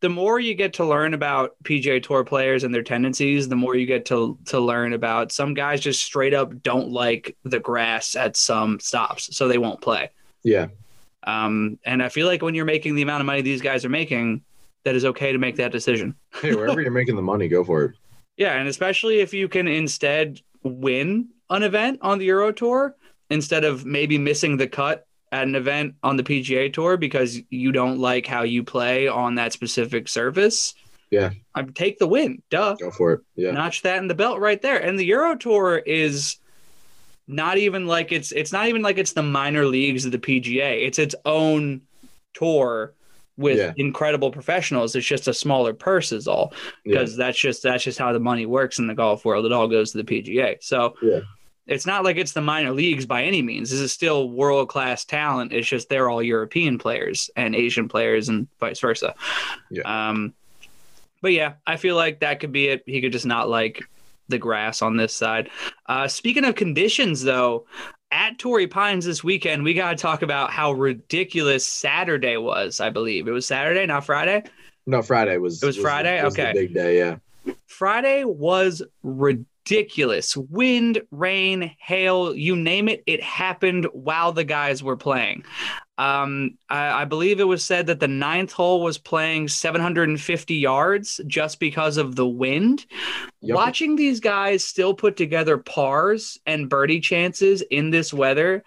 the 0.02 0.10
more 0.10 0.40
you 0.40 0.56
get 0.56 0.74
to 0.74 0.86
learn 0.86 1.14
about 1.14 1.56
PGA 1.64 2.02
Tour 2.04 2.24
players 2.24 2.64
and 2.64 2.74
their 2.74 2.84
tendencies, 2.84 3.48
the 3.48 3.56
more 3.56 3.76
you 3.76 3.86
get 3.86 4.06
to 4.06 4.38
to 4.46 4.60
learn 4.60 4.94
about 4.94 5.32
some 5.32 5.54
guys 5.54 5.80
just 5.80 6.02
straight 6.04 6.34
up 6.34 6.62
don't 6.64 6.90
like 6.90 7.38
the 7.44 7.60
grass 7.60 8.16
at 8.16 8.36
some 8.36 8.80
stops, 8.80 9.36
so 9.36 9.48
they 9.48 9.60
won't 9.60 9.80
play. 9.80 10.10
Yeah, 10.44 10.68
Um, 11.24 11.78
and 11.86 12.02
I 12.02 12.10
feel 12.10 12.26
like 12.26 12.42
when 12.42 12.56
you're 12.56 12.66
making 12.66 12.96
the 12.96 13.04
amount 13.04 13.22
of 13.22 13.28
money 13.28 13.42
these 13.42 13.62
guys 13.62 13.86
are 13.86 13.90
making, 13.90 14.42
that 14.86 14.96
is 14.96 15.06
okay 15.06 15.32
to 15.32 15.38
make 15.38 15.58
that 15.58 15.72
decision. 15.72 16.16
hey, 16.42 16.56
wherever 16.56 16.82
you're 16.82 16.92
making 16.92 17.16
the 17.16 17.22
money, 17.22 17.48
go 17.48 17.64
for 17.64 17.84
it. 17.84 17.92
Yeah, 18.38 18.54
and 18.54 18.68
especially 18.68 19.20
if 19.20 19.34
you 19.34 19.48
can 19.48 19.68
instead 19.68 20.42
win 20.64 21.30
an 21.50 21.64
event 21.64 22.00
on 22.02 22.18
the 22.18 22.26
Euro 22.26 22.52
Tour 22.52 22.96
instead 23.30 23.64
of 23.64 23.86
maybe 23.86 24.18
missing 24.18 24.58
the 24.58 24.68
cut 24.68 25.06
at 25.32 25.44
an 25.44 25.56
event 25.56 25.96
on 26.04 26.18
the 26.18 26.24
PGA 26.24 26.72
Tour 26.72 26.98
because 26.98 27.40
you 27.50 27.72
don't 27.72 28.00
like 28.00 28.28
how 28.28 28.44
you 28.44 28.64
play 28.64 29.08
on 29.08 29.36
that 29.36 29.54
specific 29.54 30.08
surface. 30.08 30.74
Yeah. 31.10 31.32
I 31.56 31.64
take 31.64 32.00
the 32.00 32.08
win. 32.08 32.42
Duh. 32.50 32.76
Go 32.76 32.92
for 32.92 33.14
it. 33.14 33.22
Yeah, 33.36 33.52
Notch 33.52 33.82
that 33.84 33.98
in 33.98 34.08
the 34.08 34.16
belt 34.16 34.40
right 34.40 34.62
there. 34.62 34.78
And 34.78 34.98
the 34.98 35.06
Euro 35.06 35.36
Tour 35.36 35.78
is 35.78 36.38
not 37.28 37.58
even 37.58 37.88
like 37.88 38.12
it's 38.12 38.32
it's 38.32 38.52
not 38.52 38.68
even 38.68 38.82
like 38.82 38.98
it's 38.98 39.14
the 39.14 39.24
minor 39.24 39.66
leagues 39.66 40.06
of 40.06 40.12
the 40.12 40.20
PGA. 40.20 40.86
It's 40.86 41.00
its 41.00 41.16
own 41.26 41.82
tour 42.34 42.94
with 43.38 43.58
Yeah. 43.58 43.74
incredible 43.78 44.32
professionals. 44.32 44.96
It's 44.96 45.06
just 45.06 45.28
a 45.28 45.34
smaller 45.34 45.74
purse 45.74 46.12
is 46.12 46.28
all 46.28 46.54
Yeah. 46.86 47.00
because 47.00 47.16
that's 47.18 47.38
just 47.38 47.64
that's 47.64 47.84
just 47.84 47.98
how 48.00 48.12
the 48.14 48.20
money 48.20 48.46
works 48.46 48.80
in 48.80 48.88
the 48.88 48.94
golf 48.96 49.26
world. 49.26 49.46
It 49.46 49.52
all 49.52 49.68
goes 49.68 49.92
to 49.92 49.98
the 49.98 50.04
PGA. 50.04 50.58
So 50.62 50.96
Yeah. 51.02 51.22
it's 51.68 51.86
not 51.86 52.04
like 52.04 52.18
it's 52.18 52.34
the 52.34 52.42
minor 52.42 52.72
leagues 52.72 53.06
by 53.06 53.24
any 53.24 53.42
means. 53.42 53.72
This 53.72 53.80
is 53.80 53.92
still 53.92 54.30
world 54.30 54.70
class 54.70 55.06
talent. 55.06 55.54
It's 55.54 55.68
just 55.68 55.90
they're 55.90 56.10
all 56.10 56.22
European 56.22 56.78
players 56.78 57.30
and 57.36 57.56
Asian 57.56 57.88
players 57.88 58.30
and 58.30 58.48
vice 58.60 58.80
versa. 58.80 59.16
Yeah. 59.70 59.84
Um, 60.10 60.34
but 61.22 61.32
yeah, 61.34 61.54
I 61.68 61.78
feel 61.78 61.96
like 61.96 62.20
that 62.22 62.40
could 62.40 62.52
be 62.52 62.68
it. 62.68 62.84
He 62.86 63.00
could 63.02 63.12
just 63.12 63.26
not 63.28 63.48
like 63.50 63.82
the 64.32 64.40
grass 64.40 64.82
on 64.82 64.98
this 64.98 65.16
side. 65.16 65.50
Uh, 65.86 66.08
speaking 66.08 66.44
of 66.46 66.56
conditions, 66.56 67.22
though, 67.22 67.68
at 68.12 68.38
Torrey 68.40 68.68
Pines 68.68 69.06
this 69.06 69.24
weekend, 69.24 69.64
we 69.64 69.74
got 69.74 69.92
to 69.92 69.96
talk 70.02 70.22
about 70.24 70.50
how 70.52 70.72
ridiculous 70.74 71.66
Saturday 71.66 72.38
was. 72.38 72.80
I 72.80 72.90
believe 72.90 73.28
it 73.28 73.32
was 73.32 73.46
Saturday, 73.46 73.86
not 73.86 74.06
Friday. 74.06 74.44
No, 74.88 75.02
Friday 75.02 75.38
was. 75.38 75.62
It 75.62 75.66
was 75.68 75.78
Friday? 75.78 76.22
was 76.24 76.34
the 76.34 76.42
Okay. 76.50 76.54
big 76.54 76.74
day. 76.74 76.98
Yeah. 76.98 77.18
Friday 77.68 78.24
was 78.26 78.82
ridiculous. 79.04 80.36
Wind, 80.36 81.02
rain, 81.12 81.72
hail, 81.80 82.36
you 82.36 82.56
name 82.56 82.90
it, 82.90 83.04
it 83.06 83.22
happened 83.22 83.86
while 83.94 84.32
the 84.32 84.44
guys 84.44 84.82
were 84.84 84.98
playing. 84.98 85.44
Um, 86.02 86.58
I, 86.68 87.04
I 87.04 87.06
believe 87.06 87.40
it 87.40 87.44
was 87.44 87.64
said 87.64 87.86
that 87.86 88.00
the 88.00 88.08
ninth 88.08 88.52
hole 88.52 88.82
was 88.82 88.98
playing 88.98 89.50
750 89.50 90.56
yards 90.56 91.22
just 91.28 91.60
because 91.60 91.98
of 91.98 92.16
the 92.16 92.28
wind. 92.28 92.88
Yep. 93.42 93.56
Watching 93.56 93.96
these 93.96 94.20
guys 94.20 94.64
still 94.64 94.96
put 94.96 95.16
together 95.16 95.60
pars 95.60 96.40
and 96.48 96.68
birdie 96.68 97.02
chances 97.02 97.62
in 97.62 97.92
this 97.92 98.12
weather 98.12 98.64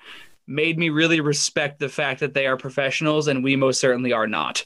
made 0.46 0.78
me 0.78 0.90
really 0.90 1.20
respect 1.20 1.80
the 1.80 1.88
fact 1.88 2.20
that 2.20 2.34
they 2.34 2.46
are 2.46 2.56
professionals 2.56 3.26
and 3.26 3.42
we 3.42 3.56
most 3.56 3.80
certainly 3.80 4.12
are 4.12 4.28
not. 4.28 4.64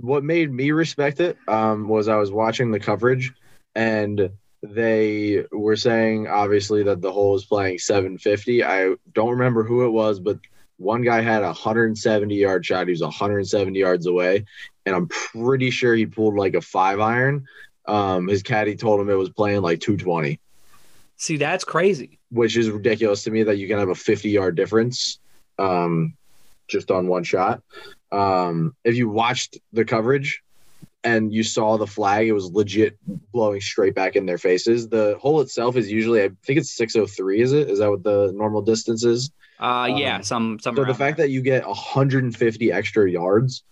what 0.00 0.24
made 0.24 0.50
me 0.52 0.72
respect 0.72 1.20
it 1.20 1.38
um, 1.46 1.86
was 1.86 2.08
I 2.08 2.16
was 2.16 2.32
watching 2.32 2.72
the 2.72 2.80
coverage 2.80 3.32
and 3.76 4.30
they 4.64 5.44
were 5.52 5.76
saying 5.76 6.26
obviously 6.26 6.82
that 6.82 7.02
the 7.02 7.12
hole 7.12 7.34
was 7.34 7.44
playing 7.44 7.78
750. 7.78 8.64
I 8.64 8.94
don't 9.14 9.30
remember 9.30 9.62
who 9.62 9.86
it 9.86 9.90
was, 9.90 10.18
but 10.18 10.40
one 10.78 11.02
guy 11.02 11.20
had 11.20 11.42
a 11.42 11.46
170 11.46 12.34
yard 12.34 12.64
shot. 12.64 12.86
He 12.86 12.92
was 12.92 13.02
170 13.02 13.78
yards 13.78 14.06
away, 14.06 14.44
and 14.86 14.96
I'm 14.96 15.08
pretty 15.08 15.70
sure 15.70 15.94
he 15.94 16.06
pulled 16.06 16.34
like 16.36 16.54
a 16.54 16.60
five 16.60 17.00
iron. 17.00 17.46
Um, 17.86 18.28
his 18.28 18.42
caddy 18.42 18.76
told 18.76 19.00
him 19.00 19.10
it 19.10 19.14
was 19.14 19.30
playing 19.30 19.62
like 19.62 19.80
220, 19.80 20.38
See, 21.16 21.36
that's 21.38 21.64
crazy. 21.64 22.18
which 22.30 22.56
is 22.56 22.68
ridiculous 22.70 23.24
to 23.24 23.30
me 23.30 23.42
that 23.44 23.56
you 23.56 23.66
can 23.66 23.78
have 23.78 23.88
a 23.88 23.94
50 23.94 24.28
yard 24.30 24.56
difference 24.56 25.18
um, 25.58 26.14
just 26.68 26.90
on 26.90 27.08
one 27.08 27.24
shot. 27.24 27.62
Um, 28.12 28.76
if 28.84 28.94
you 28.96 29.08
watched 29.08 29.58
the 29.72 29.84
coverage 29.84 30.42
and 31.02 31.32
you 31.32 31.42
saw 31.42 31.76
the 31.78 31.86
flag, 31.86 32.28
it 32.28 32.32
was 32.32 32.50
legit 32.52 32.98
blowing 33.32 33.60
straight 33.60 33.94
back 33.94 34.16
in 34.16 34.26
their 34.26 34.38
faces. 34.38 34.88
The 34.88 35.16
hole 35.20 35.40
itself 35.40 35.76
is 35.76 35.90
usually, 35.90 36.22
I 36.22 36.28
think 36.44 36.58
it's 36.58 36.70
603, 36.76 37.40
is 37.40 37.52
it? 37.52 37.70
Is 37.70 37.78
that 37.78 37.90
what 37.90 38.02
the 38.04 38.32
normal 38.34 38.60
distance 38.62 39.02
is? 39.04 39.30
Uh, 39.60 39.88
yeah, 39.96 40.16
Um, 40.16 40.22
some 40.22 40.58
some. 40.60 40.76
So 40.76 40.84
the 40.84 40.94
fact 40.94 41.16
that 41.18 41.30
you 41.30 41.42
get 41.42 41.66
150 41.66 42.72
extra 42.72 43.10
yards 43.10 43.64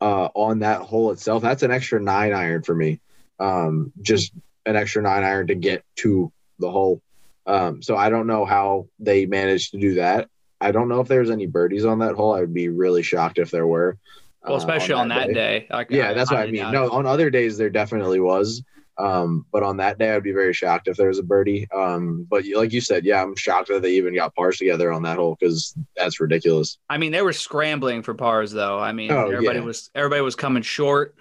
uh, 0.00 0.28
on 0.34 0.60
that 0.60 0.82
hole 0.82 1.10
itself, 1.10 1.42
that's 1.42 1.62
an 1.62 1.70
extra 1.70 2.00
nine 2.00 2.32
iron 2.32 2.62
for 2.62 2.74
me. 2.74 3.00
Um, 3.38 3.92
just 4.02 4.32
an 4.66 4.76
extra 4.76 5.02
nine 5.02 5.24
iron 5.24 5.46
to 5.48 5.54
get 5.54 5.84
to 5.96 6.32
the 6.58 6.70
hole. 6.70 7.02
Um, 7.46 7.82
so 7.82 7.96
I 7.96 8.10
don't 8.10 8.26
know 8.26 8.44
how 8.44 8.86
they 8.98 9.26
managed 9.26 9.72
to 9.72 9.78
do 9.78 9.94
that. 9.94 10.28
I 10.60 10.70
don't 10.70 10.88
know 10.88 11.00
if 11.00 11.08
there's 11.08 11.30
any 11.30 11.46
birdies 11.46 11.84
on 11.84 11.98
that 12.00 12.14
hole. 12.14 12.34
I 12.34 12.40
would 12.40 12.54
be 12.54 12.68
really 12.68 13.02
shocked 13.02 13.38
if 13.38 13.50
there 13.50 13.66
were. 13.66 13.98
Well, 14.44 14.54
uh, 14.54 14.58
especially 14.58 14.94
on 14.94 15.08
that, 15.08 15.32
day. 15.32 15.66
Like, 15.70 15.90
Yeah, 15.90 16.12
that's 16.14 16.30
what 16.30 16.40
I 16.40 16.50
mean. 16.50 16.70
No, 16.70 16.90
on 16.90 17.06
other 17.06 17.30
days 17.30 17.56
there 17.58 17.70
definitely 17.70 18.20
was. 18.20 18.62
Um, 18.98 19.46
but 19.50 19.62
on 19.62 19.78
that 19.78 19.98
day, 19.98 20.14
I'd 20.14 20.22
be 20.22 20.32
very 20.32 20.52
shocked 20.52 20.86
if 20.86 20.96
there 20.96 21.08
was 21.08 21.18
a 21.18 21.22
birdie. 21.22 21.66
Um, 21.74 22.26
but 22.28 22.44
like 22.54 22.72
you 22.72 22.80
said, 22.80 23.04
yeah, 23.04 23.22
I'm 23.22 23.34
shocked 23.36 23.68
that 23.68 23.82
they 23.82 23.92
even 23.92 24.14
got 24.14 24.34
pars 24.34 24.58
together 24.58 24.92
on 24.92 25.02
that 25.04 25.16
hole 25.16 25.36
because 25.40 25.74
that's 25.96 26.20
ridiculous. 26.20 26.78
I 26.90 26.98
mean, 26.98 27.10
they 27.12 27.22
were 27.22 27.32
scrambling 27.32 28.02
for 28.02 28.14
pars, 28.14 28.52
though. 28.52 28.78
I 28.78 28.92
mean, 28.92 29.10
Oh, 29.10 29.30
everybody 29.30 29.58
yeah. 29.60 29.64
was 29.64 29.90
everybody 29.94 30.20
was 30.20 30.36
coming 30.36 30.62
short. 30.62 31.14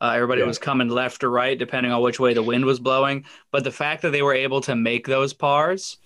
Uh, 0.00 0.12
everybody 0.14 0.42
Yeah. 0.42 0.46
was 0.48 0.58
coming 0.58 0.88
left 0.88 1.24
or 1.24 1.30
right, 1.30 1.58
depending 1.58 1.90
on 1.92 2.02
which 2.02 2.20
way 2.20 2.34
the 2.34 2.42
wind 2.42 2.66
was 2.66 2.78
blowing. 2.78 3.24
But 3.50 3.64
the 3.64 3.72
fact 3.72 4.02
that 4.02 4.10
they 4.10 4.22
were 4.22 4.34
able 4.34 4.60
to 4.62 4.76
make 4.76 5.06
those 5.06 5.32
pars, 5.32 5.96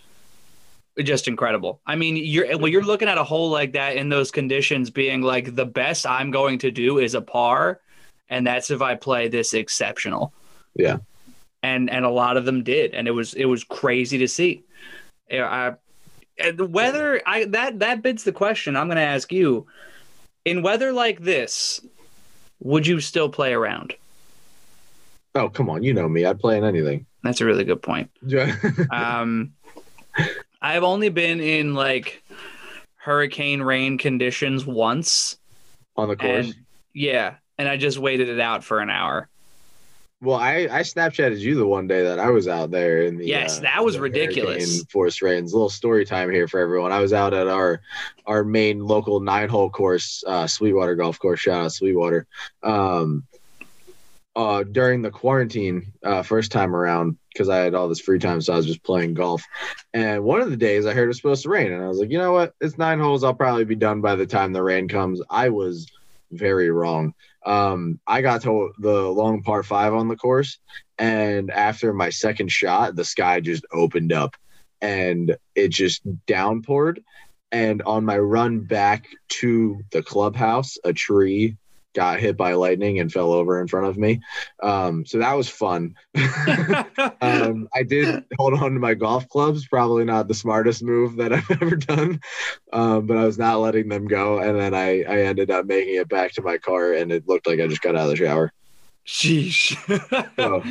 just 1.01 1.27
incredible. 1.29 1.81
I 1.87 1.97
mean, 1.97 2.17
you're 2.17 2.57
when 2.59 2.73
you're 2.73 2.83
looking 2.85 3.09
at 3.09 3.19
a 3.19 3.25
hole 3.25 3.51
like 3.51 3.73
that 3.73 3.97
in 3.97 4.09
those 4.09 4.31
conditions, 4.31 4.91
being 4.91 5.23
like 5.23 5.55
the 5.57 5.67
best 5.67 6.07
I'm 6.07 6.31
going 6.31 6.59
to 6.61 6.71
do 6.71 6.99
is 6.99 7.15
a 7.15 7.21
par, 7.21 7.81
and 8.29 8.47
that's 8.47 8.71
if 8.71 8.83
I 8.83 8.95
play 8.95 9.27
this 9.29 9.53
exceptional. 9.55 10.33
Yeah. 10.77 10.99
And 11.63 11.91
and 11.91 12.05
a 12.05 12.11
lot 12.11 12.37
of 12.37 12.45
them 12.45 12.63
did, 12.63 12.95
and 12.95 13.09
it 13.09 13.13
was 13.13 13.35
it 13.35 13.47
was 13.47 13.65
crazy 13.65 14.19
to 14.19 14.29
see. 14.29 14.65
I, 15.31 15.75
weather, 16.59 17.21
I 17.27 17.45
that 17.47 17.81
that 17.81 18.03
bids 18.03 18.25
the 18.25 18.33
question. 18.33 18.77
I'm 18.77 18.87
going 18.87 18.97
to 18.97 19.03
ask 19.03 19.33
you: 19.33 19.67
in 20.45 20.63
weather 20.63 20.93
like 20.93 21.21
this, 21.21 21.81
would 22.61 22.87
you 22.87 23.01
still 23.01 23.29
play 23.29 23.53
around? 23.53 23.95
Oh, 25.35 25.49
come 25.49 25.71
on. 25.71 25.83
You 25.83 25.95
know 25.95 26.09
me. 26.09 26.25
I'd 26.25 26.41
play 26.41 26.57
in 26.57 26.65
anything. 26.65 27.07
That's 27.23 27.41
a 27.41 27.45
really 27.45 27.65
good 27.65 27.83
point. 27.83 28.11
Um, 28.91 29.53
I've 30.61 30.83
only 30.83 31.09
been 31.09 31.41
in 31.41 31.75
like 31.75 32.23
hurricane 32.97 33.63
rain 33.63 33.99
conditions 33.99 34.67
once, 34.67 35.39
on 35.97 36.09
the 36.09 36.17
course. 36.17 36.47
and 36.47 36.55
yeah, 36.95 37.35
and 37.59 37.69
I 37.69 37.77
just 37.77 37.99
waited 37.99 38.29
it 38.29 38.41
out 38.41 38.65
for 38.65 38.81
an 38.81 38.91
hour. 38.91 39.29
Well, 40.21 40.37
I, 40.37 40.69
I 40.71 40.81
Snapchatted 40.81 41.39
you 41.39 41.55
the 41.55 41.67
one 41.67 41.87
day 41.87 42.03
that 42.03 42.19
I 42.19 42.31
was 42.31 42.49
out 42.49 42.71
there 42.71 43.03
in 43.03 43.19
the 43.19 43.27
Yes, 43.27 43.59
uh, 43.59 43.63
that 43.63 43.85
was 43.85 43.99
ridiculous. 43.99 44.83
Force 44.85 45.23
rains. 45.23 45.53
little 45.53 45.71
story 45.71 46.05
time 46.05 46.31
here 46.31 46.49
for 46.49 46.59
everyone. 46.59 46.91
I 46.91 47.01
was 47.01 47.13
out 47.13 47.35
at 47.35 47.47
our 47.47 47.81
our 48.27 48.43
main 48.43 48.81
local 48.81 49.21
nine 49.21 49.49
hole 49.49 49.71
course, 49.71 50.25
uh, 50.27 50.47
Sweetwater 50.47 50.97
Golf 50.97 51.19
Course. 51.19 51.41
Shout 51.41 51.65
out 51.65 51.73
Sweetwater. 51.73 52.27
Um, 52.65 53.25
uh, 54.35 54.63
during 54.63 55.03
the 55.03 55.11
quarantine, 55.11 55.93
uh, 56.05 56.23
first 56.23 56.53
time 56.53 56.75
around, 56.75 57.17
because 57.33 57.49
I 57.49 57.59
had 57.59 57.75
all 57.75 57.89
this 57.89 58.01
free 58.01 58.21
time, 58.21 58.41
so 58.41 58.53
I 58.53 58.57
was 58.57 58.67
just 58.67 58.85
playing 58.85 59.15
golf. 59.15 59.45
And 59.93 60.23
one 60.23 60.41
of 60.41 60.51
the 60.51 60.57
days 60.57 60.87
I 60.87 60.95
heard 60.95 61.05
it 61.05 61.09
was 61.09 61.17
supposed 61.17 61.43
to 61.45 61.49
rain, 61.49 61.73
and 61.73 61.83
I 61.83 61.89
was 61.89 61.99
like, 61.99 62.11
you 62.11 62.19
know 62.19 62.33
what? 62.33 62.55
It's 62.61 62.79
nine 62.79 63.01
holes. 63.01 63.25
I'll 63.25 63.35
probably 63.35 63.65
be 63.65 63.75
done 63.75 64.01
by 64.01 64.15
the 64.15 64.27
time 64.27 64.53
the 64.53 64.63
rain 64.63 64.89
comes. 64.89 65.21
I 65.31 65.49
was 65.49 65.89
very 66.31 66.71
wrong. 66.71 67.15
Um, 67.45 68.01
I 68.07 68.21
got 68.23 68.43
to 68.43 68.73
the 68.79 69.09
long 69.09 69.43
par 69.43 69.63
five 69.63 69.95
on 69.95 70.09
the 70.09 70.17
course, 70.17 70.59
and 70.99 71.51
after 71.51 71.93
my 71.93 72.11
second 72.11 72.51
shot, 72.51 72.97
the 72.97 73.05
sky 73.05 73.41
just 73.41 73.65
opened 73.73 74.13
up 74.13 74.37
and 74.81 75.37
it 75.55 75.69
just 75.69 76.03
downpoured. 76.27 77.03
And 77.51 77.83
on 77.83 78.05
my 78.05 78.19
run 78.19 78.61
back 78.61 79.07
to 79.41 79.81
the 79.93 80.03
clubhouse, 80.03 80.77
a 80.85 80.93
tree 80.93 81.57
got 81.95 82.21
hit 82.21 82.37
by 82.37 82.53
lightning 82.53 83.01
and 83.01 83.13
fell 83.13 83.33
over 83.33 83.61
in 83.61 83.67
front 83.67 83.87
of 83.87 83.97
me. 83.97 84.21
Um, 84.63 85.05
so 85.07 85.19
that 85.19 85.33
was 85.35 85.49
fun. 85.49 85.95
um, 87.21 87.69
I 87.75 87.83
did 87.87 88.25
hold 88.39 88.55
on 88.55 88.75
to 88.75 88.81
my 88.81 88.95
golf 88.95 89.29
clubs, 89.29 89.67
probably 89.67 90.05
not 90.05 90.29
the 90.29 90.35
smartest 90.35 90.83
move 90.83 91.17
that 91.17 91.33
I've 91.33 91.51
ever 91.51 91.77
done, 91.77 92.21
um, 92.73 93.07
but 93.07 93.17
I 93.17 93.25
was 93.25 93.39
not 93.39 93.61
letting 93.61 93.89
them 93.89 94.07
go. 94.07 94.39
And 94.39 94.59
then 94.59 94.75
I, 94.75 95.03
I 95.03 95.21
ended 95.23 95.51
up 95.51 95.67
making 95.67 95.97
it 95.97 96.09
back 96.09 96.33
to 96.33 96.43
my 96.43 96.59
car, 96.59 96.93
and 96.93 97.11
it 97.13 97.27
looked 97.29 97.47
like 97.47 97.61
I 97.61 97.67
just 97.67 97.83
got 97.83 97.97
out 97.97 98.03
of 98.05 98.11
the 98.11 98.17
shower. 98.17 98.53
Sheesh. 99.07 99.75
So 100.37 100.63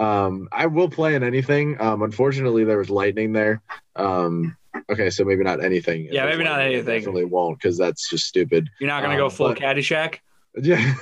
um, 0.00 0.48
I 0.52 0.66
will 0.66 0.90
play 0.90 1.14
in 1.14 1.22
anything. 1.22 1.80
Um, 1.80 2.02
unfortunately, 2.02 2.64
there 2.64 2.76
was 2.76 2.90
lightning 2.90 3.32
there. 3.32 3.62
Um, 3.96 4.54
okay, 4.90 5.08
so 5.08 5.24
maybe 5.24 5.42
not 5.42 5.64
anything. 5.64 6.08
Yeah, 6.12 6.26
maybe 6.26 6.44
not 6.44 6.58
lightning, 6.58 6.74
anything. 6.74 6.98
Definitely 7.00 7.24
won't 7.24 7.58
because 7.58 7.78
that's 7.78 8.10
just 8.10 8.26
stupid. 8.26 8.68
You're 8.80 8.88
not 8.88 9.02
gonna 9.02 9.14
Um, 9.14 9.20
go 9.20 9.30
full 9.30 9.48
but- 9.48 9.58
Caddyshack. 9.58 10.16
Yeah, 10.62 10.94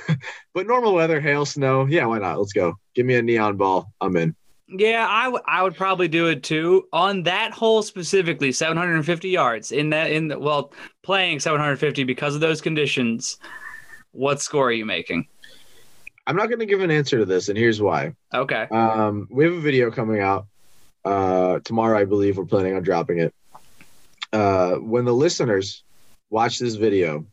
but 0.53 0.67
normal 0.67 0.93
weather, 0.93 1.21
hail, 1.21 1.45
snow. 1.45 1.85
Yeah, 1.85 2.05
why 2.07 2.19
not? 2.19 2.37
Let's 2.37 2.51
go. 2.51 2.77
Give 2.93 3.05
me 3.05 3.15
a 3.15 3.21
neon 3.21 3.55
ball. 3.55 3.89
I'm 4.01 4.17
in. 4.17 4.35
Yeah, 4.67 5.07
I, 5.07 5.25
w- 5.25 5.43
I 5.47 5.63
would 5.63 5.75
probably 5.75 6.09
do 6.09 6.27
it 6.27 6.43
too. 6.43 6.89
On 6.91 7.23
that 7.23 7.51
hole 7.51 7.81
specifically, 7.81 8.51
750 8.51 9.29
yards 9.29 9.71
in 9.71 9.91
that 9.91 10.11
in 10.11 10.27
the, 10.27 10.37
well, 10.37 10.73
playing 11.03 11.39
750 11.39 12.03
because 12.03 12.35
of 12.35 12.41
those 12.41 12.59
conditions. 12.59 13.37
What 14.11 14.41
score 14.41 14.67
are 14.67 14.73
you 14.73 14.85
making? 14.85 15.27
I'm 16.27 16.35
not 16.35 16.47
going 16.47 16.59
to 16.59 16.65
give 16.65 16.81
an 16.81 16.91
answer 16.91 17.19
to 17.19 17.25
this, 17.25 17.49
and 17.49 17.57
here's 17.57 17.81
why. 17.81 18.15
Okay. 18.33 18.67
Um, 18.71 19.27
we 19.29 19.45
have 19.45 19.53
a 19.53 19.59
video 19.59 19.91
coming 19.91 20.19
out 20.19 20.47
uh, 21.05 21.59
tomorrow, 21.59 21.97
I 21.97 22.05
believe. 22.05 22.37
We're 22.37 22.45
planning 22.45 22.75
on 22.75 22.83
dropping 22.83 23.19
it. 23.19 23.33
Uh, 24.33 24.75
when 24.75 25.05
the 25.05 25.13
listeners 25.13 25.83
watch 26.29 26.57
this 26.59 26.75
video, 26.75 27.25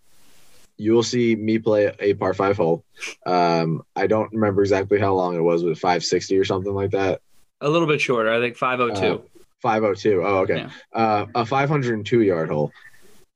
you 0.77 0.93
will 0.93 1.03
see 1.03 1.37
me 1.37 1.59
play 1.59 1.93
a 1.99 2.15
par 2.15 2.35
five 2.35 2.57
hole. 2.57 2.85
Um, 3.27 3.83
I 3.95 4.07
don't 4.07 4.33
remember 4.33 4.63
exactly 4.63 4.99
how 4.99 5.15
long 5.15 5.37
it 5.37 5.41
was, 5.41 5.65
with 5.65 5.79
560 5.79 6.39
or 6.39 6.45
something 6.45 6.75
like 6.75 6.91
that. 6.93 7.21
A 7.61 7.69
little 7.69 7.87
bit 7.87 8.01
shorter. 8.01 8.33
I 8.33 8.41
think 8.41 8.57
502. 8.57 9.23
502. 9.61 10.23
Oh, 10.25 10.39
okay. 10.39 10.57
Yeah. 10.57 10.71
Uh, 10.93 11.27
a 11.35 11.47
502 11.47 12.21
yard 12.21 12.51
hole. 12.51 12.73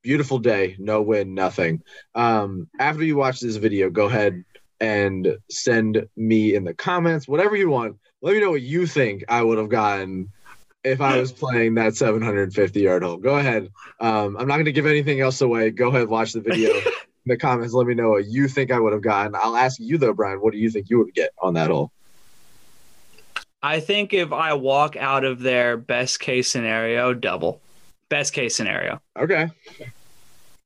Beautiful 0.03 0.39
day, 0.39 0.77
no 0.79 1.03
wind, 1.03 1.35
nothing. 1.35 1.83
Um, 2.15 2.69
after 2.79 3.05
you 3.05 3.17
watch 3.17 3.41
this 3.41 3.57
video, 3.57 3.91
go 3.91 4.07
ahead 4.07 4.45
and 4.81 5.37
send 5.51 6.07
me 6.17 6.55
in 6.55 6.65
the 6.65 6.75
comments 6.75 7.27
whatever 7.27 7.57
you 7.57 7.71
want. 7.71 7.97
Let 8.23 8.35
me 8.35 8.41
know 8.41 8.51
what 8.51 8.63
you 8.63 8.87
think 8.87 9.25
I 9.29 9.43
would 9.43 9.59
have 9.59 9.69
gotten 9.69 10.31
if 10.85 11.01
I 11.01 11.19
was 11.19 11.33
playing 11.33 11.75
that 11.75 11.97
750 11.97 12.81
yard 12.81 13.03
hole. 13.03 13.17
Go 13.17 13.37
ahead. 13.37 13.71
Um, 14.01 14.37
I'm 14.37 14.47
not 14.47 14.55
going 14.55 14.67
to 14.67 14.73
give 14.73 14.87
anything 14.87 15.21
else 15.21 15.41
away. 15.41 15.71
Go 15.71 15.89
ahead, 15.89 16.09
watch 16.09 16.33
the 16.33 16.41
video. 16.41 16.73
in 17.27 17.31
the 17.31 17.37
comments, 17.37 17.75
let 17.75 17.87
me 17.87 17.95
know 17.95 18.11
what 18.11 18.27
you 18.27 18.47
think 18.47 18.71
I 18.71 18.79
would 18.79 18.93
have 18.93 19.03
gotten. 19.03 19.35
I'll 19.35 19.57
ask 19.57 19.81
you 19.81 19.99
though, 19.99 20.15
Brian. 20.15 20.41
What 20.41 20.53
do 20.53 20.59
you 20.59 20.71
think 20.71 20.89
you 20.89 20.99
would 20.99 21.13
get 21.13 21.31
on 21.43 21.55
that 21.55 21.71
hole? 21.71 21.91
I 23.63 23.81
think 23.81 24.15
if 24.15 24.33
I 24.33 24.55
walk 24.55 24.95
out 24.97 25.25
of 25.25 25.41
there, 25.41 25.77
best 25.77 26.21
case 26.21 26.49
scenario, 26.49 27.13
double. 27.15 27.61
Best 28.09 28.33
case 28.33 28.55
scenario. 28.55 29.01
Okay. 29.19 29.49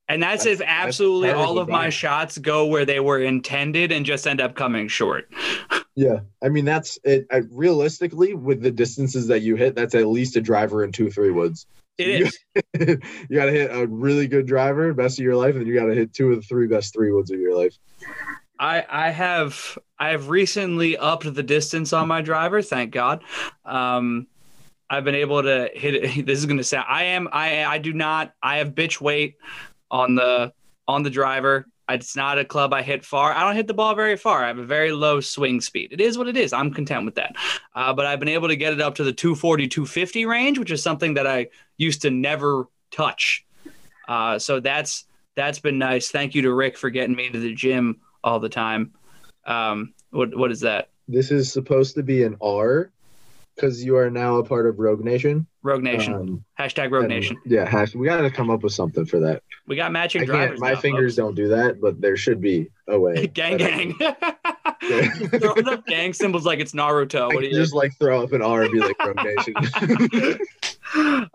And 0.08 0.22
that's, 0.22 0.44
That's- 0.44 0.60
if 0.60 0.66
absolutely 0.66 1.28
that's 1.28 1.38
all 1.38 1.58
of 1.58 1.68
my 1.68 1.84
fine. 1.84 1.90
shots 1.92 2.36
go 2.36 2.66
where 2.66 2.84
they 2.84 3.00
were 3.00 3.20
intended 3.20 3.90
and 3.92 4.04
just 4.04 4.26
end 4.26 4.40
up 4.40 4.54
coming 4.54 4.88
short. 4.88 5.30
Yeah, 5.96 6.20
I 6.42 6.48
mean 6.48 6.64
that's 6.64 6.98
it. 7.04 7.26
I, 7.30 7.42
realistically, 7.50 8.32
with 8.32 8.62
the 8.62 8.70
distances 8.70 9.26
that 9.26 9.40
you 9.40 9.56
hit, 9.56 9.74
that's 9.74 9.94
at 9.94 10.06
least 10.06 10.36
a 10.36 10.40
driver 10.40 10.82
in 10.84 10.92
two 10.92 11.10
three 11.10 11.32
woods. 11.32 11.66
It 12.00 12.32
You- 12.76 12.98
you 13.28 13.36
got 13.36 13.46
to 13.46 13.52
hit 13.52 13.70
a 13.72 13.86
really 13.86 14.26
good 14.26 14.46
driver, 14.46 14.92
best 14.94 15.18
of 15.18 15.24
your 15.24 15.36
life, 15.36 15.54
and 15.56 15.66
you 15.66 15.74
got 15.74 15.86
to 15.86 15.94
hit 15.94 16.12
two 16.12 16.30
of 16.30 16.36
the 16.36 16.42
three 16.42 16.66
best 16.66 16.92
three 16.92 17.12
woods 17.12 17.30
of 17.30 17.38
your 17.40 17.56
life. 17.56 17.76
I 18.58 18.84
I 18.88 19.10
have 19.10 19.78
I 19.98 20.10
have 20.10 20.28
recently 20.28 20.96
upped 20.96 21.32
the 21.32 21.42
distance 21.42 21.92
on 21.92 22.08
my 22.08 22.20
driver. 22.22 22.60
Thank 22.62 22.92
God. 22.92 23.22
Um, 23.64 24.26
I've 24.88 25.04
been 25.04 25.14
able 25.14 25.42
to 25.42 25.70
hit 25.72 25.94
it. 25.94 26.24
This 26.26 26.38
is 26.38 26.46
going 26.46 26.58
to 26.58 26.64
sound. 26.64 26.86
I 26.88 27.04
am. 27.04 27.28
I 27.32 27.64
I 27.64 27.78
do 27.78 27.92
not. 27.92 28.32
I 28.42 28.58
have 28.58 28.70
bitch 28.74 29.00
weight 29.00 29.36
on 29.90 30.14
the 30.14 30.52
on 30.88 31.02
the 31.02 31.10
driver. 31.10 31.66
It's 31.94 32.16
not 32.16 32.38
a 32.38 32.44
club 32.44 32.72
I 32.72 32.82
hit 32.82 33.04
far. 33.04 33.32
I 33.32 33.44
don't 33.44 33.56
hit 33.56 33.66
the 33.66 33.74
ball 33.74 33.94
very 33.94 34.16
far. 34.16 34.44
I 34.44 34.48
have 34.48 34.58
a 34.58 34.64
very 34.64 34.92
low 34.92 35.20
swing 35.20 35.60
speed. 35.60 35.92
It 35.92 36.00
is 36.00 36.18
what 36.18 36.28
it 36.28 36.36
is. 36.36 36.52
I'm 36.52 36.72
content 36.72 37.04
with 37.04 37.14
that. 37.16 37.36
Uh, 37.74 37.92
but 37.92 38.06
I've 38.06 38.20
been 38.20 38.28
able 38.28 38.48
to 38.48 38.56
get 38.56 38.72
it 38.72 38.80
up 38.80 38.94
to 38.96 39.04
the 39.04 39.12
240, 39.12 39.68
250 39.68 40.26
range, 40.26 40.58
which 40.58 40.70
is 40.70 40.82
something 40.82 41.14
that 41.14 41.26
I 41.26 41.48
used 41.76 42.02
to 42.02 42.10
never 42.10 42.66
touch. 42.90 43.44
Uh, 44.08 44.38
so 44.38 44.60
that's 44.60 45.04
that's 45.36 45.58
been 45.58 45.78
nice. 45.78 46.10
Thank 46.10 46.34
you 46.34 46.42
to 46.42 46.52
Ric 46.52 46.76
for 46.76 46.90
getting 46.90 47.14
me 47.14 47.30
to 47.30 47.38
the 47.38 47.54
gym 47.54 48.00
all 48.24 48.40
the 48.40 48.48
time. 48.48 48.92
Um, 49.46 49.94
what 50.10 50.36
what 50.36 50.50
is 50.50 50.60
that? 50.60 50.90
This 51.08 51.30
is 51.30 51.52
supposed 51.52 51.94
to 51.94 52.02
be 52.02 52.24
an 52.24 52.36
R 52.40 52.90
because 53.60 53.84
you 53.84 53.96
are 53.96 54.08
now 54.10 54.36
a 54.36 54.44
part 54.44 54.66
of 54.66 54.78
Rogue 54.78 55.04
Nation. 55.04 55.46
Rogue 55.62 55.82
Nation. 55.82 56.14
Um, 56.14 56.44
Hashtag 56.58 56.90
Rogue 56.90 57.04
and- 57.04 57.08
Nation. 57.12 57.36
Yeah, 57.44 57.68
hash, 57.68 57.94
we 57.94 58.06
got 58.06 58.22
to 58.22 58.30
come 58.30 58.48
up 58.48 58.62
with 58.62 58.72
something 58.72 59.04
for 59.04 59.20
that. 59.20 59.42
We 59.66 59.76
got 59.76 59.92
matching 59.92 60.22
I 60.22 60.24
drivers. 60.24 60.60
My 60.60 60.72
now, 60.72 60.80
fingers 60.80 61.12
folks. 61.12 61.16
don't 61.16 61.34
do 61.34 61.48
that, 61.48 61.80
but 61.80 62.00
there 62.00 62.16
should 62.16 62.40
be 62.40 62.70
a 62.88 62.98
way. 62.98 63.26
gang 63.34 63.54
I- 63.54 63.56
gang. 63.58 63.94
Throwing 65.38 65.68
up 65.68 65.86
gang 65.86 66.14
symbols 66.14 66.46
like 66.46 66.58
it's 66.58 66.72
Naruto. 66.72 67.30
I 67.30 67.34
What 67.34 67.40
do 67.40 67.46
you 67.48 67.54
just 67.54 67.74
like 67.74 67.92
throw 67.98 68.22
up 68.24 68.32
an 68.32 68.40
R 68.40 68.62
and 68.62 68.72
be 68.72 68.80
like 68.80 68.98
Rogue 69.04 69.16
Nation. 69.24 69.54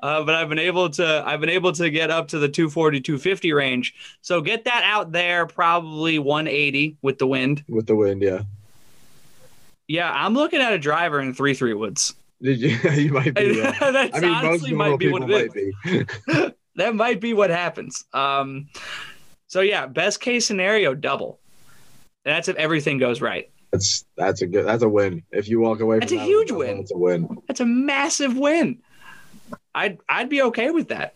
uh, 0.02 0.24
but 0.24 0.34
I've 0.34 0.50
been 0.50 0.58
able 0.60 0.90
to 0.92 1.24
I've 1.26 1.40
been 1.40 1.50
able 1.50 1.72
to 1.74 1.90
get 1.92 2.10
up 2.10 2.30
to 2.30 2.40
the 2.40 2.50
240 2.50 3.02
250 3.02 3.54
range. 3.54 3.94
So 4.22 4.42
get 4.42 4.66
that 4.66 4.82
out 4.84 5.12
there 5.12 5.46
probably 5.46 6.18
180 6.18 6.98
with 7.04 7.20
the 7.20 7.28
wind. 7.28 7.64
with 7.70 7.86
the 7.86 7.96
wind. 7.96 8.22
Yeah. 8.24 8.42
Yeah, 9.88 10.12
I'm 10.12 10.34
looking 10.34 10.62
at 10.62 10.74
a 10.74 10.80
driver 10.80 11.20
in 11.20 11.34
3 11.34 11.54
3 11.54 11.74
woods. 11.74 12.16
Did 12.42 12.60
you? 12.60 12.70
you 12.92 13.12
might 13.14 13.34
be. 13.34 13.56
Yeah. 13.58 13.78
That's 13.92 14.18
I 14.18 14.20
mean, 14.20 14.32
honestly 14.32 14.74
might 14.74 14.98
be 15.00 15.12
what 15.12 15.30
it 15.30 15.54
is. 15.54 15.74
might 15.86 16.06
be. 16.36 16.54
that 16.76 16.96
might 16.96 17.22
be 17.22 17.34
what 17.34 17.50
happens. 17.50 18.04
Um, 18.14 18.68
so 19.48 19.62
yeah, 19.62 19.86
best 19.86 20.20
case 20.22 20.46
scenario, 20.46 20.94
double. 20.94 21.40
That's 22.26 22.48
if 22.48 22.56
everything 22.58 22.98
goes 22.98 23.22
right. 23.22 23.50
That's 23.72 24.06
that's 24.18 24.42
a 24.42 24.48
good. 24.48 24.66
That's 24.66 24.84
a 24.84 24.90
win. 24.90 25.24
If 25.32 25.48
you 25.48 25.60
walk 25.60 25.80
away, 25.80 26.00
That's 26.00 26.12
from 26.12 26.20
a 26.20 26.22
that 26.24 26.28
huge 26.28 26.52
win. 26.52 26.78
That's 26.78 26.92
a 26.92 26.98
win. 26.98 27.38
That's 27.48 27.60
a 27.60 27.66
massive 27.66 28.36
win. 28.38 28.80
I'd 29.74 30.00
I'd 30.10 30.30
be 30.30 30.42
okay 30.44 30.72
with 30.72 30.88
that. 30.90 31.14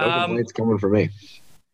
No 0.00 0.06
Um, 0.10 0.22
complaints 0.26 0.52
coming 0.52 0.78
for 0.78 0.88
me. 0.88 1.10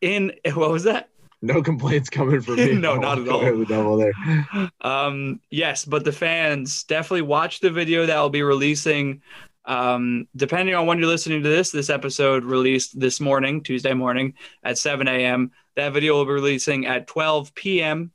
in 0.01 0.33
what 0.55 0.71
was 0.71 0.85
that? 0.85 1.09
No 1.45 1.63
complaints 1.63 2.09
coming 2.09 2.41
from 2.41 2.57
me. 2.57 2.73
No, 2.85 2.97
not 2.97 3.19
at 3.19 3.29
all. 3.29 3.41
the 3.41 3.67
double 3.67 3.99
there. 3.99 4.13
Um, 4.81 5.41
yes, 5.51 5.85
but 5.85 6.05
the 6.05 6.13
fans 6.13 6.85
definitely 6.85 7.23
watch 7.23 7.61
the 7.61 7.71
video 7.71 8.07
that 8.07 8.19
will 8.19 8.31
be 8.31 8.43
releasing. 8.43 9.21
Um, 9.67 10.27
depending 10.35 10.75
on 10.75 10.87
when 10.87 10.99
you're 10.99 11.07
listening 11.09 11.43
to 11.43 11.49
this, 11.49 11.71
this 11.71 11.91
episode 11.91 12.45
released 12.45 12.99
this 12.99 13.21
morning, 13.21 13.63
Tuesday 13.63 13.93
morning 13.93 14.35
at 14.63 14.79
7 14.79 15.07
a.m. 15.07 15.51
That 15.77 15.93
video 15.93 16.15
will 16.15 16.25
be 16.25 16.33
releasing 16.33 16.87
at 16.87 17.07
12 17.07 17.55
p.m. 17.55 18.11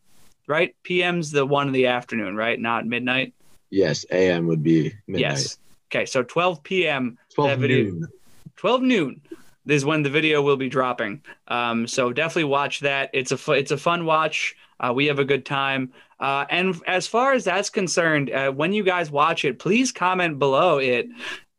Right? 0.48 0.76
PM's 0.84 1.30
the 1.30 1.46
one 1.46 1.68
in 1.68 1.74
the 1.74 1.86
afternoon, 1.88 2.36
right? 2.36 2.60
Not 2.60 2.88
midnight. 2.88 3.34
Yes, 3.70 4.08
AM 4.10 4.48
would 4.48 4.64
be 4.64 4.94
midnight. 5.06 5.38
Yes. 5.38 5.58
Okay, 5.92 6.08
so 6.08 6.24
12 6.24 6.64
p.m. 6.64 7.18
Twelve 7.34 7.52
that 7.52 7.60
video- 7.60 7.92
noon. 7.92 8.08
12 8.56 8.82
noon 8.82 9.22
is 9.68 9.86
when 9.86 10.04
the 10.04 10.10
video 10.10 10.42
will 10.42 10.58
be 10.58 10.70
dropping. 10.70 11.22
Um, 11.48 11.88
so 11.88 12.12
definitely 12.12 12.46
watch 12.46 12.80
that. 12.82 13.10
It's 13.14 13.32
a 13.32 13.38
fu- 13.38 13.54
it's 13.54 13.72
a 13.72 13.78
fun 13.78 14.06
watch. 14.06 14.56
Uh, 14.80 14.94
we 14.94 15.08
have 15.08 15.20
a 15.20 15.26
good 15.26 15.46
time. 15.46 15.92
Uh, 16.20 16.46
and 16.50 16.76
as 16.88 17.08
far 17.08 17.34
as 17.34 17.44
that's 17.46 17.70
concerned, 17.70 18.32
uh, 18.32 18.52
when 18.52 18.74
you 18.74 18.84
guys 18.84 19.12
watch 19.12 19.46
it, 19.46 19.60
please 19.60 19.92
comment 19.92 20.40
below 20.40 20.78
it 20.78 21.08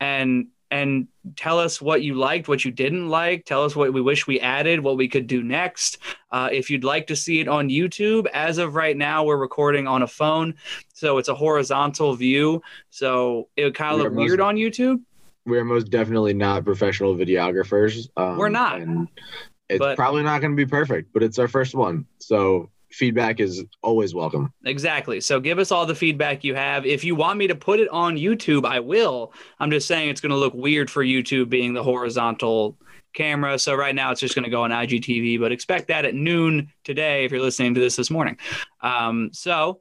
and 0.01 0.49
and 0.71 1.09
tell 1.37 1.59
us 1.59 1.83
what 1.83 2.03
you 2.03 2.15
liked, 2.15 2.47
what 2.47 2.65
you 2.65 2.71
didn't 2.71 3.09
like. 3.09 3.45
Tell 3.45 3.65
us 3.65 3.75
what 3.75 3.93
we 3.93 4.01
wish 4.01 4.27
we 4.27 4.39
added, 4.39 4.81
what 4.81 4.97
we 4.97 5.09
could 5.09 5.27
do 5.27 5.43
next. 5.43 5.99
Uh, 6.31 6.49
if 6.53 6.71
you'd 6.71 6.85
like 6.85 7.09
to 7.09 7.17
see 7.17 7.41
it 7.41 7.49
on 7.49 7.69
YouTube, 7.69 8.27
as 8.33 8.59
of 8.59 8.77
right 8.77 8.97
now, 8.97 9.25
we're 9.25 9.37
recording 9.37 9.89
on 9.89 10.03
a 10.03 10.07
phone, 10.07 10.55
so 10.93 11.19
it's 11.19 11.29
a 11.29 11.35
horizontal 11.35 12.15
view. 12.15 12.63
So 12.91 13.49
it 13.57 13.65
would 13.65 13.75
kind 13.75 13.95
of 13.95 14.01
look 14.01 14.13
weird 14.13 14.41
on 14.41 14.55
YouTube. 14.55 15.01
We 15.47 15.59
are 15.59 15.65
most 15.65 15.91
definitely 15.91 16.35
not 16.35 16.65
professional 16.65 17.15
videographers. 17.17 18.09
Um, 18.17 18.37
We're 18.37 18.49
not. 18.49 18.81
and 18.81 19.09
it's 19.69 19.79
But- 19.79 19.97
probably 19.97 20.23
not 20.23 20.41
going 20.41 20.53
to 20.53 20.57
be 20.57 20.67
perfect, 20.69 21.13
but 21.13 21.23
it's 21.23 21.39
our 21.39 21.49
first 21.49 21.75
one, 21.75 22.07
so 22.19 22.71
feedback 22.93 23.39
is 23.39 23.65
always 23.83 24.15
welcome. 24.15 24.53
Exactly. 24.65 25.21
So 25.21 25.39
give 25.39 25.61
us 25.61 25.71
all 25.71 25.87
the 25.87 25.95
feedback 25.95 26.43
you 26.43 26.57
have. 26.57 26.85
If 26.85 27.05
you 27.05 27.15
want 27.15 27.39
me 27.39 27.47
to 27.47 27.55
put 27.55 27.79
it 27.79 27.89
on 27.91 28.17
YouTube, 28.17 28.67
I 28.67 28.81
will. 28.81 29.33
I'm 29.61 29.71
just 29.71 29.87
saying 29.87 30.09
it's 30.09 30.21
going 30.21 30.31
to 30.31 30.37
look 30.37 30.55
weird 30.55 30.91
for 30.91 31.05
YouTube 31.05 31.49
being 31.51 31.73
the 31.73 31.85
horizontal 31.85 32.77
camera. 33.15 33.61
So 33.61 33.77
right 33.77 33.95
now 33.95 34.11
it's 34.11 34.21
just 34.21 34.35
going 34.35 34.45
to 34.45 34.51
go 34.51 34.63
on 34.65 34.71
IGTV, 34.73 35.39
but 35.39 35.53
expect 35.53 35.87
that 35.87 36.05
at 36.05 36.17
noon 36.17 36.69
today 36.83 37.25
if 37.25 37.31
you're 37.31 37.41
listening 37.41 37.75
to 37.75 37.81
this 37.81 37.95
this 37.95 38.11
morning. 38.11 38.37
Um, 38.81 39.31
so 39.33 39.81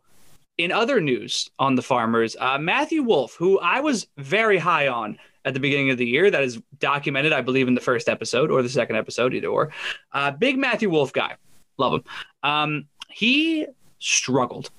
in 0.60 0.74
other 0.74 1.00
news 1.00 1.50
on 1.58 1.76
the 1.76 1.82
farmers, 1.82 2.36
uh, 2.38 2.58
Matthew 2.58 3.02
Wolff, 3.02 3.34
who 3.36 3.58
I 3.60 3.80
was 3.80 4.08
very 4.18 4.58
high 4.58 4.90
on 4.90 5.18
at 5.46 5.54
the 5.54 5.60
beginning 5.60 5.90
of 5.90 5.98
the 5.98 6.06
year, 6.06 6.30
that 6.30 6.44
is 6.44 6.62
documented, 6.80 7.32
I 7.32 7.40
believe, 7.40 7.70
in 7.70 7.76
the 7.76 7.82
first 7.82 8.10
episode 8.10 8.52
or 8.52 8.62
the 8.62 8.68
second 8.68 8.98
episode, 8.98 9.34
either 9.34 9.48
or. 9.48 9.72
Uh, 10.12 10.32
big 10.32 10.58
Matthew 10.58 10.90
Wolff 10.90 11.14
guy, 11.14 11.38
love 11.78 11.94
him. 11.94 12.04
Um, 12.44 12.86
he 13.10 13.68
struggled. 14.00 14.70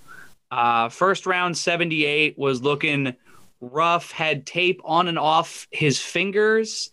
Uh, 0.51 0.91
first 0.91 1.25
round 1.25 1.57
78 1.57 2.39
was 2.39 2.61
looking 2.61 3.17
rough, 3.63 4.11
had 4.11 4.45
tape 4.45 4.83
on 4.85 5.09
and 5.09 5.19
off 5.19 5.67
his 5.71 5.99
fingers 5.99 6.91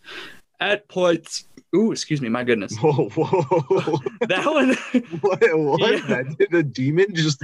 at 0.62 0.88
points. 0.88 1.46
Ooh, 1.76 1.92
excuse 1.92 2.22
me, 2.22 2.30
my 2.30 2.46
goodness. 2.46 2.78
Whoa, 2.82 3.10
whoa! 3.10 4.00
That 4.22 4.46
one. 4.46 4.76
what? 5.22 5.42
What? 5.60 5.82
Yeah. 6.08 6.24
That 6.24 6.38
did 6.40 6.54
a 6.54 6.64
demon 6.64 7.14
just? 7.14 7.44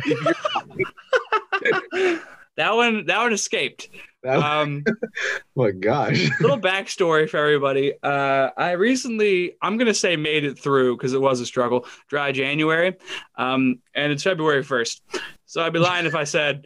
Leave 1.64 1.82
your 1.94 2.12
body? 2.12 2.20
that 2.58 2.76
one 2.76 3.06
that 3.06 3.20
one 3.20 3.34
escaped. 3.34 3.90
That, 4.24 4.40
Um 4.40 4.84
oh 4.88 4.94
my 5.56 5.72
gosh! 5.72 6.30
little 6.40 6.60
backstory 6.60 7.30
for 7.30 7.38
everybody. 7.38 7.94
Uh, 8.02 8.50
I 8.56 8.72
recently, 8.72 9.56
I'm 9.62 9.78
gonna 9.78 9.94
say, 9.94 10.16
made 10.16 10.46
it 10.46 10.58
through 10.58 10.98
because 10.98 11.14
it 11.14 11.22
was 11.22 11.42
a 11.42 11.46
struggle. 11.46 11.86
Dry 12.08 12.32
January, 12.32 12.96
um, 13.38 13.80
and 13.96 14.12
it's 14.12 14.24
February 14.24 14.64
1st. 14.64 15.02
So 15.46 15.62
I'd 15.62 15.74
be 15.74 15.80
lying 15.92 16.06
if 16.06 16.16
I 16.16 16.24
said. 16.24 16.66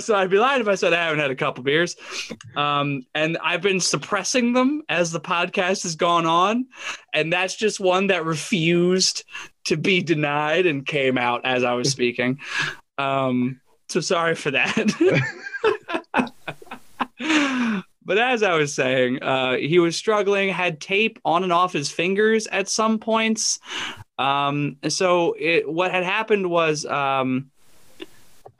so 0.00 0.16
I'd 0.16 0.28
be 0.28 0.38
lying 0.38 0.60
if 0.60 0.66
I 0.66 0.74
said 0.74 0.92
I 0.92 1.04
haven't 1.04 1.20
had 1.20 1.30
a 1.30 1.36
couple 1.36 1.62
beers. 1.62 1.94
Um, 2.56 3.06
and 3.14 3.38
I've 3.40 3.62
been 3.62 3.78
suppressing 3.78 4.54
them 4.54 4.82
as 4.88 5.12
the 5.12 5.20
podcast 5.20 5.84
has 5.84 5.94
gone 5.94 6.26
on, 6.26 6.66
and 7.14 7.32
that's 7.32 7.54
just 7.54 7.78
one 7.78 8.08
that 8.08 8.24
refused 8.24 9.22
to 9.66 9.76
be 9.76 10.02
denied 10.02 10.66
and 10.66 10.84
came 10.84 11.16
out 11.16 11.42
as 11.44 11.62
I 11.62 11.74
was 11.74 11.90
speaking. 11.90 12.40
Um, 12.98 13.60
so 13.92 14.00
sorry 14.00 14.34
for 14.34 14.50
that. 14.50 14.72
but 18.04 18.18
as 18.18 18.42
I 18.42 18.54
was 18.54 18.74
saying, 18.74 19.22
uh, 19.22 19.56
he 19.56 19.78
was 19.78 19.96
struggling, 19.96 20.48
had 20.48 20.80
tape 20.80 21.18
on 21.24 21.42
and 21.42 21.52
off 21.52 21.72
his 21.72 21.90
fingers 21.90 22.46
at 22.46 22.68
some 22.68 22.98
points. 22.98 23.60
Um, 24.18 24.76
so 24.88 25.34
it, 25.38 25.70
what 25.70 25.90
had 25.90 26.04
happened 26.04 26.50
was 26.50 26.84
um, 26.86 27.50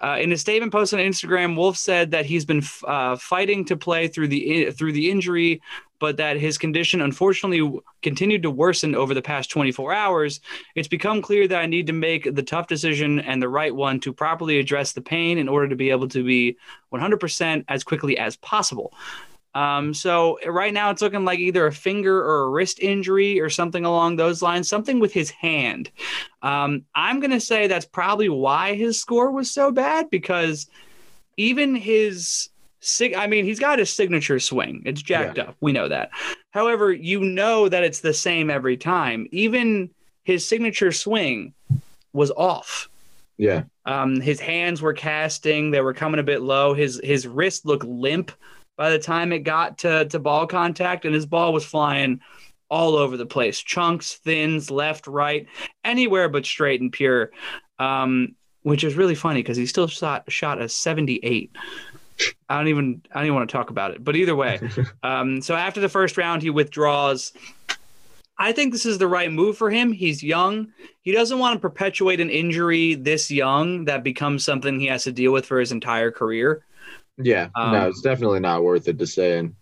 uh, 0.02 0.18
in 0.20 0.32
a 0.32 0.36
statement 0.36 0.72
posted 0.72 0.98
on 0.98 1.06
Instagram, 1.06 1.56
Wolff 1.56 1.76
said 1.76 2.10
that 2.10 2.26
he's 2.26 2.44
been 2.44 2.58
f- 2.58 2.84
uh, 2.86 3.16
fighting 3.16 3.64
to 3.66 3.76
play 3.76 4.08
through 4.08 4.28
the 4.28 4.70
through 4.72 4.92
the 4.92 5.10
injury, 5.10 5.62
but 6.02 6.16
that 6.16 6.36
his 6.36 6.58
condition 6.58 7.00
unfortunately 7.00 7.78
continued 8.02 8.42
to 8.42 8.50
worsen 8.50 8.96
over 8.96 9.14
the 9.14 9.22
past 9.22 9.48
24 9.50 9.94
hours. 9.94 10.40
It's 10.74 10.88
become 10.88 11.22
clear 11.22 11.46
that 11.46 11.60
I 11.60 11.66
need 11.66 11.86
to 11.86 11.92
make 11.92 12.34
the 12.34 12.42
tough 12.42 12.66
decision 12.66 13.20
and 13.20 13.40
the 13.40 13.48
right 13.48 13.72
one 13.72 14.00
to 14.00 14.12
properly 14.12 14.58
address 14.58 14.94
the 14.94 15.00
pain 15.00 15.38
in 15.38 15.48
order 15.48 15.68
to 15.68 15.76
be 15.76 15.90
able 15.90 16.08
to 16.08 16.24
be 16.24 16.56
100% 16.92 17.64
as 17.68 17.84
quickly 17.84 18.18
as 18.18 18.34
possible. 18.34 18.92
Um, 19.54 19.94
so 19.94 20.40
right 20.44 20.74
now 20.74 20.90
it's 20.90 21.02
looking 21.02 21.24
like 21.24 21.38
either 21.38 21.68
a 21.68 21.72
finger 21.72 22.18
or 22.18 22.42
a 22.42 22.48
wrist 22.48 22.80
injury 22.80 23.38
or 23.38 23.48
something 23.48 23.84
along 23.84 24.16
those 24.16 24.42
lines, 24.42 24.68
something 24.68 24.98
with 24.98 25.12
his 25.12 25.30
hand. 25.30 25.88
Um, 26.42 26.84
I'm 26.96 27.20
going 27.20 27.30
to 27.30 27.38
say 27.38 27.68
that's 27.68 27.86
probably 27.86 28.28
why 28.28 28.74
his 28.74 28.98
score 28.98 29.30
was 29.30 29.52
so 29.52 29.70
bad 29.70 30.10
because 30.10 30.66
even 31.36 31.76
his 31.76 32.48
sig- 32.82 33.14
I 33.14 33.26
mean, 33.26 33.44
he's 33.44 33.58
got 33.60 33.78
his 33.78 33.90
signature 33.90 34.38
swing. 34.38 34.82
It's 34.84 35.00
jacked 35.02 35.38
Yeah. 35.38 35.44
up. 35.44 35.56
We 35.60 35.72
know 35.72 35.88
that. 35.88 36.10
However, 36.50 36.92
you 36.92 37.20
know 37.20 37.68
that 37.68 37.84
it's 37.84 38.00
the 38.00 38.12
same 38.14 38.50
every 38.50 38.76
time. 38.76 39.26
Even 39.32 39.90
his 40.24 40.46
signature 40.46 40.92
swing 40.92 41.54
was 42.12 42.30
off. 42.32 42.88
Yeah. 43.38 43.64
Um, 43.86 44.20
his 44.20 44.38
hands 44.38 44.82
were 44.82 44.92
casting; 44.92 45.70
they 45.70 45.80
were 45.80 45.94
coming 45.94 46.20
a 46.20 46.24
bit 46.24 46.42
low. 46.42 46.74
His 46.74 47.00
his 47.02 47.26
wrist 47.26 47.64
looked 47.66 47.84
limp 47.84 48.30
by 48.76 48.90
the 48.90 48.98
time 48.98 49.32
it 49.32 49.40
got 49.40 49.78
to 49.78 50.04
to 50.06 50.18
ball 50.18 50.46
contact, 50.46 51.04
and 51.04 51.14
his 51.14 51.26
ball 51.26 51.52
was 51.52 51.64
flying 51.64 52.20
all 52.68 52.94
over 52.96 53.16
the 53.16 53.26
place, 53.26 53.58
chunks, 53.60 54.14
thins, 54.14 54.70
left, 54.70 55.06
right, 55.06 55.46
anywhere 55.84 56.28
but 56.28 56.46
straight 56.46 56.80
and 56.80 56.92
pure. 56.92 57.30
Um, 57.78 58.34
which 58.62 58.84
is 58.84 58.94
really 58.94 59.16
funny 59.16 59.40
because 59.42 59.56
he 59.56 59.66
still 59.66 59.88
shot 59.88 60.30
shot 60.30 60.60
a 60.62 60.68
seventy 60.68 61.18
eight. 61.24 61.50
I 62.48 62.58
don't 62.58 62.68
even 62.68 63.02
I 63.10 63.18
don't 63.18 63.26
even 63.26 63.34
want 63.36 63.48
to 63.48 63.52
talk 63.56 63.70
about 63.70 63.92
it. 63.92 64.02
But 64.04 64.16
either 64.16 64.36
way, 64.36 64.60
um, 65.02 65.40
so 65.42 65.54
after 65.54 65.80
the 65.80 65.88
first 65.88 66.16
round, 66.16 66.42
he 66.42 66.50
withdraws. 66.50 67.32
I 68.38 68.52
think 68.52 68.72
this 68.72 68.86
is 68.86 68.98
the 68.98 69.06
right 69.06 69.30
move 69.30 69.56
for 69.56 69.70
him. 69.70 69.92
He's 69.92 70.22
young. 70.22 70.72
He 71.02 71.12
doesn't 71.12 71.38
want 71.38 71.54
to 71.54 71.60
perpetuate 71.60 72.20
an 72.20 72.30
injury 72.30 72.94
this 72.94 73.30
young 73.30 73.84
that 73.84 74.02
becomes 74.02 74.44
something 74.44 74.80
he 74.80 74.86
has 74.86 75.04
to 75.04 75.12
deal 75.12 75.32
with 75.32 75.46
for 75.46 75.60
his 75.60 75.70
entire 75.70 76.10
career. 76.10 76.64
Yeah, 77.18 77.48
Um, 77.54 77.72
no, 77.72 77.88
it's 77.88 78.00
definitely 78.00 78.40
not 78.40 78.64
worth 78.64 78.88
it 78.88 78.98
to 78.98 79.06
stay 79.06 79.38
in. 79.38 79.54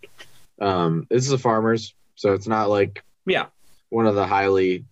Um, 0.60 1.06
this 1.10 1.26
is 1.26 1.32
a 1.32 1.38
farmers, 1.38 1.94
so 2.14 2.32
it's 2.32 2.46
not 2.46 2.70
like 2.70 3.02
Yeah. 3.26 3.46
one 3.90 4.06
of 4.06 4.14
the 4.14 4.26
highly, 4.26 4.84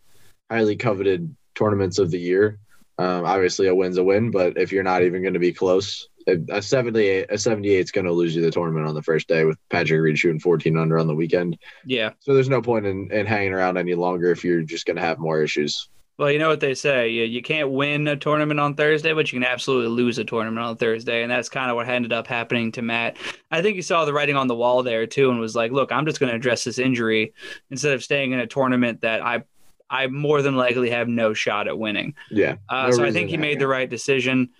highly 0.50 0.76
coveted 0.76 1.34
tournaments 1.54 1.98
of 1.98 2.10
the 2.10 2.18
year. 2.18 2.58
Um, 2.98 3.24
obviously, 3.24 3.68
a 3.68 3.74
win's 3.74 3.96
a 3.96 4.02
win, 4.02 4.32
but 4.32 4.58
if 4.58 4.72
you're 4.72 4.82
not 4.82 5.02
even 5.02 5.22
going 5.22 5.34
to 5.34 5.40
be 5.40 5.52
close, 5.52 6.08
a 6.50 6.62
78, 6.62 7.26
a 7.30 7.38
78 7.38 7.78
is 7.78 7.90
going 7.90 8.04
to 8.04 8.12
lose 8.12 8.34
you 8.36 8.42
the 8.42 8.50
tournament 8.50 8.86
on 8.86 8.94
the 8.94 9.02
first 9.02 9.28
day 9.28 9.44
with 9.44 9.58
Patrick 9.70 10.00
Reed 10.00 10.18
shooting 10.18 10.40
14 10.40 10.76
under 10.76 10.98
on 10.98 11.06
the 11.06 11.14
weekend. 11.14 11.58
Yeah. 11.84 12.10
So 12.20 12.34
there's 12.34 12.48
no 12.48 12.62
point 12.62 12.86
in, 12.86 13.10
in 13.12 13.26
hanging 13.26 13.52
around 13.52 13.78
any 13.78 13.94
longer 13.94 14.30
if 14.30 14.44
you're 14.44 14.62
just 14.62 14.86
going 14.86 14.96
to 14.96 15.02
have 15.02 15.18
more 15.18 15.42
issues. 15.42 15.88
Well, 16.18 16.32
you 16.32 16.40
know 16.40 16.48
what 16.48 16.58
they 16.58 16.74
say. 16.74 17.10
You, 17.10 17.22
you 17.22 17.42
can't 17.42 17.70
win 17.70 18.08
a 18.08 18.16
tournament 18.16 18.58
on 18.58 18.74
Thursday, 18.74 19.12
but 19.12 19.32
you 19.32 19.38
can 19.38 19.48
absolutely 19.48 19.88
lose 19.88 20.18
a 20.18 20.24
tournament 20.24 20.66
on 20.66 20.76
Thursday. 20.76 21.22
And 21.22 21.30
that's 21.30 21.48
kind 21.48 21.70
of 21.70 21.76
what 21.76 21.88
ended 21.88 22.12
up 22.12 22.26
happening 22.26 22.72
to 22.72 22.82
Matt. 22.82 23.16
I 23.52 23.62
think 23.62 23.76
you 23.76 23.82
saw 23.82 24.04
the 24.04 24.12
writing 24.12 24.34
on 24.34 24.48
the 24.48 24.56
wall 24.56 24.82
there, 24.82 25.06
too, 25.06 25.30
and 25.30 25.38
was 25.38 25.54
like, 25.54 25.70
look, 25.70 25.92
I'm 25.92 26.06
just 26.06 26.18
going 26.18 26.30
to 26.30 26.36
address 26.36 26.64
this 26.64 26.80
injury 26.80 27.34
instead 27.70 27.94
of 27.94 28.02
staying 28.02 28.32
in 28.32 28.40
a 28.40 28.46
tournament 28.46 29.00
that 29.02 29.22
I. 29.22 29.44
I 29.90 30.06
more 30.08 30.42
than 30.42 30.54
likely 30.54 30.90
have 30.90 31.08
no 31.08 31.32
shot 31.32 31.66
at 31.66 31.78
winning. 31.78 32.14
Yeah. 32.30 32.56
Uh, 32.68 32.88
No 32.88 32.90
so 32.90 33.04
I 33.06 33.10
think 33.10 33.30
he 33.30 33.38
made 33.38 33.58
the 33.58 33.66
right 33.66 33.88
decision. 33.88 34.50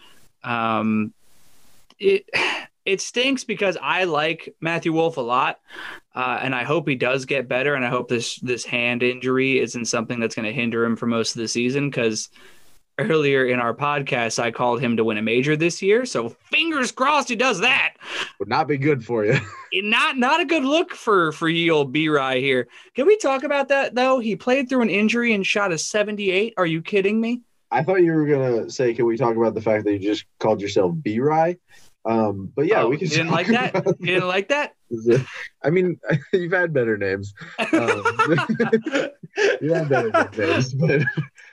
Um, 0.42 1.12
it 1.98 2.28
it 2.84 3.00
stinks 3.02 3.44
because 3.44 3.76
I 3.82 4.04
like 4.04 4.54
Matthew 4.60 4.92
Wolff 4.92 5.18
a 5.18 5.22
lot, 5.22 5.60
uh, 6.14 6.38
and 6.40 6.54
I 6.54 6.64
hope 6.64 6.88
he 6.88 6.94
does 6.94 7.26
get 7.26 7.48
better. 7.48 7.74
And 7.74 7.84
I 7.84 7.88
hope 7.88 8.08
this 8.08 8.36
this 8.36 8.64
hand 8.64 9.02
injury 9.02 9.58
isn't 9.58 9.86
something 9.86 10.18
that's 10.18 10.34
going 10.34 10.46
to 10.46 10.52
hinder 10.52 10.84
him 10.84 10.96
for 10.96 11.06
most 11.06 11.36
of 11.36 11.42
the 11.42 11.48
season. 11.48 11.90
Because 11.90 12.30
earlier 12.98 13.46
in 13.46 13.60
our 13.60 13.74
podcast, 13.74 14.38
I 14.38 14.50
called 14.50 14.80
him 14.80 14.96
to 14.96 15.04
win 15.04 15.18
a 15.18 15.22
major 15.22 15.56
this 15.56 15.80
year. 15.82 16.04
So 16.04 16.30
fingers 16.50 16.90
crossed 16.90 17.28
he 17.28 17.36
does 17.36 17.60
that. 17.60 17.94
Would 18.38 18.48
not 18.48 18.68
be 18.68 18.78
good 18.78 19.04
for 19.04 19.24
you. 19.24 19.38
Not 19.74 20.16
not 20.16 20.40
a 20.40 20.46
good 20.46 20.64
look 20.64 20.94
for 20.94 21.30
for 21.32 21.46
ye 21.46 21.68
old 21.68 21.92
B 21.92 22.08
Rye 22.08 22.38
here. 22.38 22.68
Can 22.94 23.06
we 23.06 23.18
talk 23.18 23.42
about 23.42 23.68
that 23.68 23.94
though? 23.94 24.18
He 24.18 24.34
played 24.34 24.66
through 24.66 24.80
an 24.80 24.88
injury 24.88 25.34
and 25.34 25.46
shot 25.46 25.72
a 25.72 25.78
seventy 25.78 26.30
eight. 26.30 26.54
Are 26.56 26.64
you 26.64 26.80
kidding 26.80 27.20
me? 27.20 27.42
I 27.70 27.82
thought 27.82 28.02
you 28.02 28.12
were 28.12 28.26
gonna 28.26 28.70
say, 28.70 28.94
can 28.94 29.04
we 29.04 29.18
talk 29.18 29.36
about 29.36 29.54
the 29.54 29.60
fact 29.60 29.84
that 29.84 29.92
you 29.92 29.98
just 29.98 30.24
called 30.40 30.62
yourself 30.62 30.94
B 31.02 31.20
Rye? 31.20 31.58
Um, 32.08 32.50
but 32.56 32.66
yeah, 32.66 32.82
Oh, 32.82 32.88
we 32.88 32.96
can. 32.96 33.08
You 33.08 33.16
didn't 33.16 33.30
like 33.32 33.48
that? 33.48 33.74
You 34.00 34.06
didn't 34.06 34.28
like 34.28 34.48
that? 34.48 34.74
I 35.62 35.68
mean, 35.70 36.00
you've 36.32 36.52
had 36.52 36.72
better 36.72 36.96
names. 36.96 37.34
Um, 37.58 37.68
you've 39.60 39.76
had 39.76 39.88
better 39.90 40.30
names, 40.36 40.72
but 40.74 41.02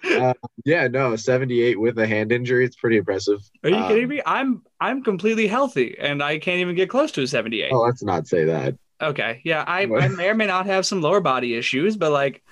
uh, 0.10 0.34
yeah, 0.64 0.88
no, 0.88 1.16
seventy-eight 1.18 1.80
with 1.80 2.00
a 2.00 2.08
hand 2.08 2.32
injury. 2.32 2.64
It's 2.66 2.78
pretty 2.78 2.98
impressive. 2.98 3.42
Are 3.64 3.70
you 3.70 3.76
Um, 3.76 3.88
kidding 3.90 4.08
me? 4.08 4.22
I'm 4.26 4.62
I'm 4.80 5.04
completely 5.04 5.48
healthy 5.48 5.98
and 6.00 6.24
I 6.24 6.38
can't 6.40 6.60
even 6.60 6.76
get 6.76 6.90
close 6.90 7.12
to 7.14 7.22
a 7.24 7.28
78. 7.28 7.72
Oh, 7.74 7.82
let's 7.82 8.04
not 8.04 8.28
say 8.28 8.46
that. 8.46 8.78
Okay. 9.02 9.42
Yeah, 9.44 9.64
I, 9.68 9.82
I 9.82 10.08
may 10.08 10.30
or 10.30 10.36
may 10.36 10.46
not 10.48 10.66
have 10.68 10.86
some 10.86 11.02
lower 11.02 11.20
body 11.20 11.56
issues, 11.56 11.98
but 11.98 12.12
like 12.12 12.44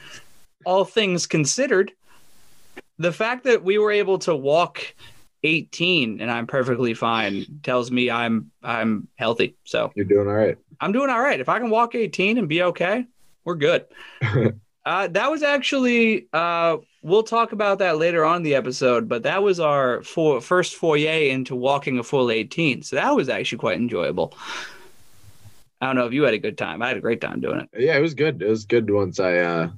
all 0.66 0.84
things 0.84 1.26
considered, 1.26 1.91
the 2.97 3.12
fact 3.14 3.45
that 3.45 3.64
we 3.64 3.78
were 3.78 3.91
able 3.91 4.20
to 4.20 4.36
walk 4.36 4.93
18 5.44 6.22
and 6.22 6.32
I'm 6.32 6.48
perfectly 6.48 6.94
fine 6.94 7.46
tells 7.64 7.91
me 7.91 8.10
I'm 8.10 8.52
I'm 8.64 9.08
healthy. 9.16 9.56
So 9.66 9.91
You're 9.96 10.06
doing 10.06 10.28
all 10.28 10.34
right. 10.34 10.58
I'm 10.80 10.91
doing 10.91 11.10
all 11.10 11.22
right. 11.22 11.39
If 11.39 11.50
I 11.50 11.60
can 11.60 11.70
walk 11.70 11.96
18 11.96 12.38
and 12.38 12.48
be 12.48 12.64
okay, 12.64 13.06
we're 13.44 13.56
good. 13.56 13.86
uh, 14.86 15.08
that 15.08 15.30
was 15.30 15.44
actually 15.44 16.28
uh, 16.34 16.78
we'll 17.02 17.24
talk 17.24 17.52
about 17.52 17.80
that 17.80 17.98
later 17.98 18.26
on 18.26 18.38
in 18.38 18.44
the 18.44 18.56
episode, 18.56 19.08
but 19.08 19.24
that 19.24 19.44
was 19.44 19.60
our 19.60 20.02
for, 20.04 20.41
first 20.41 20.76
foyer 20.76 21.30
into 21.30 21.56
walking 21.56 22.00
a 22.00 22.04
full 22.04 22.32
18. 22.32 22.84
So 22.84 22.96
that 22.96 23.16
was 23.16 23.30
actually 23.30 23.60
quite 23.60 23.78
enjoyable. 23.78 24.34
I 25.82 25.88
don't 25.88 25.98
know 25.98 26.06
if 26.06 26.14
you 26.14 26.24
had 26.24 26.34
a 26.34 26.39
good 26.39 26.58
time. 26.58 26.82
I 26.82 26.88
had 26.88 26.98
a 26.98 27.02
great 27.02 27.20
time 27.20 27.41
doing 27.41 27.60
it. 27.60 27.70
Yeah, 27.78 27.98
it 27.98 28.02
was 28.02 28.14
good. 28.14 28.41
It 28.41 28.48
was 28.48 28.66
good 28.66 28.89
once 28.89 29.20
I 29.20 29.39
uh 29.39 29.70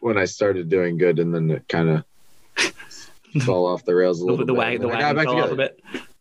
when 0.00 0.18
I 0.18 0.26
started 0.26 0.68
doing 0.68 0.98
good, 0.98 1.18
and 1.18 1.34
then 1.34 1.50
it 1.50 1.66
kind 1.68 1.88
of 1.88 2.04
fall 3.44 3.66
off 3.66 3.84
the 3.84 3.94
rails 3.94 4.20
a 4.20 4.24
The, 4.24 4.30
little 4.30 4.46
the, 4.46 4.52
bit. 4.52 4.80
the 4.80 4.88
I 4.88 5.00
got 5.00 5.02
wagon 5.02 5.16
back 5.16 5.24
fell 5.26 5.44
off 5.44 5.50
a 5.50 5.56
bit. 5.56 5.80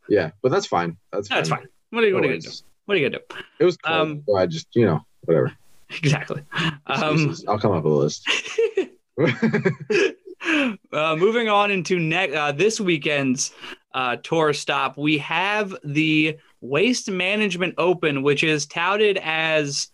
Yeah, 0.09 0.31
but 0.41 0.51
that's 0.51 0.65
fine. 0.65 0.97
That's 1.11 1.27
fine. 1.27 1.37
That's 1.37 1.49
fine. 1.49 1.67
What 1.91 2.03
are 2.03 2.07
you, 2.07 2.15
what 2.15 2.23
are 2.23 2.27
you 2.27 2.33
gonna 2.33 2.41
do? 2.41 2.49
What 2.85 2.95
are 2.95 2.97
you 2.99 3.09
gonna 3.09 3.19
do? 3.29 3.35
It 3.59 3.65
was 3.65 3.77
cold, 3.77 3.99
Um, 4.01 4.23
so 4.27 4.35
I 4.35 4.45
just 4.45 4.67
you 4.75 4.85
know 4.85 5.05
whatever. 5.21 5.53
Exactly. 6.03 6.41
Um, 6.87 7.35
I'll 7.49 7.59
come 7.59 7.73
up 7.73 7.83
with 7.83 7.91
a 7.91 7.95
list. 7.97 8.25
uh, 10.93 11.15
moving 11.17 11.49
on 11.49 11.69
into 11.71 11.99
ne- 11.99 12.33
uh, 12.33 12.51
this 12.53 12.79
weekend's 12.79 13.51
uh, 13.93 14.15
tour 14.23 14.53
stop, 14.53 14.97
we 14.97 15.17
have 15.17 15.75
the 15.83 16.37
Waste 16.61 17.09
Management 17.11 17.75
Open, 17.77 18.23
which 18.23 18.43
is 18.43 18.65
touted 18.65 19.17
as 19.17 19.89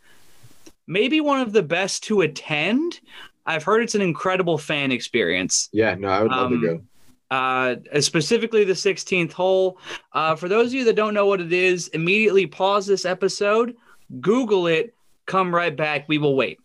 maybe 0.86 1.20
one 1.20 1.40
of 1.42 1.52
the 1.54 1.64
best 1.64 2.04
to 2.04 2.22
attend. 2.22 3.00
I've 3.46 3.64
heard 3.64 3.82
it's 3.82 3.96
an 3.96 4.02
incredible 4.02 4.58
fan 4.58 4.92
experience. 4.92 5.70
yeah, 5.72 5.96
no, 5.96 6.10
I 6.10 6.22
would 6.22 6.32
love 6.32 6.52
Um, 6.52 6.62
to 6.62 6.68
go. 6.68 6.82
Uh, 7.30 7.76
specifically 8.00 8.64
the 8.64 8.72
16th 8.72 9.34
hole. 9.34 9.78
Uh, 10.14 10.34
for 10.36 10.48
those 10.48 10.68
of 10.68 10.74
you 10.74 10.86
that 10.86 10.96
don't 10.96 11.14
know 11.14 11.26
what 11.26 11.42
it 11.42 11.52
is, 11.52 11.90
immediately 11.90 12.46
pause 12.46 12.88
this 12.88 13.04
episode, 13.04 13.76
Google 14.22 14.68
it, 14.68 14.96
come 15.26 15.54
right 15.54 15.76
back. 15.76 16.06
We 16.08 16.18
will 16.18 16.36
wait. 16.36 16.60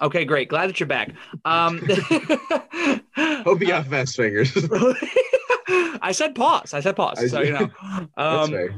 Okay, 0.00 0.24
great. 0.24 0.48
Glad 0.48 0.68
that 0.68 0.78
you're 0.78 0.86
back. 0.86 1.12
Um, 1.44 1.78
Hope 3.16 3.60
you 3.60 3.66
got 3.66 3.86
fast 3.86 4.16
fingers. 4.16 4.52
I 6.00 6.12
said 6.12 6.34
pause. 6.34 6.72
I 6.72 6.80
said 6.80 6.94
pause. 6.94 7.30
So 7.30 7.40
you 7.40 7.52
know, 7.52 7.70
That's 7.98 8.08
um, 8.16 8.50
fair. 8.50 8.74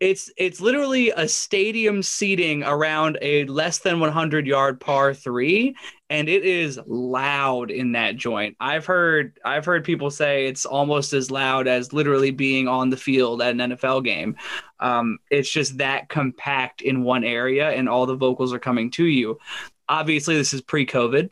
It's 0.00 0.30
it's 0.36 0.60
literally 0.60 1.10
a 1.10 1.26
stadium 1.26 2.02
seating 2.02 2.62
around 2.62 3.18
a 3.20 3.44
less 3.46 3.78
than 3.78 3.98
100 3.98 4.46
yard 4.46 4.80
par 4.80 5.12
three, 5.12 5.74
and 6.08 6.28
it 6.28 6.44
is 6.44 6.78
loud 6.86 7.70
in 7.70 7.92
that 7.92 8.16
joint. 8.16 8.56
I've 8.60 8.86
heard 8.86 9.38
I've 9.44 9.64
heard 9.64 9.84
people 9.84 10.10
say 10.10 10.46
it's 10.46 10.64
almost 10.64 11.12
as 11.12 11.30
loud 11.30 11.66
as 11.66 11.92
literally 11.92 12.30
being 12.30 12.68
on 12.68 12.90
the 12.90 12.96
field 12.96 13.42
at 13.42 13.52
an 13.52 13.58
NFL 13.58 14.04
game. 14.04 14.36
Um, 14.78 15.18
it's 15.30 15.50
just 15.50 15.78
that 15.78 16.08
compact 16.08 16.80
in 16.80 17.02
one 17.02 17.24
area, 17.24 17.70
and 17.70 17.88
all 17.88 18.06
the 18.06 18.14
vocals 18.14 18.52
are 18.52 18.60
coming 18.60 18.90
to 18.92 19.04
you. 19.04 19.40
Obviously, 19.88 20.36
this 20.36 20.52
is 20.52 20.60
pre-COVID. 20.60 21.30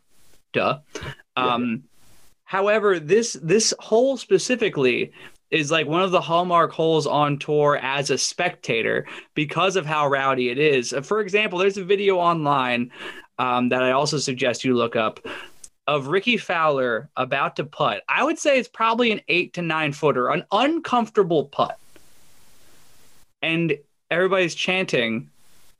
Duh. 0.52 0.78
Um, 1.36 1.84
However, 2.46 3.00
this 3.00 3.36
this 3.42 3.74
hole 3.80 4.16
specifically 4.16 5.12
is 5.50 5.70
like 5.70 5.86
one 5.86 6.02
of 6.02 6.10
the 6.10 6.20
hallmark 6.20 6.72
holes 6.72 7.06
on 7.06 7.38
tour 7.38 7.78
as 7.80 8.10
a 8.10 8.18
spectator 8.18 9.06
because 9.34 9.76
of 9.76 9.86
how 9.86 10.08
rowdy 10.08 10.50
it 10.50 10.58
is. 10.58 10.94
For 11.02 11.20
example, 11.20 11.58
there's 11.58 11.78
a 11.78 11.84
video 11.84 12.16
online 12.16 12.90
um, 13.38 13.68
that 13.68 13.82
I 13.82 13.92
also 13.92 14.18
suggest 14.18 14.64
you 14.64 14.74
look 14.74 14.96
up 14.96 15.20
of 15.86 16.08
Rickie 16.08 16.36
Fowler 16.36 17.08
about 17.16 17.56
to 17.56 17.64
putt. 17.64 18.02
I 18.08 18.24
would 18.24 18.38
say 18.38 18.58
it's 18.58 18.68
probably 18.68 19.12
an 19.12 19.20
eight 19.28 19.54
to 19.54 19.62
nine 19.62 19.92
footer, 19.92 20.28
an 20.28 20.44
uncomfortable 20.50 21.44
putt. 21.44 21.78
And 23.40 23.78
everybody's 24.10 24.54
chanting, 24.54 25.30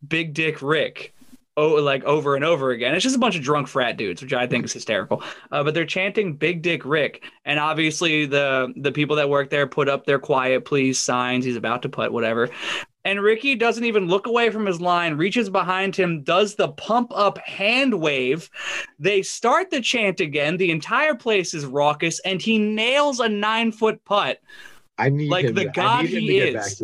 Big 0.06 0.32
Dick 0.32 0.62
Rick. 0.62 1.12
Oh, 1.58 1.74
like 1.76 2.04
over 2.04 2.36
and 2.36 2.44
over 2.44 2.70
again. 2.70 2.94
It's 2.94 3.02
just 3.02 3.16
a 3.16 3.18
bunch 3.18 3.34
of 3.34 3.42
drunk 3.42 3.66
frat 3.66 3.96
dudes, 3.96 4.20
which 4.20 4.34
I 4.34 4.46
think 4.46 4.66
is 4.66 4.74
hysterical. 4.74 5.22
Uh, 5.50 5.64
but 5.64 5.72
they're 5.72 5.86
chanting 5.86 6.34
"Big 6.36 6.60
Dick 6.60 6.84
Rick," 6.84 7.24
and 7.46 7.58
obviously 7.58 8.26
the 8.26 8.74
the 8.76 8.92
people 8.92 9.16
that 9.16 9.30
work 9.30 9.48
there 9.48 9.66
put 9.66 9.88
up 9.88 10.04
their 10.04 10.18
"Quiet 10.18 10.66
Please" 10.66 10.98
signs. 10.98 11.46
He's 11.46 11.56
about 11.56 11.80
to 11.82 11.88
put 11.88 12.12
whatever, 12.12 12.50
and 13.06 13.22
Rickie 13.22 13.54
doesn't 13.54 13.84
even 13.84 14.08
look 14.08 14.26
away 14.26 14.50
from 14.50 14.66
his 14.66 14.80
line, 14.82 15.14
reaches 15.14 15.48
behind 15.48 15.96
him, 15.96 16.22
does 16.24 16.56
the 16.56 16.68
pump 16.68 17.10
up 17.14 17.38
hand 17.38 17.94
wave. 18.00 18.50
They 18.98 19.22
start 19.22 19.70
the 19.70 19.80
chant 19.80 20.20
again. 20.20 20.58
The 20.58 20.70
entire 20.70 21.14
place 21.14 21.54
is 21.54 21.64
raucous, 21.64 22.18
and 22.20 22.42
he 22.42 22.58
nails 22.58 23.20
a 23.20 23.28
nine 23.28 23.72
foot 23.72 24.04
putt. 24.04 24.40
I 24.98 25.08
need 25.08 25.30
Like 25.30 25.46
him 25.46 25.54
the 25.54 25.64
to, 25.64 25.70
god 25.70 26.00
I 26.00 26.02
need 26.02 26.10
him 26.12 26.22
he 26.22 26.38
is. 26.38 26.82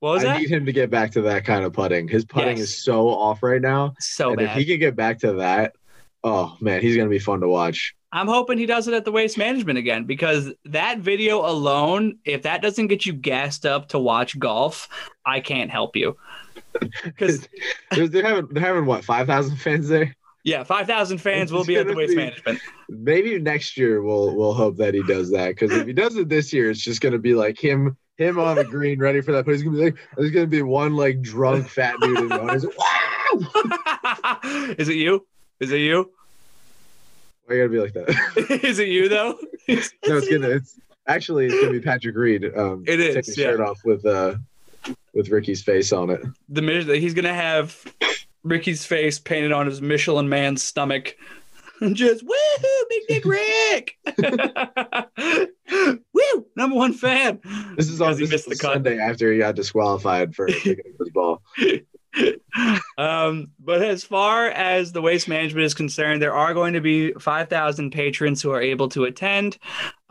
What 0.00 0.12
was 0.14 0.24
I 0.24 0.32
that? 0.34 0.40
need 0.40 0.50
him 0.50 0.66
to 0.66 0.72
get 0.72 0.90
back 0.90 1.10
to 1.12 1.22
that 1.22 1.44
kind 1.44 1.64
of 1.64 1.72
putting. 1.72 2.06
His 2.08 2.24
putting 2.24 2.58
Yes. 2.58 2.68
is 2.68 2.84
so 2.84 3.08
off 3.08 3.42
right 3.42 3.60
now. 3.60 3.94
so 3.98 4.30
and 4.32 4.40
if 4.40 4.52
he 4.52 4.64
can 4.64 4.78
get 4.78 4.94
back 4.96 5.18
to 5.20 5.34
that, 5.34 5.74
oh 6.24 6.56
man, 6.60 6.80
he's 6.80 6.96
gonna 6.96 7.08
be 7.08 7.18
fun 7.18 7.40
to 7.40 7.48
watch. 7.48 7.94
I'm 8.10 8.26
hoping 8.28 8.56
he 8.56 8.64
does 8.64 8.88
it 8.88 8.94
at 8.94 9.04
the 9.04 9.12
waste 9.12 9.36
management 9.36 9.78
again 9.78 10.04
because 10.04 10.50
that 10.64 11.00
video 11.00 11.44
alone, 11.46 12.18
if 12.24 12.42
that 12.42 12.62
doesn't 12.62 12.86
get 12.86 13.04
you 13.04 13.12
gassed 13.12 13.66
up 13.66 13.88
to 13.88 13.98
watch 13.98 14.38
golf, 14.38 14.88
I 15.26 15.40
can't 15.40 15.70
help 15.70 15.94
you. 15.96 16.16
Because 17.04 17.48
They're, 17.90 18.08
they're 18.08 18.24
having 18.24 18.46
they're 18.50 18.62
having 18.62 18.86
what 18.86 19.04
five 19.04 19.26
thousand 19.26 19.56
fans 19.56 19.88
there. 19.88 20.14
yeah, 20.44 20.62
five 20.64 20.86
thousand 20.86 21.18
fans 21.18 21.52
will 21.52 21.64
be 21.64 21.76
at 21.76 21.86
the 21.88 21.94
waste 21.94 22.10
be- 22.10 22.16
management. 22.16 22.60
Maybe 22.88 23.38
next 23.40 23.76
year 23.76 24.02
we'll 24.02 24.34
we'll 24.36 24.54
hope 24.54 24.76
that 24.76 24.94
he 24.94 25.02
does 25.02 25.30
that 25.32 25.48
because 25.50 25.72
if 25.72 25.86
he 25.86 25.92
does 25.92 26.16
it 26.16 26.28
this 26.28 26.52
year, 26.52 26.70
it's 26.70 26.80
just 26.80 27.00
gonna 27.00 27.18
be 27.18 27.34
like 27.34 27.58
him 27.62 27.96
him 28.18 28.38
on 28.38 28.56
the 28.56 28.64
green 28.64 28.98
ready 28.98 29.20
for 29.20 29.32
that. 29.32 29.46
But 29.46 29.52
he's 29.52 29.62
gonna 29.62 29.76
be 29.76 29.84
like 29.84 29.96
there's 30.16 30.30
gonna 30.30 30.46
be 30.46 30.62
one 30.62 30.94
like 30.94 31.22
drunk 31.22 31.68
fat 31.68 31.94
dude 32.00 32.18
in 32.18 32.28
the. 32.28 32.72
Wow! 32.76 34.38
Is 34.78 34.88
it 34.88 34.96
you? 34.96 35.26
Is 35.60 35.72
it 35.72 35.78
you? 35.78 36.10
Why 37.46 37.54
you 37.54 37.62
gotta 37.62 37.72
be 37.72 37.80
like 37.80 37.92
that? 37.94 38.60
Is 38.64 38.78
it 38.78 38.88
you 38.88 39.08
though? 39.08 39.32
no, 39.68 39.76
it's 39.76 40.28
gonna 40.28 40.50
it's 40.50 40.78
actually 41.06 41.46
it's 41.46 41.54
gonna 41.54 41.72
be 41.72 41.80
Patrick 41.80 42.16
Reed. 42.16 42.44
Um, 42.56 42.84
It 42.86 43.00
is, 43.00 43.14
taking 43.14 43.26
his 43.26 43.38
yeah. 43.38 43.44
shirt 43.46 43.60
off 43.60 43.78
with 43.84 44.04
uh 44.04 44.34
with 45.14 45.30
Rickie's 45.30 45.62
face 45.62 45.92
on 45.92 46.10
it. 46.10 46.20
the 46.48 46.98
he's 46.98 47.14
gonna 47.14 47.32
have 47.34 47.82
Rickie's 48.42 48.84
face 48.84 49.18
painted 49.18 49.52
on 49.52 49.66
his 49.66 49.80
Michelin 49.80 50.28
man's 50.28 50.62
stomach. 50.62 51.16
And 51.80 51.96
just 51.96 52.24
woohoo, 52.24 52.88
big 52.88 53.02
dick 53.08 53.24
Rick! 53.24 53.98
Woo, 56.12 56.46
number 56.56 56.76
one 56.76 56.92
fan. 56.92 57.40
This 57.76 57.88
is 57.88 58.00
on 58.00 58.08
Because 58.08 58.18
he 58.18 58.24
this 58.24 58.32
missed 58.32 58.52
is 58.52 58.58
the 58.58 58.66
cut. 58.66 58.74
Sunday 58.74 58.98
after 58.98 59.32
he 59.32 59.38
got 59.38 59.54
disqualified 59.54 60.34
for 60.34 60.46
picking 60.48 60.78
up 60.80 60.98
his 60.98 61.10
ball. 61.10 61.42
Um, 62.96 63.52
but 63.60 63.82
as 63.82 64.02
far 64.02 64.48
as 64.48 64.90
the 64.90 65.02
waste 65.02 65.28
management 65.28 65.64
is 65.64 65.74
concerned, 65.74 66.20
there 66.20 66.34
are 66.34 66.52
going 66.54 66.72
to 66.72 66.80
be 66.80 67.12
5,000 67.12 67.92
patrons 67.92 68.42
who 68.42 68.50
are 68.50 68.60
able 68.60 68.88
to 68.88 69.04
attend. 69.04 69.58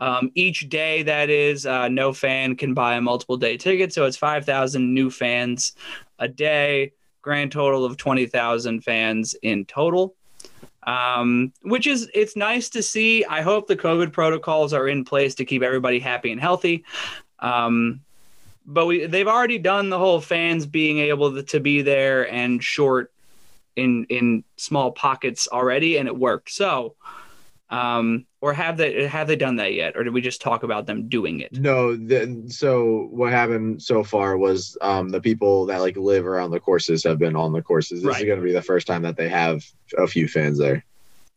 Um, 0.00 0.30
each 0.34 0.68
day, 0.70 1.02
that 1.02 1.28
is, 1.28 1.66
uh, 1.66 1.88
no 1.88 2.12
fan 2.14 2.56
can 2.56 2.72
buy 2.72 2.94
a 2.94 3.00
multiple 3.02 3.36
day 3.36 3.58
ticket. 3.58 3.92
So 3.92 4.06
it's 4.06 4.16
5,000 4.16 4.94
new 4.94 5.10
fans 5.10 5.74
a 6.18 6.28
day, 6.28 6.92
grand 7.20 7.52
total 7.52 7.84
of 7.84 7.98
20,000 7.98 8.80
fans 8.82 9.34
in 9.42 9.66
total. 9.66 10.14
Um, 10.88 11.52
which 11.60 11.86
is 11.86 12.10
it's 12.14 12.34
nice 12.34 12.70
to 12.70 12.82
see. 12.82 13.22
I 13.22 13.42
hope 13.42 13.66
the 13.66 13.76
COVID 13.76 14.10
protocols 14.10 14.72
are 14.72 14.88
in 14.88 15.04
place 15.04 15.34
to 15.34 15.44
keep 15.44 15.62
everybody 15.62 15.98
happy 15.98 16.32
and 16.32 16.40
healthy. 16.40 16.82
Um, 17.40 18.00
but 18.64 18.86
we 18.86 19.04
they've 19.04 19.28
already 19.28 19.58
done 19.58 19.90
the 19.90 19.98
whole 19.98 20.18
fans 20.18 20.64
being 20.64 20.98
able 21.00 21.34
to, 21.34 21.42
to 21.42 21.60
be 21.60 21.82
there 21.82 22.32
and 22.32 22.64
short 22.64 23.12
in 23.76 24.06
in 24.08 24.44
small 24.56 24.90
pockets 24.90 25.46
already, 25.52 25.98
and 25.98 26.08
it 26.08 26.16
worked. 26.16 26.50
So, 26.50 26.94
um, 27.70 28.26
or 28.40 28.52
have 28.52 28.76
they 28.76 29.06
have 29.06 29.26
they 29.26 29.36
done 29.36 29.56
that 29.56 29.74
yet, 29.74 29.96
or 29.96 30.04
did 30.04 30.12
we 30.12 30.20
just 30.20 30.40
talk 30.40 30.62
about 30.62 30.86
them 30.86 31.08
doing 31.08 31.40
it? 31.40 31.52
No, 31.52 31.96
the, 31.96 32.44
so 32.48 33.08
what 33.10 33.32
happened 33.32 33.82
so 33.82 34.02
far 34.02 34.38
was 34.38 34.76
um, 34.80 35.08
the 35.10 35.20
people 35.20 35.66
that 35.66 35.78
like 35.80 35.96
live 35.96 36.26
around 36.26 36.50
the 36.50 36.60
courses 36.60 37.04
have 37.04 37.18
been 37.18 37.36
on 37.36 37.52
the 37.52 37.62
courses. 37.62 38.02
This 38.02 38.08
Right. 38.08 38.20
is 38.22 38.26
going 38.26 38.38
to 38.38 38.44
be 38.44 38.52
the 38.52 38.62
first 38.62 38.86
time 38.86 39.02
that 39.02 39.16
they 39.16 39.28
have 39.28 39.64
a 39.96 40.06
few 40.06 40.28
fans 40.28 40.58
there. 40.58 40.84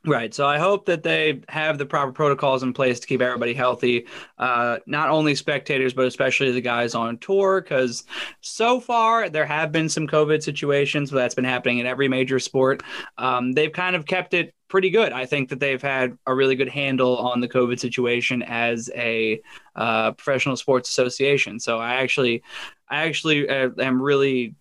Right. 0.03 0.33
So 0.33 0.47
I 0.47 0.57
hope 0.57 0.87
that 0.87 1.03
they 1.03 1.41
have 1.47 1.77
the 1.77 1.85
proper 1.85 2.11
protocols 2.11 2.63
in 2.63 2.73
place 2.73 2.99
to 2.99 3.05
keep 3.05 3.21
everybody 3.21 3.53
healthy. 3.53 4.07
Uh, 4.39 4.79
not 4.87 5.09
only 5.09 5.35
spectators, 5.35 5.93
but 5.93 6.07
especially 6.07 6.51
the 6.51 6.59
guys 6.59 6.95
on 6.95 7.19
tour, 7.19 7.61
because 7.61 8.03
so 8.39 8.79
far 8.79 9.29
there 9.29 9.45
have 9.45 9.71
been 9.71 9.89
some 9.89 10.07
COVID 10.07 10.41
situations, 10.41 11.11
but 11.11 11.17
that's 11.17 11.35
been 11.35 11.45
happening 11.45 11.77
in 11.77 11.85
every 11.85 12.07
major 12.07 12.39
sport. 12.39 12.81
Um, 13.19 13.51
they've 13.51 13.71
kind 13.71 13.95
of 13.95 14.07
kept 14.07 14.33
it 14.33 14.55
pretty 14.69 14.89
good. 14.89 15.13
I 15.13 15.27
think 15.27 15.49
that 15.49 15.59
they've 15.59 15.81
had 15.81 16.17
a 16.25 16.33
really 16.33 16.55
good 16.55 16.69
handle 16.69 17.17
on 17.17 17.39
the 17.39 17.47
COVID 17.47 17.79
situation 17.79 18.41
as 18.41 18.89
a 18.95 19.39
uh, 19.75 20.13
professional 20.13 20.57
sports 20.57 20.89
association. 20.89 21.59
So 21.59 21.77
I 21.77 21.97
actually, 21.97 22.41
I 22.89 23.03
actually 23.03 23.47
uh, 23.47 23.69
am 23.77 24.01
really. 24.01 24.55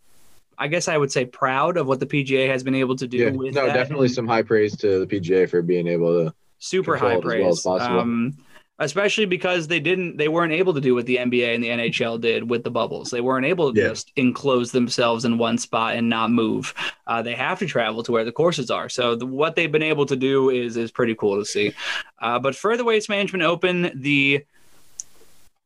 I 0.61 0.69
guess 0.69 0.87
I 0.89 0.97
would 0.97 1.11
say 1.11 1.25
proud 1.25 1.77
of 1.77 1.87
what 1.89 1.99
the 2.01 2.07
PGA 2.07 2.49
has 2.49 2.63
been 2.63 2.75
able 2.77 2.95
to 2.97 3.09
do 3.09 3.17
Yeah, 3.17 3.31
with 3.31 3.55
no, 3.55 3.67
that. 3.67 3.73
definitely 3.75 4.09
some 4.09 4.29
high 4.29 4.43
praise 4.43 4.77
to 4.77 5.05
the 5.05 5.07
PGA 5.07 5.49
for 5.49 5.63
being 5.63 5.89
able 5.89 6.25
to. 6.27 6.35
super 6.59 6.97
high 6.97 7.15
it 7.15 7.19
as 7.19 7.25
well 7.25 7.31
praise. 7.31 7.47
as 7.59 7.63
possible. 7.63 7.99
um, 8.01 8.37
especially 8.79 9.27
because 9.27 9.69
they 9.69 9.79
didn't, 9.81 10.17
they 10.17 10.29
weren't 10.29 10.53
able 10.55 10.73
to 10.73 10.81
do 10.81 10.95
what 10.95 11.05
the 11.07 11.17
NBA 11.17 11.55
and 11.55 11.63
the 11.63 11.69
NHL 11.69 12.19
did 12.21 12.49
with 12.49 12.65
the 12.65 12.71
bubbles. 12.71 13.11
They 13.11 13.21
weren't 13.21 13.45
able 13.45 13.75
to 13.75 13.79
Yeah. 13.81 13.89
just 13.89 14.11
enclose 14.17 14.73
themselves 14.73 15.25
in 15.27 15.37
one 15.37 15.59
spot 15.59 15.97
and 15.97 16.09
not 16.09 16.31
move. 16.31 16.73
Uh, 17.07 17.21
they 17.21 17.35
have 17.35 17.59
to 17.59 17.67
travel 17.67 18.03
to 18.05 18.13
where 18.13 18.25
the 18.25 18.33
courses 18.33 18.71
are. 18.71 18.89
So 18.89 19.17
the, 19.17 19.27
what 19.27 19.55
they've 19.57 19.71
been 19.73 19.83
able 19.83 20.07
to 20.07 20.17
do 20.17 20.49
is 20.51 20.77
is 20.79 20.91
pretty 20.91 21.15
cool 21.15 21.39
to 21.39 21.45
see. 21.45 21.75
Uh, 22.21 22.39
but 22.39 22.55
for 22.57 22.77
the 22.79 22.85
Waste 22.85 23.09
Management 23.11 23.43
Open, 23.45 23.91
the 23.95 24.45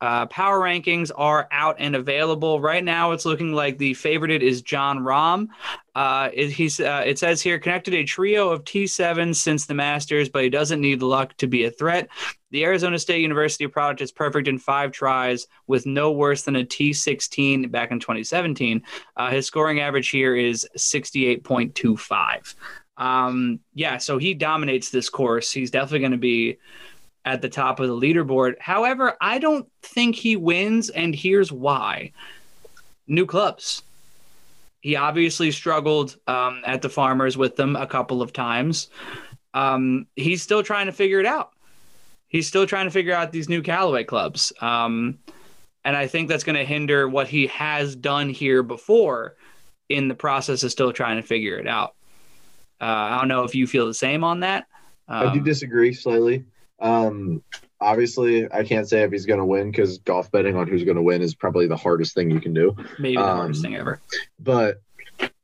uh, 0.05 0.27
power 0.27 0.59
rankings 0.59 1.09
are 1.15 1.47
out 1.51 1.77
and 1.79 1.95
available 1.95 2.61
right 2.61 2.83
now. 2.83 3.11
It's 3.11 3.25
looking 3.25 3.53
like 3.53 3.79
the 3.79 3.95
favorite 3.95 4.43
is 4.43 4.61
Jon 4.61 4.99
Rahm. 4.99 5.47
Uh, 5.95 6.29
it, 6.31 6.51
he's 6.51 6.79
uh, 6.79 7.01
it 7.03 7.17
says 7.17 7.41
here 7.41 7.57
connected 7.57 7.95
a 7.95 8.03
trio 8.03 8.51
of 8.51 8.63
T7s 8.65 9.37
since 9.37 9.65
the 9.65 9.73
Masters, 9.73 10.29
but 10.29 10.43
he 10.43 10.49
doesn't 10.51 10.79
need 10.79 11.01
luck 11.01 11.35
to 11.37 11.47
be 11.47 11.63
a 11.63 11.71
threat. 11.71 12.07
The 12.51 12.65
Arizona 12.65 12.99
State 12.99 13.21
University 13.21 13.65
product 13.65 13.99
is 13.99 14.11
perfect 14.11 14.47
in 14.47 14.59
five 14.59 14.91
tries 14.91 15.47
with 15.65 15.87
no 15.87 16.11
worse 16.11 16.43
than 16.43 16.57
a 16.57 16.63
T16 16.63 17.71
back 17.71 17.89
in 17.89 17.99
2017. 17.99 18.83
Uh, 19.17 19.31
his 19.31 19.47
scoring 19.47 19.79
average 19.79 20.09
here 20.09 20.35
is 20.35 20.67
68.25. 20.77 22.53
Um, 22.97 23.59
yeah, 23.73 23.97
so 23.97 24.19
he 24.19 24.35
dominates 24.35 24.91
this 24.91 25.09
course. 25.09 25.51
He's 25.51 25.71
definitely 25.71 25.99
going 25.99 26.11
to 26.11 26.17
be 26.19 26.59
at 27.25 27.41
the 27.41 27.49
top 27.49 27.79
of 27.79 27.87
the 27.87 27.95
leaderboard. 27.95 28.53
However, 28.59 29.17
I 29.19 29.39
don't 29.39 29.67
think 29.81 30.15
he 30.15 30.35
wins, 30.35 30.89
and 30.89 31.13
here's 31.15 31.51
why. 31.51 32.11
New 33.07 33.25
clubs. 33.25 33.81
He 34.81 34.95
obviously 34.95 35.51
struggled 35.51 36.15
um, 36.27 36.61
at 36.65 36.83
the 36.83 36.89
Farmers 36.89 37.35
with 37.35 37.55
them 37.55 37.75
a 37.75 37.87
couple 37.87 38.21
of 38.21 38.31
times. 38.31 38.89
Um, 39.55 40.05
he's 40.15 40.43
still 40.43 40.61
trying 40.61 40.85
to 40.85 40.91
figure 40.91 41.19
it 41.19 41.25
out. 41.25 41.51
He's 42.27 42.47
still 42.47 42.67
trying 42.67 42.85
to 42.85 42.91
figure 42.91 43.13
out 43.13 43.31
these 43.31 43.49
new 43.49 43.63
Callaway 43.63 44.03
clubs. 44.03 44.53
Um, 44.61 45.17
and 45.83 45.95
I 45.95 46.07
think 46.07 46.29
that's 46.29 46.43
going 46.43 46.57
to 46.57 46.65
hinder 46.65 47.07
what 47.07 47.27
he 47.27 47.47
has 47.47 47.95
done 47.95 48.29
here 48.29 48.61
before 48.61 49.35
in 49.89 50.07
the 50.07 50.15
process 50.15 50.63
of 50.63 50.71
still 50.71 50.91
trying 50.91 51.15
to 51.17 51.21
figure 51.27 51.57
it 51.57 51.67
out. 51.67 51.95
Uh, 52.81 52.85
I 52.85 53.19
don't 53.19 53.27
know 53.27 53.43
if 53.43 53.55
you 53.55 53.65
feel 53.65 53.87
the 53.87 53.93
same 53.93 54.23
on 54.23 54.41
that. 54.41 54.67
I 55.07 55.31
do 55.31 55.39
Um, 55.39 55.43
disagree 55.43 55.93
slightly. 55.93 56.43
Um, 56.79 57.43
obviously, 57.79 58.51
I 58.51 58.63
can't 58.63 58.87
say 58.87 59.03
if 59.03 59.11
he's 59.11 59.25
going 59.25 59.39
to 59.39 59.45
win 59.45 59.71
because 59.71 59.97
golf 59.99 60.31
betting 60.31 60.55
on 60.55 60.67
who's 60.67 60.83
going 60.83 60.97
to 60.97 61.03
win 61.03 61.21
is 61.21 61.35
probably 61.35 61.67
the 61.67 61.77
hardest 61.77 62.13
thing 62.13 62.31
you 62.31 62.39
can 62.39 62.53
do. 62.53 62.75
maybe 62.99 63.17
the 63.17 63.23
um, 63.23 63.37
hardest 63.37 63.61
thing 63.61 63.75
ever. 63.75 64.01
But 64.39 64.81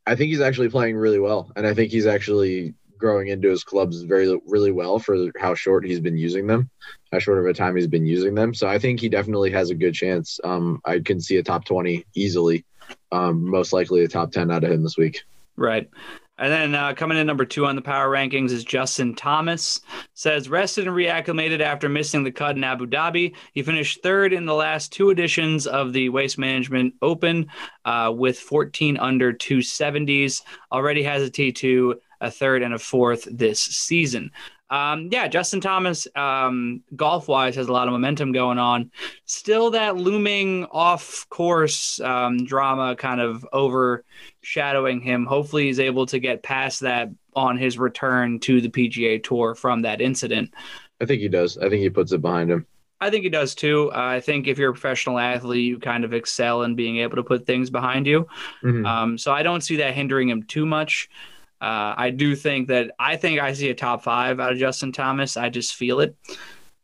I 0.06 0.16
think 0.16 0.30
he's 0.30 0.42
actually 0.42 0.70
playing 0.70 0.98
really 0.98 1.20
well, 1.20 1.52
and 1.56 1.66
I 1.66 1.74
think 1.74 1.92
he's 1.92 2.08
actually 2.08 2.74
growing 2.98 3.30
into 3.30 3.50
his 3.50 3.64
clubs 3.64 4.04
very 4.04 4.40
really 4.46 4.72
well 4.72 5.00
for 5.00 5.32
how 5.40 5.56
short 5.56 5.84
he's 5.86 6.00
been 6.00 6.18
using 6.18 6.48
them, 6.48 6.70
how 7.12 7.20
short 7.20 7.40
of 7.40 7.46
a 7.48 7.54
time 7.54 7.76
he's 7.76 7.88
been 7.88 8.06
using 8.06 8.36
them. 8.36 8.54
So 8.54 8.68
I 8.68 8.78
think 8.78 9.00
he 9.00 9.10
definitely 9.10 9.52
has 9.52 9.72
a 9.72 9.76
good 9.76 9.94
chance. 9.94 10.40
Um, 10.44 10.82
I 10.86 11.00
can 11.00 11.20
see 11.20 11.38
a 11.38 11.44
top 11.44 11.66
twenty 11.66 12.06
easily, 12.14 12.64
um, 13.12 13.50
most 13.50 13.74
likely 13.74 14.04
a 14.04 14.08
top 14.08 14.32
ten 14.32 14.52
out 14.52 14.64
of 14.64 14.72
him 14.72 14.84
this 14.84 14.98
week. 14.98 15.24
Right. 15.56 15.90
And 16.38 16.52
then 16.52 16.76
uh, 16.76 16.94
coming 16.94 17.18
in 17.18 17.28
number 17.28 17.46
two 17.46 17.66
on 17.66 17.76
the 17.76 17.82
power 17.82 18.10
rankings 18.10 18.52
is 18.52 18.64
Justin 18.64 19.14
Thomas. 19.14 19.82
Says 20.14 20.50
rested 20.50 20.88
and 20.88 20.96
reacclimated 20.96 21.60
after 21.60 21.88
missing 21.88 22.24
the 22.24 22.32
cut 22.32 22.56
in 22.56 22.64
Abu 22.64 22.88
Dhabi. 22.88 23.36
He 23.54 23.62
finished 23.62 24.02
third 24.02 24.34
in 24.34 24.46
the 24.46 24.54
last 24.54 24.92
two 24.92 25.12
editions 25.12 25.68
of 25.68 25.94
the 25.94 26.10
Waste 26.10 26.40
Management 26.40 26.96
Open 27.02 27.48
uh, 27.86 28.12
with 28.16 28.40
14 28.40 28.98
under 28.98 29.34
270s. 29.34 30.42
Already 30.72 31.04
has 31.04 31.22
a 31.22 31.30
T2, 31.32 31.96
a 32.22 32.32
third, 32.32 32.64
and 32.64 32.74
a 32.74 32.80
fourth 32.80 33.28
this 33.30 33.62
season. 33.62 34.32
Um, 34.72 35.10
yeah, 35.12 35.28
Justin 35.28 35.60
Thomas, 35.60 36.08
um, 36.16 36.82
golf 36.96 37.28
wise, 37.28 37.56
has 37.56 37.68
a 37.68 37.74
lot 37.74 37.88
of 37.88 37.92
momentum 37.92 38.32
going 38.32 38.58
on. 38.58 38.90
Still, 39.26 39.72
that 39.72 39.98
looming 39.98 40.66
off 40.72 41.28
course 41.30 42.00
um, 42.00 42.46
drama 42.46 42.96
kind 42.96 43.20
of 43.20 43.46
overshadowing 43.52 45.02
him. 45.02 45.26
Hopefully, 45.26 45.66
he's 45.66 45.80
able 45.80 46.06
to 46.08 46.20
get 46.20 46.42
past 46.42 46.80
that 46.80 47.10
on 47.36 47.58
his 47.58 47.78
return 47.78 48.40
to 48.40 48.62
the 48.62 48.70
PGA 48.70 49.22
Tour 49.22 49.56
from 49.56 49.82
that 49.82 50.00
incident. 50.00 50.54
I 51.02 51.06
think 51.06 51.22
he 51.22 51.28
does. 51.28 51.58
I 51.58 51.70
think 51.70 51.82
he 51.82 51.90
puts 51.90 52.14
it 52.14 52.22
behind 52.22 52.50
him. 52.50 52.66
I 53.02 53.10
think 53.10 53.24
he 53.24 53.30
does 53.30 53.56
too. 53.56 53.92
Uh, 53.92 53.98
I 53.98 54.20
think 54.22 54.48
if 54.48 54.58
you're 54.60 54.70
a 54.70 54.74
professional 54.74 55.18
athlete, 55.18 55.66
you 55.66 55.80
kind 55.80 56.06
of 56.06 56.14
excel 56.14 56.62
in 56.62 56.76
being 56.76 56.98
able 57.00 57.16
to 57.16 57.24
put 57.24 57.48
things 57.48 57.72
behind 57.72 58.06
you. 58.06 58.28
Mhm. 58.64 58.86
Um, 58.86 59.18
so 59.18 59.34
I 59.34 59.42
don't 59.42 59.62
see 59.62 59.78
that 59.78 59.96
hindering 59.96 60.30
him 60.30 60.44
too 60.44 60.68
much. 60.68 61.10
Uh, 61.62 61.94
I 61.96 62.10
do 62.10 62.36
think 62.36 62.68
that 62.70 62.92
I 63.00 63.16
think 63.16 63.40
I 63.40 63.54
see 63.54 63.70
a 63.70 63.76
top 63.76 64.04
five 64.04 64.40
out 64.40 64.52
of 64.52 64.58
Justin 64.58 64.92
Thomas. 64.92 65.38
I 65.38 65.50
just 65.50 65.76
feel 65.76 66.00
it. 66.00 66.16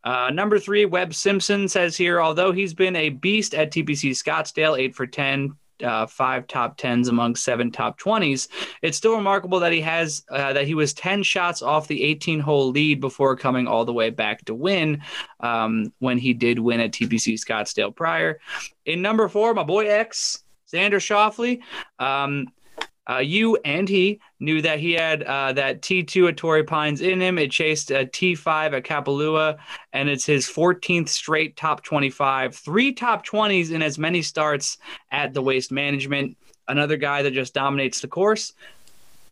Uh, 0.04 0.30
number 0.30 0.60
three, 0.60 0.86
Webb 0.86 1.14
Simpson 1.14 1.68
says 1.68 1.98
here, 1.98 2.22
although 2.22 2.52
he's 2.52 2.74
been 2.74 2.96
a 2.96 3.10
beast 3.10 3.54
at 3.54 3.72
TPC 3.72 4.12
Scottsdale, 4.12 4.80
eight 4.80 4.96
for 4.96 5.06
10, 5.08 5.54
uh, 5.84 6.06
five 6.06 6.48
top 6.48 6.78
tens 6.78 7.08
among 7.08 7.36
seven 7.36 7.72
top 7.72 8.00
20s, 8.00 8.48
it's 8.82 8.98
still 8.98 9.16
remarkable 9.16 9.60
that 9.60 9.74
he 9.74 9.82
has 9.82 10.24
uh, 10.30 10.54
that 10.54 10.66
he 10.66 10.76
was 10.76 10.94
10 10.94 11.24
shots 11.24 11.62
off 11.62 11.88
the 11.88 12.04
18 12.04 12.40
hole 12.40 12.70
lead 12.70 13.02
before 13.02 13.36
coming 13.36 13.68
all 13.68 13.84
the 13.84 13.94
way 13.94 14.10
back 14.10 14.46
to 14.46 14.56
win 14.56 15.02
um, 15.40 15.92
when 16.00 16.18
he 16.18 16.34
did 16.34 16.60
win 16.60 16.80
at 16.80 16.92
TPC 16.92 17.34
Scottsdale 17.34 17.96
prior. 17.96 18.40
In 18.86 19.02
number 19.02 19.28
four, 19.28 19.54
my 19.54 19.64
boy 19.64 19.88
X, 19.88 20.44
Xander 20.72 21.02
Schauffele. 21.02 21.60
Um, 22.00 22.48
uh, 23.10 23.18
you 23.18 23.56
and 23.64 23.88
he 23.88 24.20
knew 24.40 24.62
that 24.62 24.80
he 24.80 24.94
had 24.94 25.24
uh, 25.24 25.54
that 25.54 25.82
T2 25.82 26.30
at 26.30 26.38
Torrey 26.38 26.64
Pines 26.64 27.02
in 27.02 27.22
him. 27.22 27.38
It 27.38 27.52
chased 27.52 27.92
a 27.92 28.06
T5 28.06 28.74
at 28.74 28.84
Kapalua, 28.84 29.58
and 29.94 30.10
it's 30.10 30.26
his 30.26 30.46
14th 30.48 31.10
straight 31.10 31.56
top 31.56 31.84
25, 31.84 32.56
three 32.56 32.94
top 32.94 33.26
20s 33.26 33.72
in 33.72 33.82
as 33.82 33.98
many 33.98 34.22
starts 34.22 34.78
at 35.12 35.34
the 35.34 35.42
Waste 35.42 35.72
Management. 35.72 36.38
Another 36.68 36.98
guy 36.98 37.22
that 37.22 37.32
just 37.32 37.54
dominates 37.54 38.02
the 38.02 38.08
course. 38.08 38.54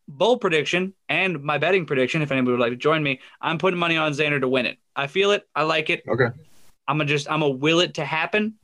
Bold 0.07 0.39
prediction 0.39 0.93
and 1.09 1.41
my 1.41 1.57
betting 1.57 1.85
prediction, 1.85 2.21
if 2.21 2.31
anybody 2.31 2.51
would 2.51 2.61
like 2.61 2.71
to 2.71 2.77
join 2.77 3.01
me, 3.01 3.19
I'm 3.41 3.57
putting 3.57 3.79
money 3.79 3.97
on 3.97 4.13
Xander 4.13 4.39
to 4.39 4.47
win 4.47 4.67
it. 4.67 4.77
I 4.95 5.07
feel 5.07 5.31
it. 5.31 5.47
I 5.55 5.63
like 5.63 5.89
it. 5.89 6.03
Okay. 6.07 6.27
I'm 6.87 6.97
gonna 6.97 7.05
just 7.05 7.29
I'm 7.29 7.39
gonna 7.39 7.55
will 7.55 7.79
it 7.79 7.95
to 7.95 8.05
happen. 8.05 8.55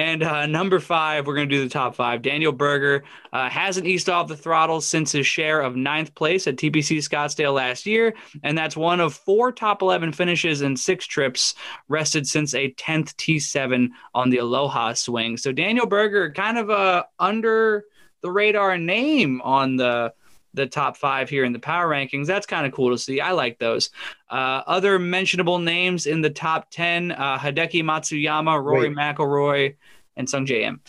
And 0.00 0.22
uh, 0.22 0.46
number 0.46 0.80
five, 0.80 1.26
we're 1.26 1.34
gonna 1.34 1.46
do 1.46 1.62
the 1.62 1.68
top 1.68 1.94
five. 1.94 2.22
Daniel 2.22 2.52
Berger 2.52 3.04
uh, 3.34 3.50
hasn't 3.50 3.86
eased 3.86 4.08
off 4.08 4.28
the 4.28 4.36
throttle 4.36 4.80
since 4.80 5.12
his 5.12 5.26
share 5.26 5.60
of 5.60 5.76
ninth 5.76 6.14
place 6.14 6.46
at 6.46 6.56
TPC 6.56 7.06
Scottsdale 7.06 7.52
last 7.52 7.84
year, 7.84 8.14
and 8.42 8.56
that's 8.56 8.74
one 8.74 8.98
of 9.00 9.12
four 9.12 9.52
top 9.52 9.82
11 9.82 10.12
finishes 10.12 10.62
and 10.62 10.80
six 10.80 11.06
trips 11.06 11.54
rested 11.88 12.26
since 12.26 12.54
a 12.54 12.72
10th 12.72 13.14
T7 13.16 13.90
on 14.14 14.30
the 14.30 14.38
Aloha 14.38 14.94
swing. 14.94 15.36
So 15.36 15.52
Daniel 15.52 15.84
Berger, 15.84 16.32
kind 16.32 16.56
of 16.56 16.70
a 16.70 17.04
under 17.18 17.84
the 18.22 18.30
radar 18.30 18.78
name 18.78 19.42
on 19.42 19.76
the 19.76 20.14
the 20.54 20.66
top 20.66 20.96
five 20.96 21.28
here 21.30 21.44
in 21.44 21.52
the 21.52 21.58
power 21.58 21.88
rankings. 21.88 22.26
That's 22.26 22.46
kind 22.46 22.66
of 22.66 22.72
cool 22.72 22.90
to 22.90 22.98
see. 22.98 23.20
I 23.20 23.32
like 23.32 23.58
those. 23.58 23.90
Uh, 24.28 24.62
other 24.66 24.98
mentionable 24.98 25.58
names 25.58 26.06
in 26.06 26.20
the 26.20 26.30
top 26.30 26.70
10 26.70 27.12
uh, 27.12 27.38
Hideki 27.38 27.82
Matsuyama, 27.84 28.62
Rory 28.62 28.88
Wait. 28.88 28.96
McIlroy, 28.96 29.74
and 30.16 30.26
Sungjae 30.26 30.62
Im. 30.62 30.80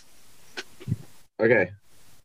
Okay. 1.39 1.72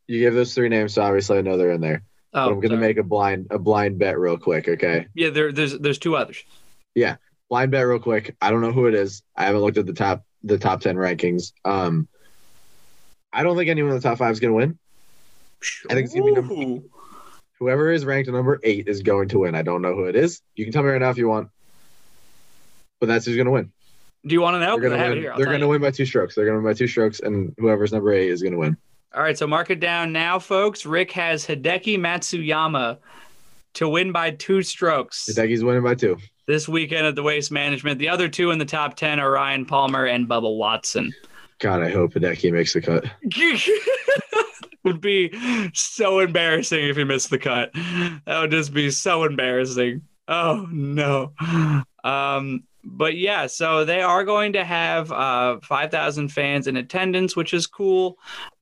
You 0.07 0.20
gave 0.20 0.34
those 0.34 0.55
three 0.55 0.68
names, 0.68 0.95
so 0.95 1.03
obviously 1.03 1.39
I 1.39 1.41
know 1.43 1.57
they're 1.57 1.72
in 1.72 1.80
there. 1.80 2.03
Oh, 2.32 2.47
but 2.49 2.53
I'm 2.53 2.61
gonna 2.61 2.76
make 2.76 2.99
a 2.99 3.03
blind 3.03 3.47
a 3.51 3.59
blind 3.59 3.99
bet 3.99 4.18
real 4.18 4.37
quick. 4.37 4.68
Okay. 4.68 5.07
Yeah, 5.14 5.30
there, 5.30 5.53
there's 5.53 5.78
there's 5.78 5.99
two 5.99 6.16
others. 6.16 6.43
Yeah, 6.95 7.16
blind 7.49 7.70
bet 7.70 7.87
real 7.87 7.99
quick. 7.99 8.37
I 8.43 8.51
don't 8.51 8.61
know 8.61 8.72
who 8.72 8.87
it 8.87 8.95
is. 8.95 9.22
I 9.34 9.45
haven't 9.47 9.62
looked 9.62 9.78
at 9.78 9.87
the 9.87 9.95
top 9.95 10.24
the 10.45 10.59
top 10.59 10.80
ten 10.82 10.97
rankings. 10.97 11.53
Um 11.64 12.09
I 13.32 13.43
don't 13.43 13.57
think 13.57 13.70
anyone 13.70 13.93
in 13.93 13.97
the 13.97 14.03
top 14.03 14.18
five 14.18 14.32
is 14.32 14.41
gonna 14.41 14.53
win. 14.53 14.78
I 15.91 15.95
think 15.95 16.05
it's 16.05 16.14
gonna 16.14 16.26
be 16.26 16.32
number- 16.32 16.55
Ooh. 16.55 16.91
Whoever 17.59 17.91
is 17.91 18.05
ranked 18.05 18.31
number 18.31 18.61
eight 18.63 18.87
is 18.89 19.03
going 19.03 19.29
to 19.31 19.39
win. 19.41 19.55
I 19.55 19.63
don't 19.63 19.81
know 19.83 19.95
who 19.95 20.05
it 20.05 20.17
is. 20.17 20.43
You 20.55 20.65
can 20.65 20.73
tell 20.73 20.83
me 20.83 20.91
right 20.91 21.01
now 21.01 21.11
if 21.11 21.17
you 21.19 21.29
want. 21.29 21.49
But 23.01 23.07
that's 23.07 23.25
who's 23.27 23.37
gonna 23.37 23.51
win. 23.51 23.73
Do 24.27 24.35
you 24.35 24.41
want 24.41 24.55
to 24.57 24.61
know? 24.61 24.79
They're 24.79 24.91
'Cause 24.91 24.93
I 24.93 24.97
gonna 24.97 25.03
have 25.09 25.13
it 25.13 25.29
win. 25.29 25.37
They're 25.39 25.53
gonna 25.53 25.69
win 25.69 25.81
by 25.81 25.91
two 25.91 26.07
strokes. 26.07 26.35
They're 26.35 26.45
gonna 26.47 26.59
win 26.59 26.65
by 26.65 26.75
two 26.75 26.87
strokes, 26.89 27.21
and 27.21 27.55
whoever's 27.59 27.93
number 27.93 28.13
eight 28.13 28.31
is 28.31 28.43
gonna 28.43 28.59
win. 28.59 28.77
All 29.15 29.23
right, 29.23 29.37
so 29.39 29.47
mark 29.47 29.71
it 29.71 29.81
down 29.81 30.13
now, 30.13 30.39
folks. 30.39 30.85
Ric 30.85 31.13
has 31.13 31.47
Hideki 31.47 31.99
Matsuyama 31.99 32.99
to 33.75 33.89
win 33.89 34.13
by 34.13 34.31
two 34.33 34.63
strokes 34.63 35.27
Hideki's 35.31 35.63
winning 35.65 35.83
by 35.83 35.95
two. 35.95 36.17
this 36.47 36.69
weekend 36.69 37.07
at 37.07 37.15
the 37.15 37.23
Waste 37.23 37.51
Management. 37.53 37.99
The 37.99 38.09
other 38.09 38.29
two 38.29 38.51
in 38.51 38.59
the 38.59 38.65
top 38.65 38.97
10 38.97 39.19
are 39.21 39.31
Ryan 39.31 39.65
Palmer 39.67 40.05
and 40.07 40.27
Bubba 40.29 40.55
Watson. 40.57 41.15
God, 41.59 41.83
I 41.83 41.91
hope 41.91 42.13
Hideki 42.15 42.53
makes 42.53 42.73
the 42.75 42.81
cut. 42.83 43.05
would 44.87 45.01
be 45.01 45.30
so 45.74 46.20
embarrassing 46.20 46.84
if 46.87 46.97
he 46.97 47.05
missed 47.05 47.30
the 47.30 47.39
cut. 47.39 47.72
That 47.74 48.41
would 48.41 48.51
just 48.51 48.72
be 48.72 48.91
so 48.91 49.24
embarrassing. 49.24 50.03
Oh 50.28 50.66
no. 50.70 51.32
Um, 52.03 52.64
but 52.84 53.16
yeah, 53.16 53.49
so 53.49 53.84
they 53.84 54.01
are 54.01 54.24
going 54.24 54.53
to 54.53 54.64
have 54.64 55.11
uh, 55.11 55.59
5,000 55.61 56.28
fans 56.28 56.68
in 56.68 56.76
attendance, 56.76 57.34
which 57.34 57.53
is 57.53 57.66
cool. 57.66 58.16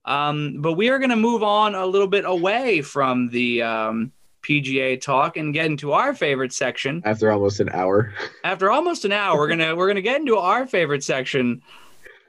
Um, 0.06 0.60
but 0.60 0.72
we 0.72 0.88
are 0.88 0.98
going 0.98 1.10
to 1.10 1.16
move 1.16 1.42
on 1.42 1.74
a 1.74 1.84
little 1.84 2.08
bit 2.08 2.24
away 2.24 2.80
from 2.80 3.28
the 3.28 3.62
um, 3.62 4.12
PGA 4.44 5.00
talk 5.00 5.36
and 5.36 5.52
get 5.52 5.66
into 5.66 5.92
our 5.92 6.14
favorite 6.14 6.52
section. 6.52 7.02
After 7.04 7.30
almost 7.30 7.60
an 7.60 7.70
hour. 7.70 8.12
After 8.44 8.70
almost 8.70 9.04
an 9.04 9.12
hour, 9.12 9.36
we're 9.36 9.48
gonna 9.48 9.74
we're 9.74 9.88
gonna 9.88 10.02
get 10.02 10.20
into 10.20 10.36
our 10.36 10.66
favorite 10.66 11.02
section 11.02 11.62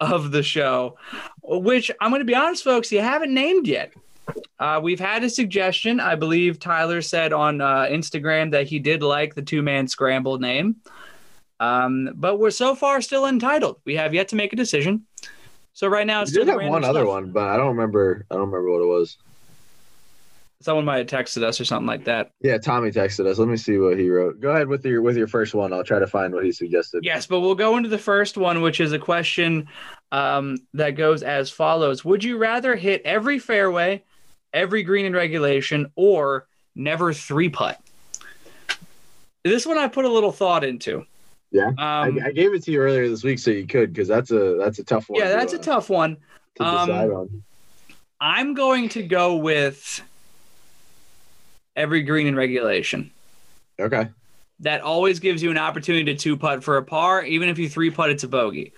of 0.01 0.31
the 0.31 0.43
show, 0.43 0.97
which 1.47 1.91
I'm 2.01 2.11
gonna 2.11 2.23
be 2.23 2.35
honest, 2.35 2.63
folks, 2.63 2.91
you 2.91 3.01
haven't 3.01 3.33
named 3.33 3.67
yet. 3.67 3.93
Uh, 4.59 4.79
we've 4.81 4.99
had 4.99 5.23
a 5.23 5.29
suggestion. 5.29 5.99
I 5.99 6.15
believe 6.15 6.59
Tyler 6.59 7.01
said 7.01 7.33
on 7.33 7.61
uh, 7.61 7.83
Instagram 7.83 8.51
that 8.51 8.67
he 8.67 8.79
did 8.79 9.03
like 9.03 9.35
the 9.35 9.41
two 9.41 9.61
man 9.61 9.87
scramble 9.87 10.39
name. 10.39 10.77
Um, 11.59 12.09
but 12.15 12.39
we're 12.39 12.51
so 12.51 12.75
far 12.75 13.01
still 13.01 13.25
entitled. 13.27 13.79
We 13.85 13.95
have 13.95 14.13
yet 14.13 14.29
to 14.29 14.35
make 14.35 14.51
a 14.53 14.55
decision. 14.55 15.05
So 15.73 15.87
right 15.87 16.07
now 16.07 16.21
it's 16.21 16.31
still 16.31 16.45
did 16.45 16.51
have 16.51 16.69
one 16.69 16.83
other 16.83 17.01
stuff. 17.01 17.07
one, 17.07 17.31
but 17.31 17.47
I 17.47 17.57
don't 17.57 17.75
remember. 17.75 18.25
I 18.31 18.35
don't 18.35 18.49
remember 18.49 18.71
what 18.71 18.81
it 18.81 18.87
was. 18.87 19.17
Someone 20.61 20.85
might 20.85 20.97
have 20.97 21.07
texted 21.07 21.43
us 21.43 21.59
or 21.59 21.65
something 21.65 21.85
like 21.85 22.05
that. 22.05 22.31
Yeah, 22.41 22.57
Tommy 22.57 22.89
texted 22.91 23.27
us. 23.27 23.37
Let 23.37 23.49
me 23.49 23.57
see 23.57 23.77
what 23.77 23.99
he 23.99 24.09
wrote. 24.09 24.39
Go 24.39 24.51
ahead 24.51 24.67
with 24.67 24.85
your 24.85 25.01
with 25.01 25.17
your 25.17 25.27
first 25.27 25.53
one. 25.53 25.73
I'll 25.73 25.83
try 25.83 25.99
to 25.99 26.07
find 26.07 26.33
what 26.33 26.45
he 26.45 26.51
suggested. 26.51 27.03
Yes, 27.03 27.27
but 27.27 27.41
we'll 27.41 27.55
go 27.55 27.77
into 27.77 27.89
the 27.89 27.97
first 27.97 28.37
one, 28.37 28.61
which 28.61 28.79
is 28.79 28.93
a 28.93 28.99
question 28.99 29.67
um, 30.15 30.57
that 30.73 30.91
goes 30.91 31.23
as 31.23 31.49
follows 31.49 32.05
Would 32.05 32.23
you 32.23 32.37
rather 32.37 32.75
hit 32.75 33.01
every 33.03 33.37
fairway, 33.37 34.01
every 34.53 34.83
green 34.83 35.05
in 35.05 35.13
regulation, 35.13 35.91
or 35.95 36.47
never 36.73 37.11
three 37.11 37.49
putt? 37.49 37.81
This 39.43 39.65
one 39.65 39.77
I 39.77 39.89
put 39.89 40.05
a 40.05 40.09
little 40.09 40.31
thought 40.31 40.63
into. 40.63 41.05
Yeah? 41.51 41.67
Um, 41.67 41.77
I, 41.77 42.27
I 42.27 42.31
gave 42.31 42.53
it 42.53 42.63
to 42.63 42.71
you 42.71 42.79
earlier 42.79 43.09
this 43.09 43.23
week, 43.25 43.39
so 43.39 43.51
you 43.51 43.67
could, 43.67 43.91
because 43.91 44.07
that's 44.07 44.31
a 44.31 44.55
that's 44.55 44.79
a 44.79 44.85
tough 44.85 45.09
one. 45.09 45.19
yeah, 45.19 45.29
to, 45.29 45.35
that's 45.35 45.53
a 45.53 45.59
uh, 45.59 45.63
tough 45.63 45.89
one. 45.89 46.17
to 46.55 46.63
um, 46.63 46.89
on. 46.89 47.43
I'm 48.21 48.53
going 48.53 48.89
to 48.89 49.03
go 49.03 49.35
with 49.35 50.01
every 51.75 52.03
green 52.03 52.27
in 52.27 52.37
regulation. 52.37 53.11
Okay. 53.77 54.07
That 54.61 54.79
always 54.79 55.19
gives 55.19 55.43
you 55.43 55.51
an 55.51 55.57
opportunity 55.57 56.05
to 56.05 56.15
two 56.15 56.37
putt 56.37 56.63
for 56.63 56.77
a 56.77 56.83
par. 56.83 57.23
Even 57.25 57.49
if 57.49 57.59
you 57.59 57.67
three 57.67 57.91
putt, 57.91 58.09
it's 58.09 58.23
a 58.23 58.29
bogey. 58.29 58.71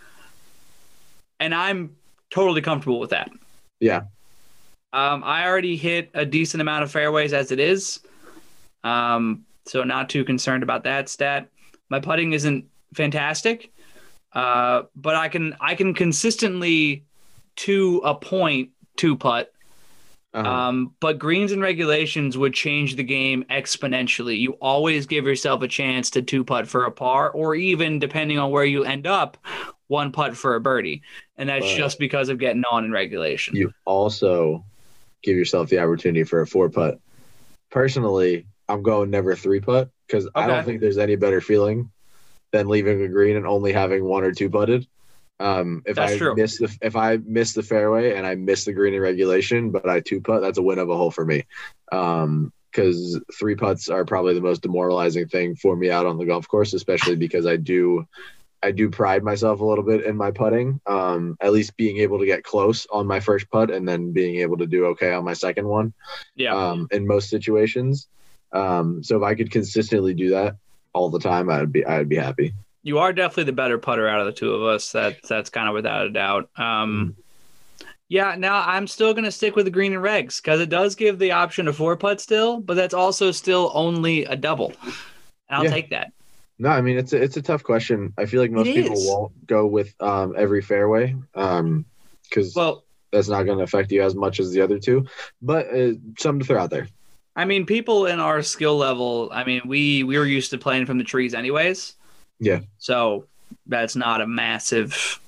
And 1.39 1.53
I'm 1.53 1.95
totally 2.29 2.61
comfortable 2.61 2.99
with 2.99 3.11
that. 3.11 3.29
Yeah. 3.79 4.03
Um, 4.93 5.23
I 5.23 5.45
already 5.45 5.75
hit 5.75 6.09
a 6.13 6.25
decent 6.25 6.61
amount 6.61 6.83
of 6.83 6.91
fairways 6.91 7.33
as 7.33 7.51
it 7.51 7.59
is. 7.59 7.99
Um, 8.83 9.45
so 9.65 9.83
not 9.83 10.09
too 10.09 10.23
concerned 10.23 10.63
about 10.63 10.83
that 10.85 11.09
stat. 11.09 11.49
My 11.89 11.99
putting 11.99 12.33
isn't 12.33 12.65
fantastic. 12.93 13.71
Uh, 14.33 14.83
but 14.95 15.15
I 15.15 15.29
can 15.29 15.55
I 15.59 15.75
can 15.75 15.93
consistently 15.93 17.05
to 17.57 18.01
a 18.03 18.13
point 18.13 18.69
two 18.95 19.15
putt. 19.15 19.51
Uh-huh. 20.33 20.47
Um, 20.47 20.93
but 20.99 21.17
greens 21.17 21.51
and 21.51 21.61
regulations 21.61 22.37
would 22.37 22.53
change 22.53 22.95
the 22.95 23.03
game 23.03 23.45
exponentially. 23.49 24.37
You 24.37 24.51
always 24.61 25.07
give 25.07 25.25
yourself 25.25 25.61
a 25.63 25.67
chance 25.67 26.11
to 26.11 26.21
two 26.21 26.43
putt 26.43 26.67
for 26.67 26.85
a 26.85 26.91
par, 26.91 27.31
or 27.31 27.55
even 27.55 27.97
depending 27.97 28.37
on 28.37 28.51
where 28.51 28.65
you 28.65 28.83
end 28.83 29.07
up, 29.07 29.37
one 29.87 30.11
putt 30.11 30.35
for 30.35 30.55
a 30.55 30.59
birdie. 30.61 31.01
And 31.37 31.49
that's 31.49 31.65
Right. 31.65 31.77
just 31.77 31.99
because 31.99 32.29
of 32.29 32.39
getting 32.39 32.63
on 32.69 32.85
in 32.85 32.91
regulation. 32.91 33.55
you 33.55 33.71
also 33.85 34.65
give 35.23 35.35
yourself 35.35 35.69
the 35.69 35.79
opportunity 35.79 36.23
for 36.23 36.41
a 36.41 36.47
four 36.47 36.69
putt. 36.69 36.99
Personally, 37.69 38.45
I'm 38.69 38.83
going 38.83 39.09
never 39.09 39.35
three 39.35 39.59
putt 39.59 39.89
because 40.07 40.27
I 40.35 40.47
don't 40.47 40.63
think 40.65 40.81
there's 40.81 40.97
any 40.97 41.15
better 41.15 41.41
feeling 41.41 41.91
than 42.51 42.67
leaving 42.67 43.01
a 43.01 43.07
green 43.07 43.35
and 43.35 43.47
only 43.47 43.73
having 43.73 44.03
one 44.03 44.23
or 44.23 44.31
two 44.31 44.49
putted. 44.49 44.87
Um, 45.39 45.83
if 45.85 45.97
That's 45.97 46.13
I 46.13 46.17
true. 46.17 46.35
miss 46.35 46.57
the 46.57 46.75
if 46.81 46.95
I 46.95 47.17
miss 47.17 47.53
the 47.53 47.61
fairway 47.63 48.15
and 48.15 48.25
I 48.25 48.35
miss 48.35 48.65
the 48.65 48.73
green 48.73 48.93
in 48.93 49.01
regulation, 49.01 49.69
but 49.71 49.87
I 49.87 49.99
two 49.99 50.21
putt, 50.21 50.41
that's 50.41 50.57
a 50.57 50.63
win 50.63 50.79
of 50.79 50.89
a 50.89 50.97
hole 50.97 51.11
for 51.11 51.25
me. 51.25 51.45
Um, 51.91 52.51
because 52.71 53.19
three 53.39 53.55
putts 53.55 53.89
are 53.89 54.05
probably 54.05 54.33
the 54.35 54.41
most 54.41 54.61
demoralizing 54.61 55.27
thing 55.27 55.55
for 55.55 55.75
me 55.75 55.89
out 55.89 56.05
on 56.05 56.17
the 56.17 56.25
golf 56.25 56.47
course, 56.47 56.73
especially 56.73 57.15
because 57.15 57.47
I 57.47 57.55
do 57.55 58.07
I 58.67 58.71
do 58.71 58.89
pride 58.89 59.23
myself 59.23 59.61
a 59.61 59.65
little 59.65 59.83
bit 59.83 60.03
in 60.03 60.17
my 60.17 60.29
putting. 60.29 60.81
Um, 60.85 61.37
at 61.39 61.53
least 61.53 61.77
being 61.77 61.97
able 61.99 62.19
to 62.19 62.25
get 62.25 62.43
close 62.43 62.85
on 62.91 63.07
my 63.07 63.21
first 63.21 63.49
putt 63.49 63.71
and 63.71 63.87
then 63.87 64.11
being 64.11 64.37
able 64.41 64.57
to 64.57 64.67
do 64.67 64.87
okay 64.87 65.13
on 65.13 65.23
my 65.23 65.33
second 65.33 65.67
one. 65.67 65.93
Yeah. 66.35 66.53
Um, 66.53 66.87
in 66.91 67.07
most 67.07 67.29
situations. 67.29 68.07
Um, 68.51 69.01
so 69.03 69.15
if 69.17 69.23
I 69.23 69.35
could 69.35 69.51
consistently 69.51 70.13
do 70.13 70.31
that 70.31 70.57
all 70.91 71.09
the 71.09 71.19
time, 71.19 71.49
I'd 71.49 71.71
be 71.71 71.85
I'd 71.85 72.09
be 72.09 72.17
happy. 72.17 72.53
You 72.83 72.99
are 72.99 73.13
definitely 73.13 73.45
the 73.45 73.53
better 73.53 73.77
putter 73.77 74.07
out 74.07 74.19
of 74.19 74.25
the 74.25 74.33
two 74.33 74.53
of 74.53 74.63
us. 74.63 74.91
That 74.91 75.17
that's 75.27 75.49
kind 75.49 75.69
of 75.69 75.73
without 75.73 76.05
a 76.05 76.09
doubt. 76.09 76.49
Um, 76.57 77.15
yeah. 78.09 78.35
Now 78.37 78.63
I'm 78.65 78.87
still 78.87 79.13
gonna 79.13 79.31
stick 79.31 79.55
with 79.55 79.65
the 79.65 79.71
green 79.71 79.93
and 79.93 80.03
regs 80.03 80.41
because 80.41 80.59
it 80.59 80.69
does 80.69 80.95
give 80.95 81.19
the 81.19 81.31
option 81.31 81.69
of 81.69 81.77
four 81.77 81.95
putt 81.95 82.19
still, 82.19 82.59
but 82.59 82.75
that's 82.75 82.93
also 82.93 83.31
still 83.31 83.71
only 83.73 84.25
a 84.25 84.35
double. 84.35 84.73
And 84.83 84.93
I'll 85.57 85.63
Yeah. 85.63 85.69
take 85.71 85.89
that. 85.91 86.11
No, 86.59 86.69
I 86.69 86.81
mean 86.81 86.97
it's 86.97 87.13
a, 87.13 87.21
it's 87.21 87.37
a 87.37 87.41
tough 87.41 87.63
question. 87.63 88.13
I 88.17 88.25
feel 88.25 88.41
like 88.41 88.51
most 88.51 88.65
people 88.65 88.95
won't 88.95 89.45
go 89.45 89.67
with 89.67 89.93
um, 90.01 90.33
every 90.37 90.61
fairway 90.61 91.15
because 91.33 92.55
Well, 92.55 92.83
that's 93.11 93.27
not 93.27 93.43
going 93.43 93.57
to 93.59 93.63
affect 93.63 93.91
you 93.91 94.01
as 94.01 94.15
much 94.15 94.39
as 94.39 94.51
the 94.51 94.61
other 94.61 94.79
two. 94.79 95.05
But 95.41 95.67
uh, 95.67 95.93
something 96.17 96.39
to 96.39 96.45
throw 96.45 96.61
out 96.61 96.69
there. 96.69 96.87
I 97.35 97.45
mean, 97.45 97.65
people 97.67 98.07
in 98.07 98.19
our 98.19 98.41
skill 98.41 98.77
level. 98.77 99.29
I 99.31 99.43
mean, 99.43 99.61
we 99.65 100.03
we 100.03 100.17
were 100.17 100.25
used 100.25 100.51
to 100.51 100.57
playing 100.57 100.87
from 100.87 100.97
the 100.97 101.03
trees, 101.03 101.33
anyways. 101.35 101.93
Yeah. 102.39 102.61
So 102.79 103.25
that's 103.67 103.95
not 103.95 104.21
a 104.21 104.27
massive 104.27 105.19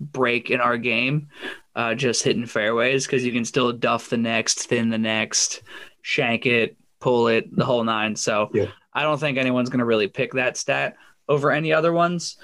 break 0.00 0.50
in 0.50 0.60
our 0.60 0.78
game. 0.78 1.28
Uh, 1.74 1.94
just 1.94 2.22
hitting 2.22 2.46
fairways 2.46 3.06
because 3.06 3.24
you 3.24 3.32
can 3.32 3.44
still 3.44 3.70
duff 3.72 4.08
the 4.08 4.16
next, 4.16 4.66
thin 4.68 4.88
the 4.88 4.96
next, 4.96 5.62
shank 6.00 6.46
it, 6.46 6.76
pull 7.00 7.28
it, 7.28 7.54
the 7.54 7.66
whole 7.66 7.84
nine. 7.84 8.16
So 8.16 8.50
Yeah. 8.54 8.68
I 8.96 9.02
don't 9.02 9.20
think 9.20 9.36
anyone's 9.36 9.68
going 9.68 9.80
to 9.80 9.84
really 9.84 10.08
pick 10.08 10.32
that 10.32 10.56
stat 10.56 10.96
over 11.28 11.52
any 11.52 11.70
other 11.70 11.92
ones. 11.92 12.38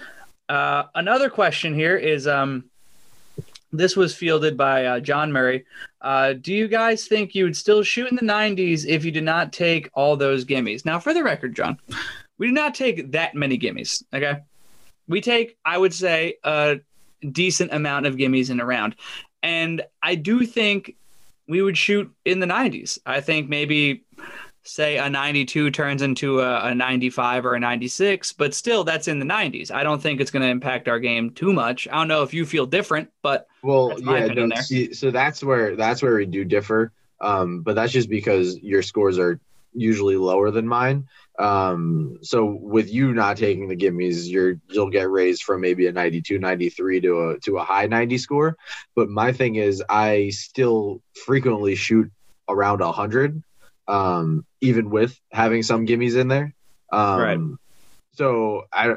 Uh, 0.50 0.84
another 0.94 1.30
question 1.30 1.72
here 1.72 1.96
is 1.96 2.26
um, 2.26 2.64
this 3.72 3.96
was 3.96 4.14
fielded 4.14 4.55
by 4.55 4.84
uh, 4.84 5.00
John 5.00 5.32
Murray. 5.32 5.64
Uh, 6.03 6.34
do 6.34 6.53
you 6.53 6.68
guys 6.68 7.07
think 7.07 7.34
you 7.34 7.44
would 7.44 7.57
still 7.57 7.82
shoot 7.82 8.09
in 8.11 8.16
the 8.16 8.22
90s 8.22 8.84
if 8.86 9.03
you 9.03 9.11
did 9.11 9.24
not 9.24 9.55
take 9.55 9.88
all 9.94 10.14
those 10.14 10.44
gimmies? 10.44 10.84
Now, 10.84 10.98
for 10.98 11.14
the 11.14 11.24
record, 11.24 11.57
John, 11.57 11.78
we 12.36 12.48
do 12.48 12.53
not 12.53 12.74
take 12.74 13.12
that 13.12 13.34
many 13.34 13.59
gimmies. 13.59 14.05
Okay. 14.12 14.40
We 15.09 15.22
take, 15.22 15.57
I 15.64 15.78
would 15.78 15.94
say, 15.94 16.34
a 16.44 16.80
decent 17.30 17.72
amount 17.72 18.05
of 18.05 18.16
gimmies 18.16 18.50
in 18.50 18.61
a 18.61 18.66
round. 18.66 18.94
And 19.42 19.82
I 20.03 20.16
do 20.16 20.44
think 20.44 20.96
we 21.48 21.62
would 21.62 21.78
shoot 21.78 22.12
in 22.26 22.40
the 22.40 22.46
90s. 22.46 22.98
I 23.07 23.22
think 23.22 23.48
maybe 23.48 24.05
say 24.64 24.98
a 24.98 25.08
92 25.08 25.70
turns 25.70 26.02
into 26.02 26.40
a, 26.40 26.66
a 26.66 26.74
95 26.74 27.46
or 27.46 27.54
a 27.54 27.60
96, 27.60 28.32
but 28.34 28.54
still 28.54 28.84
that's 28.84 29.08
in 29.08 29.18
the 29.18 29.26
90s. 29.26 29.70
I 29.70 29.82
don't 29.82 30.00
think 30.00 30.20
it's 30.20 30.30
going 30.30 30.42
to 30.42 30.48
impact 30.48 30.88
our 30.88 30.98
game 30.98 31.30
too 31.30 31.52
much. 31.52 31.88
I 31.88 31.96
don't 31.96 32.08
know 32.08 32.22
if 32.22 32.32
you 32.32 32.46
feel 32.46 32.66
different, 32.66 33.10
but 33.22 33.48
Well, 33.62 33.94
yeah, 33.98 34.18
opinion 34.18 34.48
no, 34.50 34.54
there. 34.56 34.62
see, 34.62 34.92
so 34.94 35.10
that's 35.10 35.42
where 35.42 35.76
that's 35.76 36.02
where 36.02 36.16
we 36.16 36.26
do 36.26 36.44
differ. 36.44 36.92
Um, 37.20 37.62
but 37.62 37.74
that's 37.74 37.92
just 37.92 38.08
because 38.08 38.58
your 38.58 38.82
scores 38.82 39.18
are 39.18 39.40
usually 39.74 40.16
lower 40.16 40.50
than 40.50 40.66
mine. 40.66 41.08
Um, 41.38 42.18
so 42.22 42.44
with 42.44 42.92
you 42.92 43.14
not 43.14 43.36
taking 43.36 43.68
the 43.68 43.76
gimmies, 43.76 44.28
you're 44.30 44.60
you'll 44.68 44.90
get 44.90 45.08
raised 45.10 45.42
from 45.44 45.60
maybe 45.60 45.86
a 45.86 45.92
92, 45.92 46.38
93 46.38 47.00
to 47.00 47.30
a 47.30 47.40
to 47.40 47.58
a 47.58 47.64
high 47.64 47.86
90 47.86 48.18
score. 48.18 48.56
But 48.94 49.08
my 49.08 49.32
thing 49.32 49.56
is 49.56 49.82
I 49.88 50.30
still 50.30 51.00
frequently 51.24 51.74
shoot 51.74 52.10
around 52.48 52.80
100 52.80 53.42
um, 53.89 54.45
even 54.61 54.91
with 54.91 55.18
having 55.30 55.62
some 55.62 55.87
gimmies 55.87 56.16
in 56.16 56.28
there. 56.28 56.55
Um, 56.93 57.20
Right. 57.20 57.41
So 58.14 58.64
I, 58.72 58.97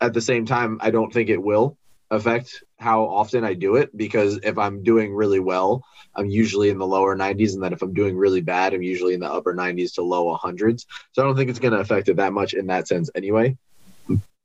at 0.00 0.14
the 0.14 0.20
same 0.20 0.46
time, 0.46 0.78
I 0.80 0.90
don't 0.90 1.12
think 1.12 1.28
it 1.28 1.42
will 1.42 1.76
affect 2.10 2.62
how 2.78 3.04
often 3.04 3.44
I 3.44 3.54
do 3.54 3.76
it 3.76 3.94
because 3.96 4.38
if 4.42 4.56
I'm 4.56 4.82
doing 4.82 5.12
really 5.12 5.40
well, 5.40 5.84
I'm 6.14 6.30
usually 6.30 6.70
in 6.70 6.78
the 6.78 6.86
lower 6.86 7.16
90s, 7.16 7.54
and 7.54 7.62
then 7.62 7.72
if 7.72 7.82
I'm 7.82 7.94
doing 7.94 8.16
really 8.16 8.40
bad, 8.40 8.72
I'm 8.74 8.82
usually 8.82 9.14
in 9.14 9.20
the 9.20 9.30
upper 9.30 9.54
90s 9.54 9.94
to 9.94 10.02
low 10.02 10.36
100s. 10.36 10.86
So 11.12 11.22
I 11.22 11.24
don't 11.24 11.36
think 11.36 11.50
it's 11.50 11.58
going 11.58 11.74
to 11.74 11.80
affect 11.80 12.08
it 12.08 12.16
that 12.16 12.32
much 12.32 12.54
in 12.54 12.68
that 12.68 12.88
sense, 12.88 13.10
anyway. 13.14 13.56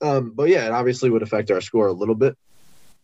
Um, 0.01 0.31
but 0.35 0.49
yeah, 0.49 0.65
it 0.65 0.71
obviously 0.71 1.09
would 1.09 1.23
affect 1.23 1.51
our 1.51 1.61
score 1.61 1.87
a 1.87 1.93
little 1.93 2.15
bit. 2.15 2.35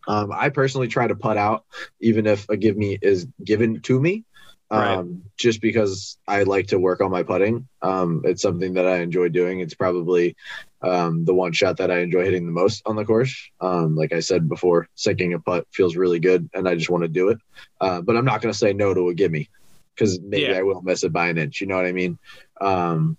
Um, 0.06 0.32
I 0.32 0.48
personally 0.48 0.88
try 0.88 1.06
to 1.06 1.14
putt 1.14 1.36
out 1.36 1.64
even 2.00 2.26
if 2.26 2.48
a 2.48 2.56
give 2.56 2.76
me 2.76 2.98
is 3.00 3.26
given 3.42 3.80
to 3.82 4.00
me, 4.00 4.24
um, 4.70 4.78
Right. 4.78 5.06
just 5.36 5.60
because 5.60 6.16
I 6.28 6.44
like 6.44 6.68
to 6.68 6.78
work 6.78 7.00
on 7.00 7.10
my 7.10 7.22
putting. 7.24 7.68
Um, 7.82 8.22
it's 8.24 8.42
something 8.42 8.74
that 8.74 8.86
I 8.86 8.98
enjoy 9.00 9.28
doing. 9.28 9.60
It's 9.60 9.74
probably 9.74 10.36
um, 10.82 11.24
the 11.24 11.34
one 11.34 11.52
shot 11.52 11.78
that 11.78 11.90
I 11.90 11.98
enjoy 12.00 12.24
hitting 12.24 12.46
the 12.46 12.52
most 12.52 12.82
on 12.86 12.96
the 12.96 13.04
course. 13.04 13.50
Um, 13.60 13.96
like 13.96 14.12
I 14.12 14.20
said 14.20 14.48
before, 14.48 14.88
sinking 14.94 15.34
a 15.34 15.40
putt 15.40 15.66
feels 15.72 15.96
really 15.96 16.20
good, 16.20 16.48
and 16.54 16.68
I 16.68 16.74
just 16.76 16.90
want 16.90 17.02
to 17.02 17.08
do 17.08 17.28
it. 17.30 17.38
Uh, 17.80 18.00
but 18.00 18.16
I'm 18.16 18.24
not 18.24 18.40
going 18.42 18.52
to 18.52 18.58
say 18.58 18.72
no 18.72 18.94
to 18.94 19.08
a 19.08 19.14
gimme 19.14 19.48
because 19.94 20.20
maybe 20.20 20.52
Yeah. 20.52 20.58
I 20.58 20.62
will 20.62 20.82
miss 20.82 21.04
it 21.04 21.12
by 21.12 21.28
an 21.28 21.38
inch. 21.38 21.60
You 21.60 21.66
know 21.66 21.76
what 21.76 21.86
I 21.86 21.92
mean? 21.92 22.18
Um, 22.60 23.16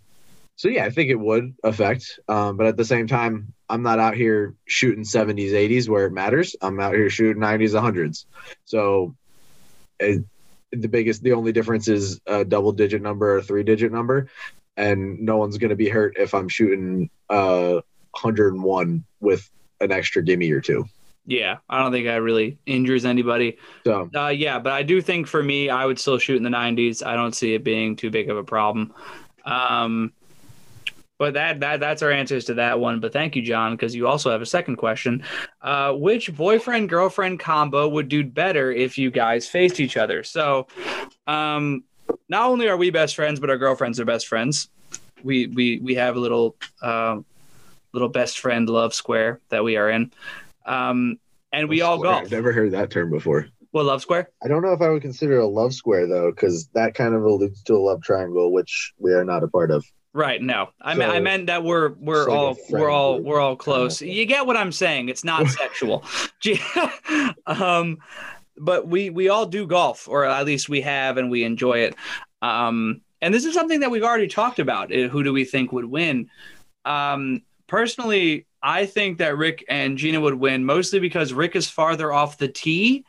so 0.56 0.70
yeah, 0.70 0.86
I 0.86 0.90
think 0.90 1.10
it 1.10 1.20
would 1.20 1.56
affect. 1.64 2.20
Um, 2.28 2.56
but 2.58 2.68
at 2.68 2.78
the 2.78 2.86
same 2.86 3.08
time, 3.08 3.54
I'm 3.68 3.84
not 3.84 4.00
out 4.00 4.16
here 4.16 4.56
shooting 4.68 5.04
70s, 5.04 5.52
80s 5.52 5.90
where 5.90 6.06
it 6.06 6.12
matters. 6.12 6.56
I'm 6.62 6.80
out 6.80 6.94
here 6.94 7.10
shooting 7.10 7.42
90s, 7.42 7.72
100s. 7.74 8.26
So 8.66 9.16
it, 10.00 10.24
the 10.72 10.88
biggest, 10.88 11.24
the 11.24 11.34
only 11.34 11.52
difference 11.52 11.88
is 11.88 12.20
a 12.26 12.46
double 12.46 12.72
digit 12.72 13.02
number 13.02 13.36
or 13.36 13.38
a 13.38 13.44
three 13.44 13.64
digit 13.64 13.92
number. 13.92 14.28
And 14.78 15.20
no 15.20 15.38
one's 15.38 15.58
going 15.58 15.70
to 15.70 15.76
be 15.76 15.90
hurt 15.90 16.18
if 16.18 16.34
I'm 16.34 16.48
shooting 16.48 17.10
uh, 17.30 17.82
101 18.12 19.04
with 19.20 19.50
an 19.80 19.92
extra 19.92 20.24
gimme 20.24 20.52
or 20.52 20.62
two. 20.62 20.86
yeah, 21.26 21.58
I 21.70 21.80
don't 21.80 21.92
think 21.92 22.08
i 22.08 22.16
really 22.16 22.58
injures 22.66 23.06
anybody. 23.06 23.58
So 23.86 24.10
Uh, 24.16 24.28
yeah, 24.30 24.60
but 24.60 24.74
I 24.74 24.84
do 24.84 25.02
think 25.02 25.28
for 25.28 25.44
me, 25.44 25.70
I 25.70 25.86
would 25.86 26.00
still 26.00 26.18
shoot 26.18 26.38
in 26.38 26.44
the 26.44 26.50
90s. 26.50 27.06
I 27.06 27.16
don't 27.16 27.34
see 27.34 27.54
it 27.54 27.64
being 27.64 27.96
too 27.96 28.10
big 28.10 28.30
of 28.30 28.38
a 28.38 28.44
problem. 28.44 28.94
Um, 29.46 30.14
but 31.22 31.36
that 31.36 31.60
that 31.60 31.80
that's 31.80 32.02
our 32.02 32.12
answers 32.12 32.46
to 32.46 32.56
that 32.56 32.80
one. 32.80 33.00
But 33.00 33.14
thank 33.14 33.36
you, 33.36 33.44
John, 33.44 33.76
because 33.76 33.94
you 33.94 34.08
also 34.08 34.32
have 34.32 34.42
a 34.42 34.46
second 34.48 34.78
question. 34.78 35.22
Uh, 35.62 35.94
which 35.94 36.36
boyfriend 36.36 36.90
girlfriend 36.90 37.40
combo 37.40 37.88
would 37.88 38.10
do 38.10 38.24
better 38.24 38.72
if 38.72 38.98
you 38.98 39.12
guys 39.12 39.48
faced 39.48 39.80
each 39.80 39.98
other? 39.98 40.24
So, 40.24 40.66
um, 41.28 41.84
not 42.28 42.50
only 42.50 42.68
are 42.70 42.76
we 42.76 42.90
best 42.90 43.16
friends, 43.16 43.40
but 43.40 43.52
our 43.52 43.58
girlfriends 43.60 44.00
are 44.00 44.06
best 44.06 44.28
friends. 44.28 44.68
We 45.22 45.46
we 45.46 45.78
we 45.78 45.94
have 45.94 46.16
a 46.16 46.20
little 46.20 46.56
uh, 46.82 47.20
little 47.94 48.10
best 48.10 48.40
friend 48.40 48.68
love 48.68 48.96
square 48.96 49.40
that 49.50 49.64
we 49.64 49.78
are 49.78 49.92
in. 49.92 50.12
Um, 50.66 51.20
and 51.54 51.70
we 51.70 51.82
all 51.82 52.00
Square. 52.00 52.14
golf. 52.14 52.24
I've 52.24 52.32
never 52.32 52.52
heard 52.52 52.72
that 52.72 52.90
term 52.90 53.12
before. 53.12 53.46
Well, 53.74 53.86
love 53.86 54.02
square. 54.02 54.32
I 54.44 54.48
don't 54.48 54.64
know 54.64 54.74
if 54.74 54.82
I 54.82 54.90
would 54.90 55.04
consider 55.04 55.36
it 55.36 55.44
a 55.44 55.46
love 55.46 55.76
square 55.76 56.08
though, 56.08 56.32
because 56.32 56.68
that 56.74 56.96
kind 56.96 57.14
of 57.14 57.24
alludes 57.24 57.62
to 57.66 57.76
a 57.76 57.78
love 57.78 58.02
triangle, 58.02 58.52
which 58.52 58.94
we 58.98 59.14
are 59.14 59.24
not 59.24 59.44
a 59.44 59.48
part 59.48 59.70
of. 59.70 59.86
Right. 60.14 60.42
No, 60.42 60.70
I 60.82 60.94
mean 60.94 61.10
I 61.10 61.22
meant 61.22 61.48
that 61.48 61.64
we're 61.64 61.94
we're 61.94 62.28
like 62.28 62.38
all 62.38 62.58
we're 62.70 62.90
all 62.90 63.16
group 63.16 63.28
we're 63.28 63.40
all 63.40 63.56
close. 63.56 64.02
You 64.02 64.26
get 64.26 64.46
what 64.46 64.58
I'm 64.58 64.74
saying? 64.74 65.08
It's 65.08 65.24
not 65.24 65.48
sexual. 65.50 66.04
um, 67.48 67.98
but 68.58 68.88
we 68.88 69.10
we 69.10 69.30
all 69.30 69.46
do 69.46 69.66
golf, 69.66 70.10
or 70.10 70.26
at 70.26 70.46
least 70.46 70.68
we 70.68 70.82
have, 70.82 71.18
and 71.18 71.32
we 71.32 71.46
enjoy 71.46 71.80
it. 71.80 71.96
Um, 72.42 73.02
and 73.22 73.34
this 73.34 73.46
is 73.46 73.54
something 73.54 73.80
that 73.82 73.92
we've 73.92 74.04
already 74.04 74.28
talked 74.28 74.60
about. 74.60 74.94
uh, 74.94 75.08
Who 75.08 75.24
do 75.24 75.32
we 75.32 75.46
think 75.46 75.72
would 75.72 75.86
win? 75.86 76.30
Um, 76.84 77.44
personally, 77.68 78.48
I 78.62 78.86
think 78.88 79.20
that 79.20 79.38
Ric 79.38 79.64
and 79.70 79.98
Gina 79.98 80.20
would 80.20 80.36
win, 80.36 80.66
mostly 80.66 81.00
because 81.00 81.32
Ric 81.32 81.56
is 81.56 81.70
farther 81.70 82.12
off 82.12 82.38
the 82.38 82.48
tee 82.48 83.06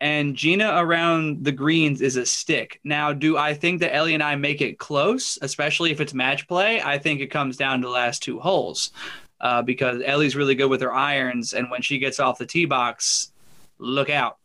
and 0.00 0.36
Gina 0.36 0.72
around 0.76 1.44
the 1.44 1.52
greens 1.52 2.02
is 2.02 2.16
a 2.16 2.26
stick. 2.26 2.80
Now, 2.84 3.12
do 3.12 3.36
I 3.38 3.54
think 3.54 3.80
that 3.80 3.94
Ellie 3.94 4.14
and 4.14 4.22
I 4.22 4.36
make 4.36 4.60
it 4.60 4.78
close, 4.78 5.38
especially 5.40 5.90
if 5.90 6.00
it's 6.00 6.12
match 6.12 6.46
play? 6.46 6.82
I 6.82 6.98
think 6.98 7.20
it 7.20 7.28
comes 7.28 7.56
down 7.56 7.80
to 7.80 7.86
the 7.86 7.92
last 7.92 8.22
two 8.22 8.38
holes 8.38 8.90
uh, 9.40 9.62
because 9.62 10.02
Ellie's 10.04 10.36
really 10.36 10.54
good 10.54 10.68
with 10.68 10.82
her 10.82 10.92
irons, 10.92 11.54
and 11.54 11.70
when 11.70 11.82
she 11.82 11.98
gets 11.98 12.20
off 12.20 12.38
the 12.38 12.46
tee 12.46 12.66
box, 12.66 13.32
look 13.78 14.10
out 14.10 14.36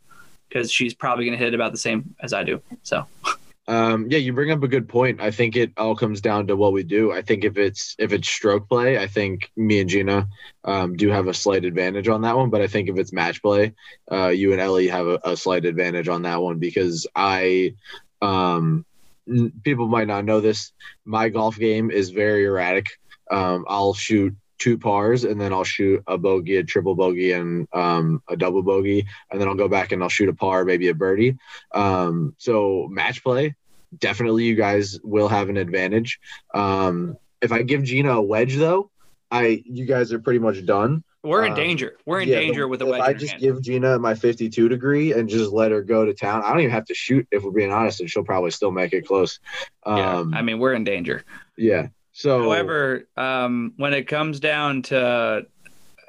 because 0.47 0.71
she's 0.71 0.93
probably 0.93 1.25
going 1.25 1.37
to 1.37 1.43
hit 1.43 1.53
about 1.53 1.71
the 1.71 1.77
same 1.77 2.15
as 2.21 2.33
I 2.33 2.43
do. 2.43 2.61
So, 2.83 3.05
Um, 3.67 4.07
yeah, 4.09 4.17
you 4.17 4.33
bring 4.33 4.51
up 4.51 4.63
a 4.63 4.67
good 4.67 4.89
point. 4.89 5.21
I 5.21 5.31
think 5.31 5.55
it 5.55 5.71
all 5.77 5.95
comes 5.95 6.19
down 6.19 6.47
to 6.47 6.55
what 6.55 6.73
we 6.73 6.83
do. 6.83 7.11
I 7.11 7.21
think 7.21 7.43
if 7.43 7.57
it's 7.57 7.95
if 7.99 8.11
it's 8.11 8.27
stroke 8.27 8.67
play, 8.67 8.97
I 8.97 9.07
think 9.07 9.51
me 9.55 9.79
and 9.79 9.89
Gina 9.89 10.27
um, 10.63 10.95
do 10.95 11.09
have 11.09 11.27
a 11.27 11.33
slight 11.33 11.63
advantage 11.63 12.07
on 12.07 12.23
that 12.23 12.35
one. 12.35 12.49
But 12.49 12.61
I 12.61 12.67
think 12.67 12.89
if 12.89 12.97
it's 12.97 13.13
match 13.13 13.41
play, 13.41 13.73
uh, 14.11 14.29
you 14.29 14.51
and 14.51 14.61
Ellie 14.61 14.87
have 14.87 15.07
a, 15.07 15.19
a 15.23 15.37
slight 15.37 15.65
advantage 15.65 16.07
on 16.07 16.23
that 16.23 16.41
one 16.41 16.57
because 16.57 17.07
I, 17.15 17.75
um, 18.21 18.83
n- 19.29 19.53
people 19.63 19.87
might 19.87 20.07
not 20.07 20.25
know 20.25 20.41
this. 20.41 20.71
My 21.05 21.29
golf 21.29 21.57
game 21.57 21.91
is 21.91 22.09
very 22.09 22.45
erratic. 22.45 22.99
Um, 23.29 23.65
I'll 23.67 23.93
shoot 23.93 24.35
two 24.61 24.77
pars 24.77 25.23
and 25.23 25.41
then 25.41 25.51
I'll 25.51 25.63
shoot 25.63 26.03
a 26.05 26.17
bogey, 26.17 26.57
a 26.57 26.63
triple 26.63 26.93
bogey, 26.95 27.31
and 27.31 27.67
um, 27.73 28.21
a 28.29 28.35
double 28.37 28.61
bogey, 28.61 29.05
and 29.31 29.41
then 29.41 29.47
I'll 29.47 29.55
go 29.55 29.67
back 29.67 29.91
and 29.91 30.03
I'll 30.03 30.09
shoot 30.17 30.29
a 30.29 30.33
par, 30.33 30.63
maybe 30.65 30.87
a 30.89 30.93
birdie. 30.93 31.37
Um, 31.73 32.35
so 32.37 32.87
match 32.91 33.23
play, 33.23 33.55
definitely 33.97 34.43
you 34.45 34.55
guys 34.55 34.99
will 35.03 35.27
have 35.27 35.49
an 35.49 35.57
advantage. 35.57 36.19
Um, 36.53 37.17
if 37.41 37.51
I 37.51 37.63
give 37.63 37.83
Gina 37.83 38.11
a 38.13 38.21
wedge 38.21 38.55
though, 38.55 38.91
I 39.31 39.63
you 39.65 39.85
guys 39.85 40.13
are 40.13 40.19
pretty 40.19 40.39
much 40.39 40.63
done. 40.65 41.03
We're 41.23 41.45
in 41.45 41.51
Um, 41.51 41.55
danger. 41.55 41.97
We're 42.05 42.21
in 42.21 42.29
Yeah, 42.29 42.39
danger 42.39 42.67
with 42.67 42.81
if 42.81 42.87
wedge. 42.87 43.01
I 43.01 43.13
just 43.13 43.31
hand. 43.33 43.41
give 43.41 43.61
Gina 43.61 43.99
my 43.99 44.15
52 44.15 44.67
degree 44.69 45.13
and 45.13 45.29
just 45.29 45.51
let 45.51 45.71
her 45.71 45.81
go 45.83 46.03
to 46.05 46.13
town, 46.13 46.43
I 46.43 46.49
don't 46.49 46.61
even 46.61 46.71
have 46.71 46.85
to 46.85 46.95
shoot. 46.95 47.27
If 47.31 47.43
we're 47.43 47.51
being 47.51 47.71
honest, 47.71 47.99
and 48.01 48.09
she'll 48.09 48.23
probably 48.23 48.51
still 48.51 48.71
make 48.71 48.91
it 48.93 49.05
close. 49.05 49.39
yeah, 49.85 50.17
Um, 50.17 50.33
I 50.33 50.41
mean, 50.41 50.57
we're 50.59 50.73
in 50.73 50.83
danger. 50.83 51.23
yeah. 51.57 51.87
So 52.21 52.43
However, 52.43 53.07
um, 53.17 53.73
when 53.77 53.95
it 53.95 54.07
comes 54.07 54.39
down 54.39 54.83
to 54.83 55.47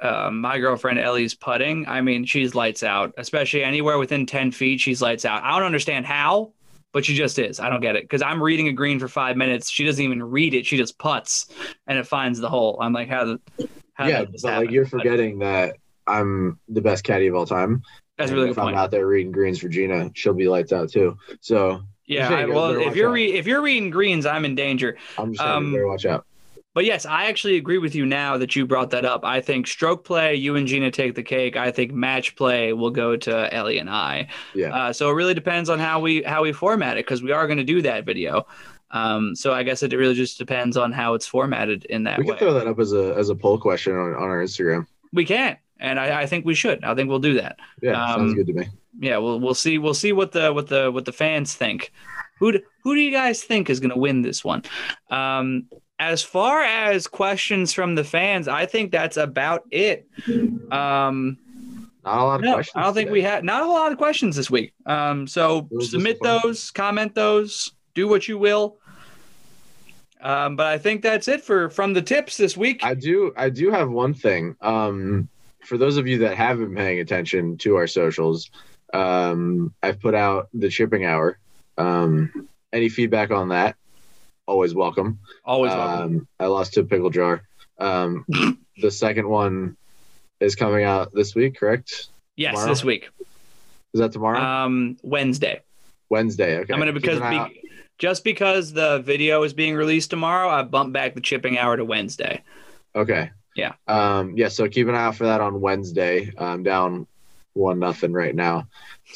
uh, 0.02 0.30
my 0.30 0.58
girlfriend 0.58 0.98
Ellie's 0.98 1.34
putting, 1.34 1.88
I 1.88 2.02
mean, 2.02 2.26
she's 2.26 2.54
lights 2.54 2.82
out, 2.82 3.14
especially 3.16 3.64
anywhere 3.64 3.96
within 3.96 4.26
10 4.26 4.50
feet, 4.50 4.78
she's 4.78 5.00
lights 5.00 5.24
out. 5.24 5.42
I 5.42 5.52
don't 5.52 5.64
understand 5.64 6.04
how, 6.04 6.52
but 6.92 7.06
she 7.06 7.14
just 7.14 7.38
is. 7.38 7.60
I 7.60 7.70
don't 7.70 7.80
get 7.80 7.96
it 7.96 8.04
because 8.04 8.20
I'm 8.20 8.42
reading 8.42 8.68
a 8.68 8.72
green 8.72 9.00
for 9.00 9.08
five 9.08 9.38
minutes. 9.38 9.70
She 9.70 9.86
doesn't 9.86 10.04
even 10.04 10.22
read 10.22 10.52
it. 10.52 10.66
She 10.66 10.76
just 10.76 10.98
puts 10.98 11.46
and 11.86 11.98
it 11.98 12.06
finds 12.06 12.38
the 12.38 12.48
hole. 12.50 12.76
I'm 12.82 12.92
like, 12.92 13.08
how 13.08 13.24
the, 13.24 13.68
how 13.94 14.06
yeah, 14.06 14.26
but 14.26 14.42
like 14.42 14.70
you're 14.70 14.84
forgetting 14.84 15.38
that 15.38 15.76
I'm 16.06 16.60
the 16.68 16.82
best 16.82 17.04
caddy 17.04 17.26
of 17.28 17.34
all 17.34 17.46
time. 17.46 17.80
That's 18.18 18.30
a 18.30 18.34
And 18.34 18.38
really 18.38 18.50
if. 18.50 18.58
I'm 18.58 18.74
out 18.74 18.90
there 18.90 19.06
reading 19.06 19.32
greens 19.32 19.60
for 19.60 19.70
Gina, 19.70 20.10
she'll 20.12 20.34
be 20.34 20.46
lights 20.46 20.74
out 20.74 20.90
too. 20.90 21.16
So 21.40 21.80
Yeah, 22.06 22.28
I, 22.28 22.44
well, 22.46 22.70
if 22.80 22.96
you're 22.96 23.10
re- 23.10 23.32
if 23.32 23.46
you're 23.46 23.62
reading 23.62 23.90
greens, 23.90 24.26
I'm 24.26 24.44
in 24.44 24.54
danger. 24.54 24.96
I'm 25.18 25.32
just 25.32 25.40
saying, 25.40 25.50
Um, 25.56 25.72
better 25.72 25.86
watch 25.86 26.04
out. 26.04 26.26
But 26.74 26.86
yes, 26.86 27.04
I 27.04 27.26
actually 27.26 27.56
agree 27.56 27.76
with 27.76 27.94
you 27.94 28.06
now 28.06 28.38
that 28.38 28.56
you 28.56 28.66
brought 28.66 28.90
that 28.90 29.04
up. 29.04 29.24
I 29.26 29.42
think 29.42 29.66
stroke 29.66 30.04
play, 30.04 30.34
you 30.36 30.56
and 30.56 30.66
Gina 30.66 30.90
take 30.90 31.14
the 31.14 31.22
cake. 31.22 31.54
I 31.54 31.70
think 31.70 31.92
match 31.92 32.34
play 32.34 32.72
will 32.72 32.90
go 32.90 33.14
to 33.14 33.54
Ellie 33.54 33.76
and 33.76 33.90
I. 33.90 34.28
Yeah. 34.54 34.74
Uh, 34.74 34.92
so 34.92 35.10
it 35.10 35.12
really 35.12 35.34
depends 35.34 35.68
on 35.68 35.78
how 35.78 36.00
we 36.00 36.22
how 36.22 36.42
we 36.42 36.52
format 36.52 36.96
it 36.96 37.04
because 37.04 37.22
we 37.22 37.30
are 37.30 37.46
going 37.46 37.58
to 37.58 37.64
do 37.64 37.82
that 37.82 38.06
video. 38.06 38.46
Um, 38.90 39.34
so 39.36 39.52
I 39.52 39.62
guess 39.62 39.82
it 39.82 39.92
really 39.92 40.14
just 40.14 40.38
depends 40.38 40.76
on 40.78 40.92
how 40.92 41.14
it's 41.14 41.26
formatted 41.26 41.84
in 41.86 42.04
that 42.04 42.18
we 42.18 42.24
way. 42.24 42.30
can 42.30 42.38
throw 42.38 42.54
that 42.54 42.66
up 42.66 42.78
as 42.78 42.92
a 42.94 43.14
as 43.16 43.28
a 43.28 43.34
poll 43.34 43.58
question 43.58 43.94
on, 43.94 44.14
on 44.14 44.22
our 44.30 44.42
Instagram. 44.42 44.86
we 45.12 45.24
can, 45.26 45.56
and 45.78 46.00
I, 46.00 46.22
I 46.22 46.26
think 46.26 46.44
we 46.46 46.54
should. 46.54 46.84
I 46.84 46.94
think 46.94 47.08
we'll 47.10 47.18
do 47.18 47.34
that. 47.34 47.56
Yeah, 47.82 48.02
Um, 48.02 48.20
sounds 48.20 48.34
good 48.34 48.46
to 48.46 48.52
me. 48.54 48.66
Yeah, 49.02 49.18
we'll 49.18 49.40
we'll 49.40 49.54
see 49.54 49.78
we'll 49.78 49.94
see 49.94 50.12
what 50.12 50.30
the 50.30 50.52
what 50.52 50.68
the 50.68 50.90
what 50.92 51.04
the 51.04 51.12
fans 51.12 51.54
think. 51.54 51.92
Who 52.38 52.52
do, 52.52 52.60
who 52.84 52.94
do 52.94 53.00
you 53.00 53.10
guys 53.10 53.42
think 53.42 53.68
is 53.68 53.80
going 53.80 53.90
to 53.90 53.98
win 53.98 54.22
this 54.22 54.44
one? 54.44 54.62
Um, 55.10 55.66
as 55.98 56.22
far 56.22 56.62
as 56.62 57.08
questions 57.08 57.72
from 57.72 57.96
the 57.96 58.04
fans, 58.04 58.46
I 58.46 58.64
think 58.66 58.92
that's 58.92 59.16
about 59.16 59.64
it. 59.72 60.08
Um, 60.70 61.36
Not 62.04 62.18
a 62.18 62.24
lot 62.24 62.34
of 62.36 62.40
no, 62.42 62.54
questions. 62.54 62.76
I 62.76 62.82
don't 62.82 62.94
think 62.94 63.08
today. 63.08 63.12
we 63.12 63.22
had 63.22 63.44
not 63.44 63.62
a 63.62 63.64
whole 63.64 63.74
lot 63.74 63.90
of 63.92 63.98
questions 63.98 64.36
this 64.36 64.50
week. 64.50 64.72
Um, 64.86 65.26
so 65.26 65.58
It 65.58 65.64
was 65.70 65.84
just 65.86 65.90
submit 65.92 66.18
those, 66.22 66.70
comment 66.70 67.14
those, 67.14 67.72
do 67.94 68.06
what 68.06 68.28
you 68.28 68.38
will. 68.38 68.78
Um, 70.20 70.54
but 70.54 70.66
I 70.66 70.78
think 70.78 71.02
that's 71.02 71.26
it 71.26 71.42
for 71.42 71.70
from 71.70 71.92
the 71.92 72.02
tips 72.02 72.36
this 72.36 72.56
week. 72.56 72.84
I 72.84 72.94
do 72.94 73.32
I 73.36 73.50
do 73.50 73.72
have 73.72 73.90
one 73.90 74.14
thing. 74.14 74.54
Um 74.60 75.28
for 75.60 75.78
those 75.78 75.96
of 75.96 76.08
you 76.08 76.18
that 76.18 76.36
have 76.36 76.58
been 76.58 76.74
paying 76.74 76.98
attention 76.98 77.56
to 77.58 77.76
our 77.76 77.86
socials, 77.86 78.50
um 78.92 79.74
I've 79.82 80.00
put 80.00 80.14
out 80.14 80.48
the 80.54 80.68
chipping 80.68 81.04
hour. 81.04 81.38
Um 81.78 82.48
any 82.72 82.88
feedback 82.88 83.30
on 83.30 83.50
that? 83.50 83.76
Always 84.46 84.74
welcome. 84.74 85.20
Always 85.44 85.72
welcome. 85.72 86.16
Um 86.16 86.28
I 86.38 86.46
lost 86.46 86.74
to 86.74 86.84
pickle 86.84 87.10
jar. 87.10 87.42
Um 87.78 88.24
the 88.78 88.90
second 88.90 89.28
one 89.28 89.76
is 90.40 90.56
coming 90.56 90.84
out 90.84 91.12
this 91.12 91.34
week, 91.34 91.56
correct? 91.56 92.08
yes, 92.36 92.52
tomorrow? 92.54 92.68
this 92.68 92.84
week, 92.84 93.10
Is 93.94 94.00
that 94.00 94.12
tomorrow? 94.12 94.40
um, 94.40 94.96
Wednesday. 95.02 95.60
Wednesday. 96.10 96.58
Okay. 96.58 96.72
I'm 96.72 96.78
gonna 96.80 96.92
because 96.92 97.18
an 97.18 97.22
eye 97.22 97.36
out. 97.36 97.50
be, 97.50 97.62
just 97.98 98.24
because 98.24 98.72
the 98.72 98.98
video 98.98 99.42
is 99.44 99.52
being 99.52 99.74
released 99.76 100.10
tomorrow, 100.10 100.48
I 100.48 100.62
bumped 100.62 100.92
back 100.92 101.14
the 101.14 101.20
chipping 101.20 101.58
hour 101.58 101.76
to 101.76 101.84
Wednesday. 101.84 102.42
Okay. 102.94 103.30
Yeah. 103.54 103.74
Um, 103.86 104.36
yeah. 104.36 104.48
So 104.48 104.68
keep 104.68 104.88
an 104.88 104.94
eye 104.94 105.04
out 105.04 105.16
for 105.16 105.24
that 105.24 105.40
on 105.40 105.60
Wednesday. 105.60 106.32
I'm 106.36 106.62
down 106.62 107.06
one 107.54 107.78
nothing 107.78 108.12
right 108.12 108.34
now 108.34 108.66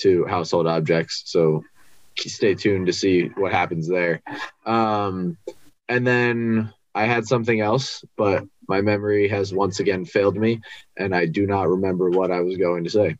to 0.00 0.24
household 0.26 0.66
objects. 0.66 1.22
So 1.26 1.64
stay 2.18 2.54
tuned 2.54 2.86
to 2.86 2.92
see 2.92 3.28
what 3.36 3.52
happens 3.52 3.88
there. 3.88 4.22
Um, 4.64 5.36
and 5.88 6.06
then 6.06 6.72
I 6.94 7.04
had 7.04 7.26
something 7.26 7.60
else, 7.60 8.04
but 8.16 8.44
my 8.68 8.80
memory 8.80 9.28
has 9.28 9.52
once 9.52 9.80
again 9.80 10.04
failed 10.04 10.36
me, 10.36 10.60
and 10.96 11.14
I 11.14 11.26
do 11.26 11.46
not 11.46 11.68
remember 11.68 12.10
what 12.10 12.30
I 12.30 12.40
was 12.40 12.56
going 12.56 12.84
to 12.84 12.90
say. 12.90 13.16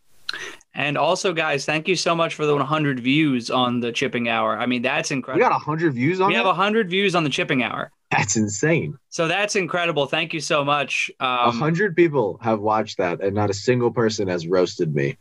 And 0.74 0.98
also, 0.98 1.32
guys, 1.32 1.64
thank 1.64 1.88
you 1.88 1.96
so 1.96 2.14
much 2.14 2.34
for 2.34 2.44
the 2.44 2.54
100 2.54 3.00
views 3.00 3.50
on 3.50 3.80
the 3.80 3.92
chipping 3.92 4.28
hour. 4.28 4.58
I 4.58 4.66
mean, 4.66 4.82
that's 4.82 5.10
incredible. 5.10 5.46
We 5.46 5.50
got 5.50 5.62
hundred 5.62 5.94
views 5.94 6.20
on 6.20 6.28
We 6.28 6.34
it. 6.34 6.38
have 6.38 6.46
100 6.46 6.90
views 6.90 7.14
on 7.14 7.24
the 7.24 7.30
chipping 7.30 7.62
hour. 7.62 7.92
That's 8.10 8.36
insane. 8.36 8.98
So 9.08 9.26
that's 9.28 9.56
incredible. 9.56 10.06
Thank 10.06 10.32
you 10.32 10.40
so 10.40 10.64
much. 10.64 11.10
A 11.20 11.24
Um, 11.48 11.58
hundred 11.58 11.96
people 11.96 12.38
have 12.42 12.60
watched 12.60 12.98
that, 12.98 13.20
and 13.20 13.34
not 13.34 13.50
a 13.50 13.54
single 13.54 13.90
person 13.90 14.28
has 14.28 14.46
roasted 14.46 14.94
me. 14.94 15.16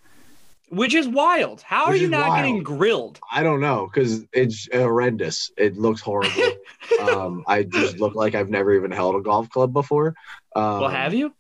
which 0.70 0.94
is 0.96 1.08
wild. 1.08 1.62
How 1.62 1.86
are 1.86 1.96
you 1.96 2.10
not 2.10 2.28
wild. 2.30 2.36
getting 2.38 2.64
grilled? 2.64 3.20
I 3.32 3.44
don't 3.44 3.60
know 3.62 3.88
because 3.92 4.26
it's 4.34 4.68
horrendous. 4.74 5.52
It 5.58 5.78
looks 5.78 6.02
horrible. 6.02 6.52
um, 7.02 7.44
I 7.48 7.64
just 7.64 8.00
look 8.00 8.16
like 8.16 8.34
I've 8.36 8.50
never 8.50 8.74
even 8.74 8.92
held 8.92 9.16
a 9.16 9.22
golf 9.22 9.50
club 9.50 9.74
before. 9.74 10.16
Um, 10.56 10.82
well, 10.82 10.90
have 10.90 11.14
you? 11.14 11.34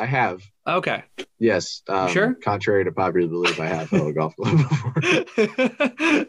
I 0.00 0.06
have. 0.06 0.42
Okay. 0.66 1.04
Yes. 1.38 1.82
Um, 1.86 2.08
sure? 2.08 2.34
Contrary 2.42 2.84
to 2.84 2.92
popular 2.92 3.28
belief, 3.28 3.60
I 3.60 3.66
have 3.66 3.90
held 3.90 4.08
a 4.08 4.12
golf 4.14 4.34
club 4.34 4.56
before. 5.36 6.26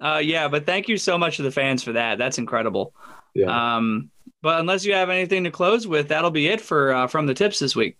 uh, 0.00 0.18
yeah, 0.18 0.48
but 0.48 0.64
thank 0.64 0.88
you 0.88 0.96
so 0.96 1.18
much 1.18 1.36
to 1.36 1.42
the 1.42 1.50
fans 1.50 1.82
for 1.82 1.92
that. 1.92 2.16
That's 2.16 2.38
incredible. 2.38 2.94
Yeah. 3.34 3.76
Um, 3.76 4.10
but 4.40 4.58
unless 4.58 4.86
you 4.86 4.94
have 4.94 5.10
anything 5.10 5.44
to 5.44 5.50
close 5.50 5.86
with, 5.86 6.08
that'll 6.08 6.30
be 6.30 6.48
it 6.48 6.62
for 6.62 6.94
uh, 6.94 7.06
from 7.08 7.26
the 7.26 7.34
tips 7.34 7.58
this 7.58 7.76
week. 7.76 7.98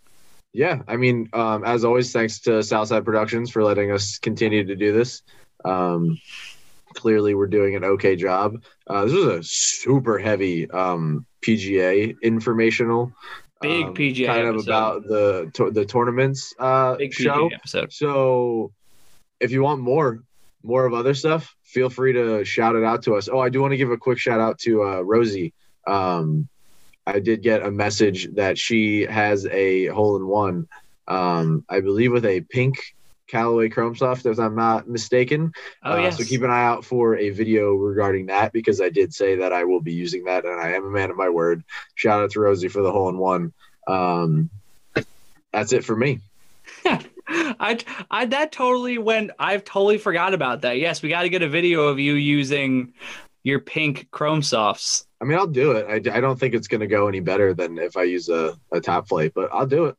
yeah. 0.54 0.80
I 0.88 0.96
mean, 0.96 1.28
um, 1.34 1.64
as 1.64 1.84
always, 1.84 2.12
thanks 2.12 2.40
to 2.40 2.62
Southside 2.62 3.04
Productions 3.04 3.50
for 3.50 3.62
letting 3.62 3.92
us 3.92 4.18
continue 4.18 4.64
to 4.64 4.74
do 4.74 4.92
this. 4.92 5.22
Um, 5.66 6.18
clearly, 6.94 7.34
we're 7.34 7.46
doing 7.46 7.76
an 7.76 7.84
okay 7.84 8.16
job. 8.16 8.62
Uh, 8.86 9.04
this 9.04 9.12
was 9.12 9.26
a 9.26 9.42
super 9.42 10.18
heavy 10.18 10.70
um, 10.70 11.26
PGA 11.42 12.16
informational. 12.22 13.12
Big 13.60 13.86
um, 13.86 13.94
PGA 13.94 14.26
kind 14.26 14.46
of 14.46 14.54
episode. 14.54 14.70
about 14.70 15.06
the 15.06 15.50
to- 15.54 15.70
the 15.70 15.84
tournaments 15.84 16.54
uh, 16.58 16.96
Big 16.96 17.12
show. 17.12 17.48
Episode. 17.52 17.92
So 17.92 18.72
if 19.38 19.50
you 19.50 19.62
want 19.62 19.80
more 19.80 20.22
more 20.62 20.84
of 20.86 20.94
other 20.94 21.14
stuff, 21.14 21.54
feel 21.64 21.90
free 21.90 22.12
to 22.14 22.44
shout 22.44 22.76
it 22.76 22.84
out 22.84 23.02
to 23.04 23.16
us. 23.16 23.28
Oh, 23.30 23.38
I 23.38 23.48
do 23.48 23.60
want 23.60 23.72
to 23.72 23.76
give 23.76 23.90
a 23.90 23.96
quick 23.96 24.18
shout 24.18 24.40
out 24.40 24.58
to 24.60 24.82
uh, 24.82 25.00
Rosie. 25.00 25.52
Um, 25.86 26.48
I 27.06 27.18
did 27.18 27.42
get 27.42 27.62
a 27.62 27.70
message 27.70 28.34
that 28.34 28.58
she 28.58 29.02
has 29.02 29.46
a 29.46 29.86
hole 29.86 30.16
in 30.16 30.26
one. 30.26 30.68
Um, 31.08 31.64
I 31.68 31.80
believe 31.80 32.12
with 32.12 32.24
a 32.26 32.42
pink 32.42 32.94
Callaway 33.30 33.68
Chrome 33.68 33.94
Soft, 33.94 34.26
if 34.26 34.38
I'm 34.38 34.56
not 34.56 34.88
mistaken. 34.88 35.52
Oh 35.84 35.92
Uh, 35.92 36.02
yes. 36.02 36.18
So 36.18 36.24
keep 36.24 36.42
an 36.42 36.50
eye 36.50 36.64
out 36.64 36.84
for 36.84 37.16
a 37.16 37.30
video 37.30 37.74
regarding 37.74 38.26
that 38.26 38.52
because 38.52 38.80
I 38.80 38.88
did 38.88 39.14
say 39.14 39.36
that 39.36 39.52
I 39.52 39.64
will 39.64 39.80
be 39.80 39.92
using 39.92 40.24
that, 40.24 40.44
and 40.44 40.60
I 40.60 40.72
am 40.72 40.84
a 40.84 40.90
man 40.90 41.10
of 41.10 41.16
my 41.16 41.28
word. 41.28 41.62
Shout 41.94 42.22
out 42.22 42.30
to 42.32 42.40
Rosie 42.40 42.68
for 42.68 42.82
the 42.82 42.92
hole 42.92 43.08
in 43.08 43.18
one. 43.18 43.52
Um, 43.86 44.50
that's 45.52 45.72
it 45.72 45.84
for 45.84 45.96
me. 45.96 46.20
I, 47.32 47.78
I 48.10 48.26
that 48.26 48.52
totally 48.52 48.98
went. 48.98 49.30
I've 49.38 49.64
totally 49.64 49.98
forgot 49.98 50.34
about 50.34 50.62
that. 50.62 50.78
Yes, 50.78 51.02
we 51.02 51.08
got 51.08 51.22
to 51.22 51.28
get 51.28 51.42
a 51.42 51.48
video 51.48 51.86
of 51.88 51.98
you 51.98 52.14
using 52.14 52.94
your 53.42 53.60
pink 53.60 54.08
Chrome 54.10 54.42
softs. 54.42 55.06
I 55.20 55.26
mean, 55.26 55.38
I'll 55.38 55.46
do 55.46 55.72
it. 55.72 55.86
I, 55.86 56.16
I 56.16 56.20
don't 56.20 56.38
think 56.40 56.54
it's 56.54 56.66
going 56.66 56.80
to 56.80 56.86
go 56.86 57.06
any 57.06 57.20
better 57.20 57.52
than 57.52 57.78
if 57.78 57.96
I 57.96 58.04
use 58.04 58.28
a, 58.28 58.56
a 58.72 58.80
Top-Flite, 58.80 59.32
but 59.34 59.50
I'll 59.52 59.66
do 59.66 59.84
it. 59.86 59.96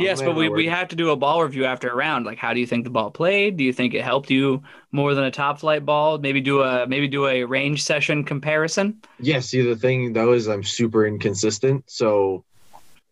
A 0.00 0.04
Yes, 0.04 0.22
but 0.22 0.34
we, 0.34 0.48
we 0.48 0.66
have 0.66 0.88
to 0.88 0.96
do 0.96 1.10
a 1.10 1.16
ball 1.16 1.42
review 1.42 1.64
after 1.64 1.88
a 1.88 1.94
round. 1.94 2.26
Like, 2.26 2.38
how 2.38 2.54
do 2.54 2.60
you 2.60 2.66
think 2.66 2.84
the 2.84 2.90
ball 2.90 3.10
played? 3.10 3.56
Do 3.56 3.64
you 3.64 3.72
think 3.72 3.94
it 3.94 4.02
helped 4.02 4.30
you 4.30 4.62
more 4.92 5.14
than 5.14 5.24
a 5.24 5.30
Top-Flite 5.30 5.84
ball? 5.84 6.18
Maybe 6.18 6.40
do 6.40 6.62
a 6.62 6.86
maybe 6.86 7.08
do 7.08 7.26
a 7.26 7.44
range 7.44 7.82
session 7.82 8.24
comparison. 8.24 9.00
Yeah, 9.18 9.40
see, 9.40 9.62
the 9.62 9.76
thing 9.76 10.12
though 10.12 10.32
is 10.32 10.48
I'm 10.48 10.64
super 10.64 11.06
inconsistent, 11.06 11.90
so 11.90 12.44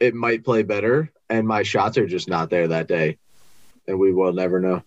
it 0.01 0.15
might 0.15 0.45
play 0.45 0.63
better, 0.63 1.13
and 1.29 1.47
my 1.47 1.63
shots 1.63 1.99
are 1.99 2.07
just 2.07 2.29
not 2.29 2.51
there 2.51 2.69
that 2.69 2.89
day, 2.89 3.19
and 3.87 3.99
we 3.99 4.13
will 4.13 4.33
never 4.33 4.61
know. 4.61 4.83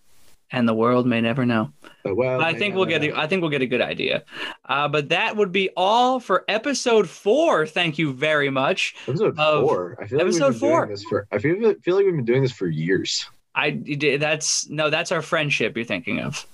And 0.50 0.68
the 0.68 0.74
world 0.74 1.06
may 1.06 1.20
never 1.20 1.46
know. 1.46 1.72
But, 2.04 2.16
well, 2.16 2.40
I 2.40 2.52
think 2.54 2.74
we'll 2.74 2.86
get. 2.86 3.04
A, 3.04 3.16
I 3.16 3.26
think 3.26 3.42
we'll 3.42 3.50
get 3.50 3.62
a 3.62 3.66
good 3.66 3.80
idea. 3.80 4.24
Uh, 4.64 4.88
but 4.88 5.10
that 5.10 5.36
would 5.36 5.52
be 5.52 5.70
all 5.76 6.18
for 6.18 6.44
episode 6.48 7.08
four. 7.08 7.66
Thank 7.66 7.98
you 7.98 8.12
very 8.12 8.50
much. 8.50 8.94
episode 9.06 9.36
four. 9.36 9.96
I 10.00 10.06
feel 10.06 10.18
like 10.18 10.26
episode 10.26 10.52
we've 10.52 10.60
been 10.60 10.60
four. 10.60 10.80
Doing 10.86 10.90
this 10.90 11.04
for, 11.04 11.26
I 11.30 11.38
feel 11.38 11.74
feel 11.82 11.96
like 11.96 12.04
we've 12.04 12.16
been 12.16 12.24
doing 12.24 12.42
this 12.42 12.52
for 12.52 12.66
years. 12.66 13.26
I 13.54 13.82
that's 14.18 14.68
no, 14.68 14.90
that's 14.90 15.12
our 15.12 15.22
friendship 15.22 15.76
you're 15.76 15.84
thinking 15.84 16.20
of. 16.20 16.46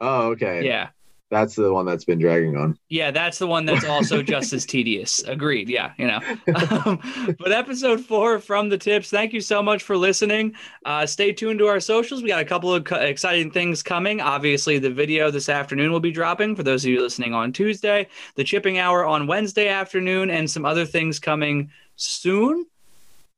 Oh, 0.00 0.28
okay. 0.30 0.64
Yeah. 0.64 0.90
That's 1.30 1.56
the 1.56 1.72
one 1.72 1.86
that's 1.86 2.04
been 2.04 2.18
dragging 2.18 2.56
on. 2.56 2.78
Yeah, 2.90 3.10
that's 3.10 3.38
the 3.38 3.46
one 3.46 3.64
that's 3.64 3.84
also 3.84 4.22
just 4.22 4.52
as 4.52 4.64
tedious. 4.64 5.22
Agreed. 5.26 5.68
Yeah, 5.68 5.92
you 5.98 6.06
know. 6.06 6.20
Um, 6.54 7.00
but 7.38 7.50
episode 7.50 8.00
four 8.00 8.38
from 8.38 8.68
the 8.68 8.78
tips. 8.78 9.10
Thank 9.10 9.32
you 9.32 9.40
so 9.40 9.62
much 9.62 9.82
for 9.82 9.96
listening. 9.96 10.54
Uh, 10.84 11.06
stay 11.06 11.32
tuned 11.32 11.58
to 11.58 11.66
our 11.66 11.80
socials. 11.80 12.22
We 12.22 12.28
got 12.28 12.40
a 12.40 12.44
couple 12.44 12.72
of 12.72 12.84
co- 12.84 12.96
exciting 12.96 13.50
things 13.50 13.82
coming. 13.82 14.20
Obviously, 14.20 14.78
the 14.78 14.90
video 14.90 15.30
this 15.30 15.48
afternoon 15.48 15.90
will 15.90 16.00
be 16.00 16.12
dropping 16.12 16.54
for 16.54 16.62
those 16.62 16.84
of 16.84 16.90
you 16.90 17.00
listening 17.00 17.34
on 17.34 17.52
Tuesday. 17.52 18.06
The 18.36 18.44
chipping 18.44 18.78
hour 18.78 19.04
on 19.04 19.26
Wednesday 19.26 19.68
afternoon, 19.68 20.30
and 20.30 20.48
some 20.50 20.64
other 20.64 20.84
things 20.84 21.18
coming 21.18 21.70
soon. 21.96 22.66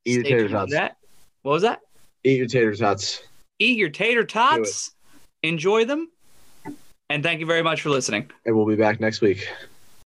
Eat 0.05 0.14
your 0.14 0.22
tater 0.24 0.49
tots. 0.49 0.72
that. 0.72 0.97
What 1.43 1.53
was 1.53 1.62
that? 1.62 1.80
Eat 2.24 2.39
your 2.39 2.49
tater 2.49 2.74
tots. 2.74 3.22
Eat 3.59 3.78
your 3.78 3.91
tater 3.91 4.24
tots. 4.24 4.93
Enjoy 5.43 5.84
them. 5.84 6.11
And 7.09 7.23
thank 7.23 7.41
you 7.41 7.47
very 7.47 7.63
much 7.63 7.83
for 7.83 7.91
listening. 7.91 8.31
And 8.45 8.57
we'll 8.57 8.67
be 8.67 8.77
back 8.77 9.01
next 9.01 9.21
week. 9.21 9.49